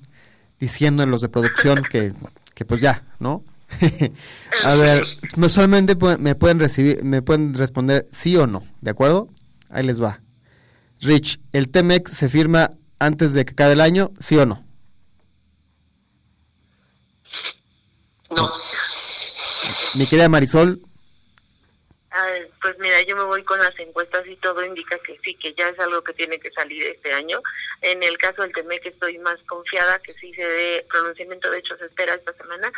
diciendo 0.58 1.02
en 1.02 1.10
los 1.10 1.20
de 1.20 1.28
producción 1.28 1.82
que, 1.82 2.14
que 2.54 2.64
pues 2.64 2.80
ya, 2.80 3.04
¿no? 3.18 3.44
a 4.64 4.74
ver, 4.76 5.02
no 5.36 5.48
solamente 5.48 5.96
me 6.18 6.34
pueden 6.36 6.58
recibir, 6.58 7.02
me 7.02 7.20
pueden 7.20 7.52
responder 7.52 8.06
sí 8.10 8.36
o 8.36 8.46
no, 8.46 8.64
¿de 8.80 8.90
acuerdo? 8.92 9.28
Ahí 9.68 9.84
les 9.84 10.00
va. 10.00 10.20
Rich, 11.00 11.40
¿el 11.52 11.68
Temex 11.68 12.12
se 12.12 12.28
firma 12.28 12.72
antes 12.98 13.34
de 13.34 13.44
que 13.44 13.52
acabe 13.52 13.74
el 13.74 13.80
año, 13.80 14.12
sí 14.18 14.36
o 14.36 14.46
no? 14.46 14.65
No. 18.36 18.52
Mi 19.96 20.06
querida 20.06 20.28
Marisol. 20.28 20.80
pues 22.60 22.78
mira, 22.78 23.02
yo 23.02 23.16
me 23.16 23.24
voy 23.24 23.42
con 23.44 23.58
las 23.58 23.78
encuestas 23.78 24.26
y 24.26 24.36
todo 24.36 24.64
indica 24.64 24.98
que 24.98 25.18
sí, 25.24 25.34
que 25.34 25.54
ya 25.54 25.68
es 25.68 25.78
algo 25.78 26.02
que 26.02 26.12
tiene 26.12 26.38
que 26.38 26.50
salir 26.50 26.82
este 26.84 27.12
año. 27.12 27.40
En 27.82 28.02
el 28.02 28.16
caso 28.18 28.42
del 28.42 28.52
TEMEC 28.52 28.86
estoy 28.86 29.18
más 29.18 29.38
confiada 29.48 29.98
que 30.00 30.12
sí 30.14 30.32
se 30.34 30.42
dé 30.42 30.86
pronunciamiento, 30.88 31.50
de 31.50 31.58
hecho 31.58 31.76
se 31.76 31.86
espera 31.86 32.14
esta 32.14 32.32
semana. 32.34 32.70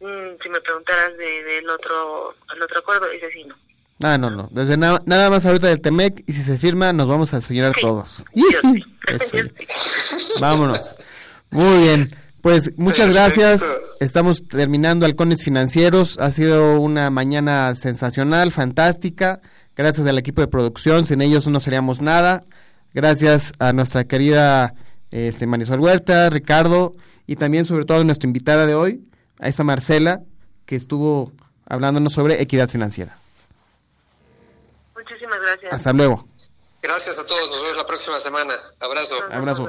Mm, 0.00 0.42
si 0.42 0.48
me 0.48 0.60
preguntaras 0.60 1.16
del 1.16 1.68
otro, 1.68 2.34
el 2.54 2.62
otro 2.62 2.80
acuerdo, 2.80 3.10
ese 3.10 3.30
sí 3.32 3.44
no. 3.44 3.54
Ah, 4.02 4.16
no, 4.16 4.30
no. 4.30 4.48
Desde 4.50 4.78
nada 4.78 5.30
más 5.30 5.44
ahorita 5.44 5.68
del 5.68 5.82
Temec 5.82 6.24
y 6.26 6.32
si 6.32 6.42
se 6.42 6.56
firma 6.56 6.92
nos 6.92 7.06
vamos 7.06 7.34
a 7.34 7.40
soñar 7.40 7.74
todos. 7.78 8.24
Vámonos. 10.40 10.96
Muy 11.50 11.82
bien. 11.82 12.16
Pues 12.42 12.78
muchas 12.78 13.12
gracias. 13.12 13.78
Estamos 14.00 14.46
terminando 14.48 15.04
Halcones 15.04 15.44
Financieros. 15.44 16.18
Ha 16.18 16.30
sido 16.30 16.80
una 16.80 17.10
mañana 17.10 17.74
sensacional, 17.74 18.50
fantástica. 18.50 19.40
Gracias 19.76 20.06
al 20.06 20.18
equipo 20.18 20.40
de 20.40 20.48
producción. 20.48 21.06
Sin 21.06 21.20
ellos 21.20 21.46
no 21.48 21.60
seríamos 21.60 22.00
nada. 22.00 22.44
Gracias 22.94 23.52
a 23.58 23.72
nuestra 23.72 24.04
querida 24.04 24.74
este, 25.10 25.46
Marisol 25.46 25.80
Huerta, 25.80 26.30
Ricardo 26.30 26.94
y 27.26 27.36
también 27.36 27.64
sobre 27.64 27.84
todo 27.84 28.00
a 28.00 28.04
nuestra 28.04 28.26
invitada 28.26 28.66
de 28.66 28.74
hoy, 28.74 29.04
a 29.38 29.48
esta 29.48 29.62
Marcela, 29.62 30.22
que 30.66 30.76
estuvo 30.76 31.32
hablándonos 31.66 32.12
sobre 32.12 32.42
equidad 32.42 32.68
financiera. 32.68 33.16
Muchísimas 34.96 35.40
gracias. 35.40 35.72
Hasta 35.72 35.92
luego. 35.92 36.26
Gracias 36.82 37.18
a 37.18 37.26
todos, 37.26 37.50
nos 37.50 37.62
vemos 37.62 37.76
la 37.76 37.86
próxima 37.86 38.18
semana. 38.18 38.54
Abrazo. 38.80 39.16
Abrazo. 39.30 39.68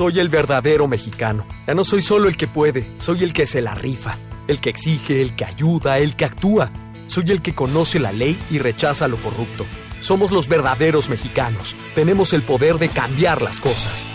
Soy 0.00 0.18
el 0.18 0.30
verdadero 0.30 0.88
mexicano. 0.88 1.44
Ya 1.66 1.74
no 1.74 1.84
soy 1.84 2.00
solo 2.00 2.30
el 2.30 2.38
que 2.38 2.46
puede, 2.46 2.90
soy 2.96 3.22
el 3.22 3.34
que 3.34 3.44
se 3.44 3.60
la 3.60 3.74
rifa, 3.74 4.14
el 4.48 4.58
que 4.58 4.70
exige, 4.70 5.20
el 5.20 5.36
que 5.36 5.44
ayuda, 5.44 5.98
el 5.98 6.16
que 6.16 6.24
actúa. 6.24 6.70
Soy 7.06 7.30
el 7.30 7.42
que 7.42 7.54
conoce 7.54 8.00
la 8.00 8.10
ley 8.10 8.38
y 8.50 8.60
rechaza 8.60 9.08
lo 9.08 9.18
corrupto. 9.18 9.66
Somos 10.00 10.30
los 10.30 10.48
verdaderos 10.48 11.10
mexicanos. 11.10 11.76
Tenemos 11.94 12.32
el 12.32 12.40
poder 12.40 12.76
de 12.76 12.88
cambiar 12.88 13.42
las 13.42 13.60
cosas. 13.60 14.06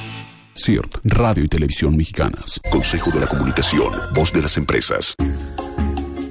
CIRT, 0.55 1.01
Radio 1.03 1.43
y 1.43 1.49
Televisión 1.49 1.95
Mexicanas. 1.95 2.59
Consejo 2.71 3.11
de 3.11 3.19
la 3.19 3.27
Comunicación, 3.27 3.93
Voz 4.15 4.33
de 4.33 4.41
las 4.41 4.57
Empresas. 4.57 5.15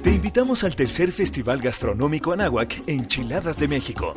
Te 0.03 0.11
invitamos 0.11 0.65
al 0.65 0.75
tercer 0.75 1.13
Festival 1.13 1.61
Gastronómico 1.61 2.33
Anáhuac, 2.33 2.81
Enchiladas 2.87 3.57
de 3.57 3.69
México. 3.69 4.15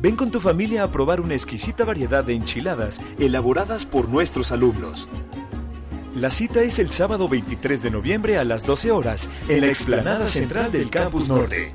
Ven 0.00 0.14
con 0.14 0.30
tu 0.30 0.40
familia 0.40 0.84
a 0.84 0.92
probar 0.92 1.20
una 1.20 1.34
exquisita 1.34 1.84
variedad 1.84 2.22
de 2.22 2.34
enchiladas 2.34 3.00
elaboradas 3.18 3.84
por 3.84 4.08
nuestros 4.08 4.52
alumnos. 4.52 5.08
La 6.14 6.30
cita 6.30 6.62
es 6.62 6.78
el 6.78 6.92
sábado 6.92 7.28
23 7.28 7.82
de 7.82 7.90
noviembre 7.90 8.38
a 8.38 8.44
las 8.44 8.64
12 8.64 8.92
horas 8.92 9.28
en 9.48 9.62
la 9.62 9.66
explanada 9.66 10.28
central 10.28 10.70
del 10.70 10.88
Campus 10.88 11.28
Norte. 11.28 11.72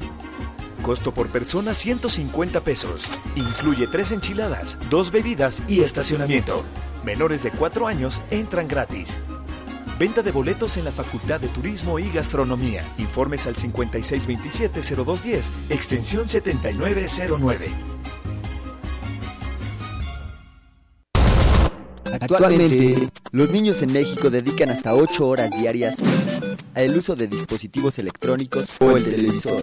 Costo 0.82 1.13
por 1.13 1.28
persona 1.30 1.74
150 1.74 2.61
pesos. 2.61 3.09
Incluye 3.36 3.88
tres 3.88 4.11
enchiladas, 4.11 4.78
dos 4.89 5.11
bebidas 5.11 5.61
y 5.67 5.82
estacionamiento. 5.82 6.63
Menores 7.03 7.43
de 7.43 7.51
4 7.51 7.88
años 7.88 8.21
entran 8.32 8.69
gratis. 8.69 9.19
Venta 9.99 10.21
de 10.21 10.32
boletos 10.32 10.78
en 10.78 10.86
la 10.86 10.91
Facultad 10.91 11.41
de 11.41 11.49
Turismo 11.49 11.99
y 11.99 12.09
Gastronomía. 12.09 12.84
Informes 12.97 13.47
al 13.47 13.55
5627-0210, 13.55 15.51
extensión 15.69 16.28
7909. 16.28 17.93
Actualmente, 22.24 23.09
los 23.32 23.49
niños 23.49 23.82
en 23.82 23.91
México 23.91 24.30
dedican 24.30 24.69
hasta 24.69 24.95
8 24.95 25.28
horas 25.28 25.51
diarias 25.51 25.97
al 26.74 26.97
uso 26.97 27.17
de 27.17 27.28
dispositivos 27.28 27.99
electrónicos 27.99 28.69
o 28.80 28.95
el 28.95 29.03
televisor. 29.03 29.61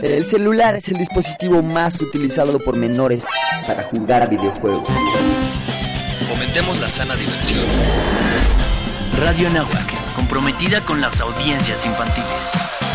El 0.00 0.24
celular 0.24 0.76
es 0.76 0.88
el 0.88 0.96
dispositivo 0.96 1.60
más 1.62 2.00
utilizado 2.00 2.58
por 2.58 2.76
menores 2.76 3.24
para 3.66 3.82
jugar 3.82 4.30
videojuegos. 4.30 4.88
Fomentemos 6.26 6.80
la 6.80 6.86
sana 6.86 7.14
diversión. 7.16 7.66
Radio 9.18 9.50
Nahuac, 9.50 10.14
comprometida 10.16 10.80
con 10.86 11.02
las 11.02 11.20
audiencias 11.20 11.84
infantiles. 11.84 12.89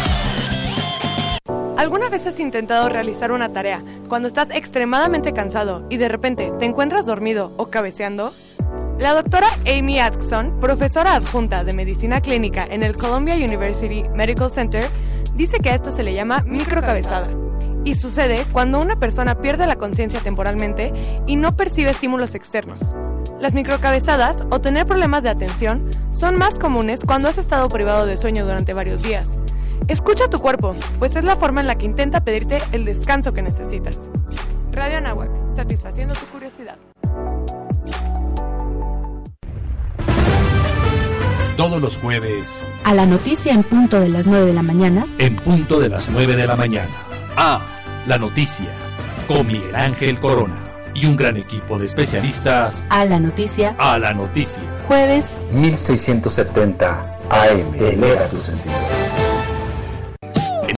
¿Alguna 1.77 2.07
vez 2.07 2.25
has 2.25 2.39
intentado 2.39 2.87
realizar 2.87 3.33
una 3.33 3.51
tarea 3.51 3.83
cuando 4.07 4.29
estás 4.29 4.49
extremadamente 4.51 5.33
cansado 5.33 5.85
y 5.89 5.97
de 5.97 6.07
repente 6.07 6.53
te 6.57 6.65
encuentras 6.65 7.05
dormido 7.05 7.51
o 7.57 7.67
cabeceando? 7.67 8.31
La 8.97 9.13
doctora 9.13 9.47
Amy 9.67 9.99
Atkinson, 9.99 10.57
profesora 10.57 11.15
adjunta 11.15 11.65
de 11.65 11.73
medicina 11.73 12.21
clínica 12.21 12.65
en 12.65 12.81
el 12.81 12.97
Columbia 12.97 13.35
University 13.35 14.05
Medical 14.15 14.49
Center, 14.49 14.85
dice 15.33 15.57
que 15.59 15.69
a 15.69 15.75
esto 15.75 15.91
se 15.91 16.03
le 16.03 16.13
llama 16.13 16.45
microcabezada 16.47 17.27
y 17.83 17.95
sucede 17.95 18.45
cuando 18.53 18.79
una 18.79 18.95
persona 18.95 19.35
pierde 19.39 19.67
la 19.67 19.75
conciencia 19.75 20.21
temporalmente 20.21 20.93
y 21.27 21.35
no 21.35 21.57
percibe 21.57 21.91
estímulos 21.91 22.35
externos. 22.35 22.79
Las 23.41 23.53
microcabezadas 23.53 24.37
o 24.49 24.59
tener 24.59 24.87
problemas 24.87 25.23
de 25.23 25.29
atención 25.29 25.89
son 26.13 26.37
más 26.37 26.57
comunes 26.57 27.01
cuando 27.05 27.27
has 27.27 27.37
estado 27.37 27.67
privado 27.67 28.05
de 28.05 28.17
sueño 28.17 28.45
durante 28.45 28.73
varios 28.73 29.03
días 29.03 29.27
Escucha 29.87 30.27
tu 30.29 30.39
cuerpo, 30.39 30.75
pues 30.99 31.15
es 31.15 31.23
la 31.23 31.35
forma 31.35 31.61
en 31.61 31.67
la 31.67 31.75
que 31.75 31.85
intenta 31.85 32.23
pedirte 32.23 32.59
el 32.71 32.85
descanso 32.85 33.33
que 33.33 33.41
necesitas. 33.41 33.97
Radio 34.71 34.97
Anáhuac, 34.97 35.29
satisfaciendo 35.55 36.13
tu 36.15 36.25
curiosidad. 36.27 36.77
Todos 41.57 41.81
los 41.81 41.97
jueves. 41.97 42.65
A 42.83 42.93
la 42.93 43.05
noticia 43.05 43.53
en 43.53 43.63
punto 43.63 43.99
de 44.01 44.09
las 44.09 44.27
9 44.27 44.47
de 44.47 44.53
la 44.53 44.61
mañana. 44.61 45.05
En 45.19 45.37
punto 45.37 45.79
de 45.79 45.87
las 45.87 46.09
9 46.09 46.35
de 46.35 46.47
la 46.47 46.57
mañana. 46.57 46.89
A 47.37 47.61
la 48.07 48.17
noticia. 48.17 48.67
Con 49.27 49.47
Miguel 49.47 49.73
Ángel 49.73 50.19
Corona. 50.19 50.57
Y 50.93 51.05
un 51.05 51.15
gran 51.15 51.37
equipo 51.37 51.79
de 51.79 51.85
especialistas. 51.85 52.85
A 52.89 53.05
la 53.05 53.21
noticia. 53.21 53.73
A 53.77 53.97
la 53.97 54.13
noticia. 54.13 54.63
Jueves. 54.87 55.25
1670 55.53 57.19
AM. 57.29 57.75
Eleva 57.75 58.27
tus 58.27 58.43
sentidos. 58.43 59.04